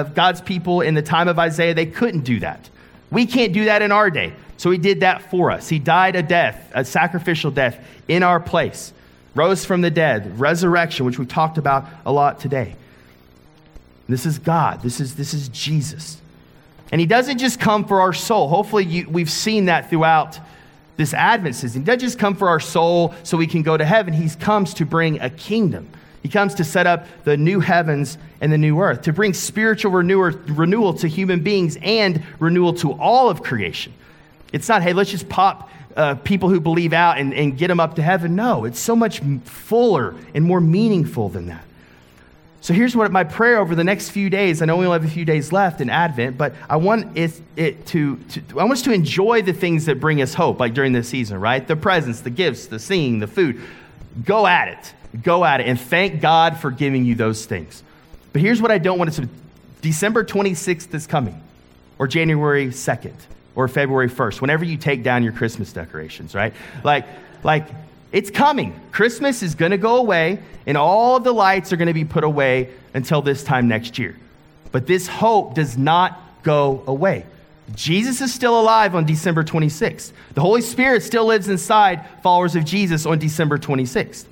of 0.01 0.13
God's 0.13 0.41
people 0.41 0.81
in 0.81 0.93
the 0.93 1.01
time 1.01 1.29
of 1.29 1.39
Isaiah, 1.39 1.73
they 1.73 1.85
couldn't 1.85 2.21
do 2.25 2.41
that. 2.41 2.69
We 3.09 3.25
can't 3.25 3.53
do 3.53 3.65
that 3.65 3.81
in 3.81 3.93
our 3.93 4.09
day. 4.09 4.33
So 4.57 4.69
he 4.71 4.77
did 4.77 4.99
that 4.99 5.29
for 5.29 5.51
us. 5.51 5.69
He 5.69 5.79
died 5.79 6.15
a 6.17 6.23
death, 6.23 6.71
a 6.73 6.83
sacrificial 6.83 7.51
death 7.51 7.79
in 8.07 8.21
our 8.23 8.39
place, 8.39 8.91
rose 9.33 9.63
from 9.63 9.81
the 9.81 9.91
dead, 9.91 10.39
resurrection, 10.39 11.05
which 11.05 11.19
we 11.19 11.25
talked 11.25 11.57
about 11.57 11.85
a 12.05 12.11
lot 12.11 12.39
today. 12.39 12.75
This 14.09 14.25
is 14.25 14.39
God. 14.39 14.81
This 14.81 14.99
is, 14.99 15.15
this 15.15 15.33
is 15.33 15.47
Jesus. 15.49 16.19
And 16.91 17.01
he 17.01 17.07
doesn't 17.07 17.37
just 17.37 17.59
come 17.59 17.85
for 17.85 18.01
our 18.01 18.13
soul. 18.13 18.47
Hopefully, 18.47 18.85
you, 18.85 19.09
we've 19.09 19.29
seen 19.29 19.65
that 19.65 19.89
throughout 19.89 20.39
this 20.95 21.13
Advent 21.13 21.55
season. 21.55 21.81
He 21.81 21.85
doesn't 21.85 21.99
just 21.99 22.19
come 22.19 22.35
for 22.35 22.49
our 22.49 22.59
soul 22.59 23.13
so 23.23 23.37
we 23.37 23.47
can 23.47 23.61
go 23.61 23.77
to 23.77 23.85
heaven. 23.85 24.13
He 24.13 24.29
comes 24.29 24.73
to 24.75 24.85
bring 24.85 25.19
a 25.19 25.29
kingdom. 25.29 25.89
He 26.23 26.29
comes 26.29 26.55
to 26.55 26.63
set 26.63 26.87
up 26.87 27.07
the 27.23 27.37
new 27.37 27.59
heavens 27.59 28.17
and 28.41 28.51
the 28.51 28.57
new 28.57 28.79
earth, 28.79 29.03
to 29.03 29.13
bring 29.13 29.33
spiritual 29.33 29.91
renewal, 29.91 30.31
renewal 30.47 30.93
to 30.95 31.07
human 31.07 31.41
beings 31.41 31.77
and 31.81 32.23
renewal 32.39 32.73
to 32.75 32.93
all 32.93 33.29
of 33.29 33.43
creation. 33.43 33.93
It's 34.51 34.67
not, 34.67 34.81
hey, 34.81 34.93
let's 34.93 35.11
just 35.11 35.29
pop 35.29 35.69
uh, 35.95 36.15
people 36.15 36.49
who 36.49 36.59
believe 36.59 36.93
out 36.93 37.17
and, 37.17 37.33
and 37.33 37.57
get 37.57 37.67
them 37.67 37.79
up 37.79 37.95
to 37.95 38.01
heaven. 38.01 38.35
No, 38.35 38.65
it's 38.65 38.79
so 38.79 38.95
much 38.95 39.19
fuller 39.45 40.15
and 40.33 40.43
more 40.43 40.61
meaningful 40.61 41.29
than 41.29 41.47
that. 41.47 41.63
So 42.61 42.73
here's 42.73 42.95
what 42.95 43.11
my 43.11 43.23
prayer 43.23 43.59
over 43.59 43.75
the 43.75 43.83
next 43.83 44.09
few 44.09 44.29
days. 44.29 44.61
I 44.61 44.65
know 44.65 44.77
we 44.77 44.85
only 44.85 44.99
have 44.99 45.09
a 45.09 45.13
few 45.13 45.25
days 45.25 45.51
left 45.51 45.79
in 45.79 45.89
Advent, 45.89 46.37
but 46.37 46.53
I 46.69 46.77
want 46.77 47.17
it, 47.17 47.39
it 47.55 47.85
to, 47.87 48.17
to, 48.17 48.41
I 48.51 48.63
want 48.63 48.71
us 48.71 48.81
to 48.83 48.91
enjoy 48.91 49.41
the 49.41 49.53
things 49.53 49.85
that 49.85 49.99
bring 49.99 50.21
us 50.21 50.33
hope, 50.33 50.59
like 50.59 50.73
during 50.73 50.91
this 50.91 51.07
season, 51.07 51.39
right? 51.39 51.65
The 51.65 51.75
presents, 51.75 52.21
the 52.21 52.29
gifts, 52.29 52.67
the 52.67 52.79
singing, 52.79 53.19
the 53.19 53.27
food. 53.27 53.61
Go 54.25 54.47
at 54.47 54.69
it. 54.69 55.21
Go 55.21 55.45
at 55.45 55.61
it. 55.61 55.67
And 55.67 55.79
thank 55.79 56.19
God 56.19 56.57
for 56.57 56.71
giving 56.71 57.05
you 57.05 57.15
those 57.15 57.45
things. 57.45 57.83
But 58.33 58.41
here's 58.41 58.61
what 58.61 58.71
I 58.71 58.79
don't 58.79 58.97
want 58.97 59.17
it 59.17 59.21
to 59.21 59.29
December 59.81 60.23
26th 60.23 60.93
is 60.93 61.07
coming, 61.07 61.41
or 61.99 62.07
January 62.07 62.67
2nd, 62.67 63.15
or 63.55 63.67
February 63.67 64.09
1st, 64.09 64.41
whenever 64.41 64.65
you 64.65 64.77
take 64.77 65.03
down 65.03 65.23
your 65.23 65.33
Christmas 65.33 65.71
decorations, 65.71 66.33
right? 66.33 66.53
Like, 66.83 67.05
like 67.43 67.67
it's 68.11 68.29
coming. 68.29 68.79
Christmas 68.91 69.43
is 69.43 69.55
going 69.55 69.71
to 69.71 69.77
go 69.77 69.97
away, 69.97 70.39
and 70.65 70.77
all 70.77 71.17
of 71.17 71.23
the 71.23 71.33
lights 71.33 71.73
are 71.73 71.77
going 71.77 71.87
to 71.87 71.93
be 71.93 72.05
put 72.05 72.23
away 72.23 72.69
until 72.93 73.21
this 73.21 73.43
time 73.43 73.67
next 73.67 73.99
year. 73.99 74.15
But 74.71 74.87
this 74.87 75.07
hope 75.07 75.55
does 75.55 75.77
not 75.77 76.19
go 76.43 76.83
away. 76.87 77.25
Jesus 77.75 78.21
is 78.21 78.33
still 78.33 78.59
alive 78.59 78.95
on 78.95 79.05
December 79.05 79.43
26th. 79.43 80.11
The 80.33 80.41
Holy 80.41 80.61
Spirit 80.61 81.03
still 81.03 81.25
lives 81.25 81.49
inside 81.49 82.05
followers 82.23 82.55
of 82.55 82.63
Jesus 82.63 83.05
on 83.05 83.19
December 83.19 83.57
26th. 83.57 84.25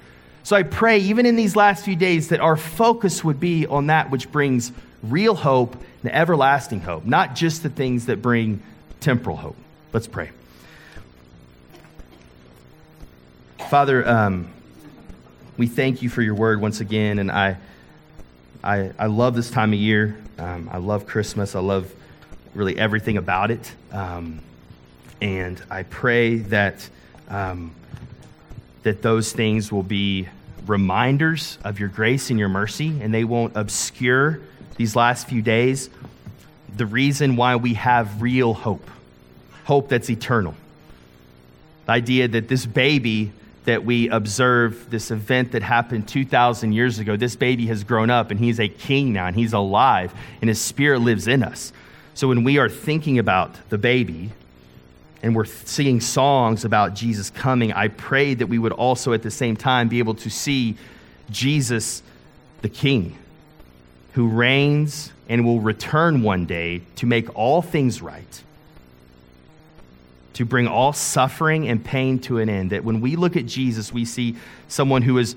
So 0.43 0.55
I 0.55 0.63
pray, 0.63 0.99
even 0.99 1.25
in 1.25 1.35
these 1.35 1.55
last 1.55 1.83
few 1.83 1.95
days, 1.95 2.29
that 2.29 2.39
our 2.39 2.55
focus 2.55 3.23
would 3.23 3.39
be 3.39 3.65
on 3.65 3.87
that 3.87 4.09
which 4.11 4.31
brings 4.31 4.71
real 5.03 5.35
hope 5.35 5.75
and 6.03 6.13
everlasting 6.13 6.81
hope, 6.81 7.05
not 7.05 7.35
just 7.35 7.63
the 7.63 7.69
things 7.69 8.05
that 8.05 8.21
bring 8.21 8.61
temporal 8.99 9.35
hope. 9.35 9.57
Let's 9.91 10.07
pray. 10.07 10.29
Father, 13.69 14.07
um, 14.07 14.47
we 15.57 15.65
thank 15.65 16.03
you 16.03 16.09
for 16.09 16.21
your 16.21 16.35
word 16.35 16.61
once 16.61 16.81
again, 16.81 17.17
and 17.17 17.31
I, 17.31 17.57
I, 18.63 18.91
I 18.99 19.07
love 19.07 19.35
this 19.35 19.49
time 19.49 19.73
of 19.73 19.79
year. 19.79 20.17
Um, 20.37 20.69
I 20.71 20.77
love 20.77 21.07
Christmas. 21.07 21.55
I 21.55 21.61
love 21.61 21.91
really 22.53 22.77
everything 22.77 23.17
about 23.17 23.49
it. 23.49 23.73
Um, 23.91 24.41
and 25.19 25.59
I 25.71 25.81
pray 25.81 26.37
that, 26.37 26.87
um, 27.27 27.73
that 28.83 29.01
those 29.01 29.31
things 29.31 29.71
will 29.71 29.83
be 29.83 30.27
reminders 30.67 31.57
of 31.63 31.79
your 31.79 31.89
grace 31.89 32.29
and 32.29 32.37
your 32.37 32.49
mercy, 32.49 32.99
and 33.01 33.11
they 33.11 33.23
won't 33.23 33.57
obscure 33.57 34.41
these 34.77 34.95
last 34.95 35.27
few 35.27 35.41
days 35.41 35.89
the 36.75 36.85
reason 36.85 37.35
why 37.35 37.55
we 37.55 37.73
have 37.75 38.21
real 38.21 38.53
hope 38.53 38.89
hope 39.63 39.89
that's 39.89 40.11
eternal. 40.11 40.53
The 41.87 41.93
idea 41.93 42.27
that 42.27 42.47
this 42.47 42.67
baby 42.67 43.31
that 43.65 43.83
we 43.83 44.09
observe 44.09 44.89
this 44.89 45.11
event 45.11 45.51
that 45.51 45.61
happened 45.61 46.07
2,000 46.07 46.71
years 46.71 46.99
ago. 46.99 47.17
This 47.17 47.35
baby 47.35 47.65
has 47.67 47.83
grown 47.83 48.09
up 48.09 48.31
and 48.31 48.39
he's 48.39 48.59
a 48.59 48.67
king 48.67 49.13
now 49.13 49.27
and 49.27 49.35
he's 49.35 49.53
alive 49.53 50.13
and 50.41 50.47
his 50.47 50.61
spirit 50.61 50.99
lives 50.99 51.27
in 51.27 51.43
us. 51.43 51.73
So 52.13 52.27
when 52.27 52.43
we 52.43 52.57
are 52.59 52.69
thinking 52.69 53.19
about 53.19 53.53
the 53.69 53.77
baby 53.77 54.31
and 55.21 55.35
we're 55.35 55.45
singing 55.45 55.99
songs 55.99 56.63
about 56.63 56.93
Jesus 56.93 57.29
coming, 57.29 57.73
I 57.73 57.89
pray 57.89 58.35
that 58.35 58.47
we 58.47 58.59
would 58.59 58.71
also 58.71 59.13
at 59.13 59.23
the 59.23 59.31
same 59.31 59.57
time 59.57 59.89
be 59.89 59.99
able 59.99 60.15
to 60.15 60.29
see 60.29 60.77
Jesus, 61.29 62.03
the 62.61 62.69
king, 62.69 63.17
who 64.13 64.29
reigns 64.29 65.11
and 65.27 65.43
will 65.43 65.59
return 65.59 66.21
one 66.21 66.45
day 66.45 66.81
to 66.97 67.05
make 67.05 67.35
all 67.35 67.61
things 67.61 68.01
right 68.01 68.43
to 70.35 70.45
bring 70.45 70.67
all 70.67 70.93
suffering 70.93 71.67
and 71.67 71.83
pain 71.83 72.19
to 72.19 72.39
an 72.39 72.49
end. 72.49 72.71
That 72.71 72.83
when 72.83 73.01
we 73.01 73.15
look 73.15 73.35
at 73.35 73.45
Jesus, 73.45 73.91
we 73.91 74.05
see 74.05 74.35
someone 74.67 75.01
who 75.01 75.17
has 75.17 75.35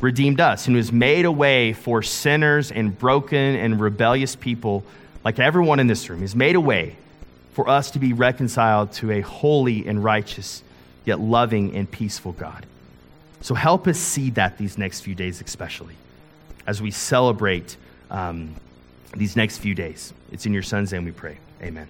redeemed 0.00 0.40
us 0.40 0.66
and 0.66 0.74
who 0.74 0.78
has 0.78 0.92
made 0.92 1.24
a 1.24 1.32
way 1.32 1.72
for 1.72 2.02
sinners 2.02 2.70
and 2.70 2.96
broken 2.96 3.56
and 3.56 3.80
rebellious 3.80 4.36
people, 4.36 4.84
like 5.24 5.38
everyone 5.38 5.80
in 5.80 5.86
this 5.86 6.08
room, 6.08 6.20
has 6.20 6.36
made 6.36 6.54
a 6.54 6.60
way 6.60 6.96
for 7.52 7.68
us 7.68 7.90
to 7.92 7.98
be 7.98 8.12
reconciled 8.12 8.92
to 8.92 9.10
a 9.10 9.22
holy 9.22 9.86
and 9.86 10.04
righteous, 10.04 10.62
yet 11.06 11.18
loving 11.18 11.74
and 11.74 11.90
peaceful 11.90 12.32
God. 12.32 12.66
So 13.40 13.54
help 13.54 13.86
us 13.86 13.98
see 13.98 14.30
that 14.30 14.58
these 14.58 14.76
next 14.76 15.00
few 15.00 15.14
days, 15.14 15.40
especially 15.40 15.94
as 16.66 16.82
we 16.82 16.90
celebrate 16.90 17.76
um, 18.10 18.54
these 19.14 19.36
next 19.36 19.58
few 19.58 19.74
days. 19.74 20.12
It's 20.30 20.44
in 20.44 20.52
your 20.52 20.62
son's 20.62 20.92
name 20.92 21.04
we 21.04 21.12
pray. 21.12 21.38
Amen. 21.62 21.88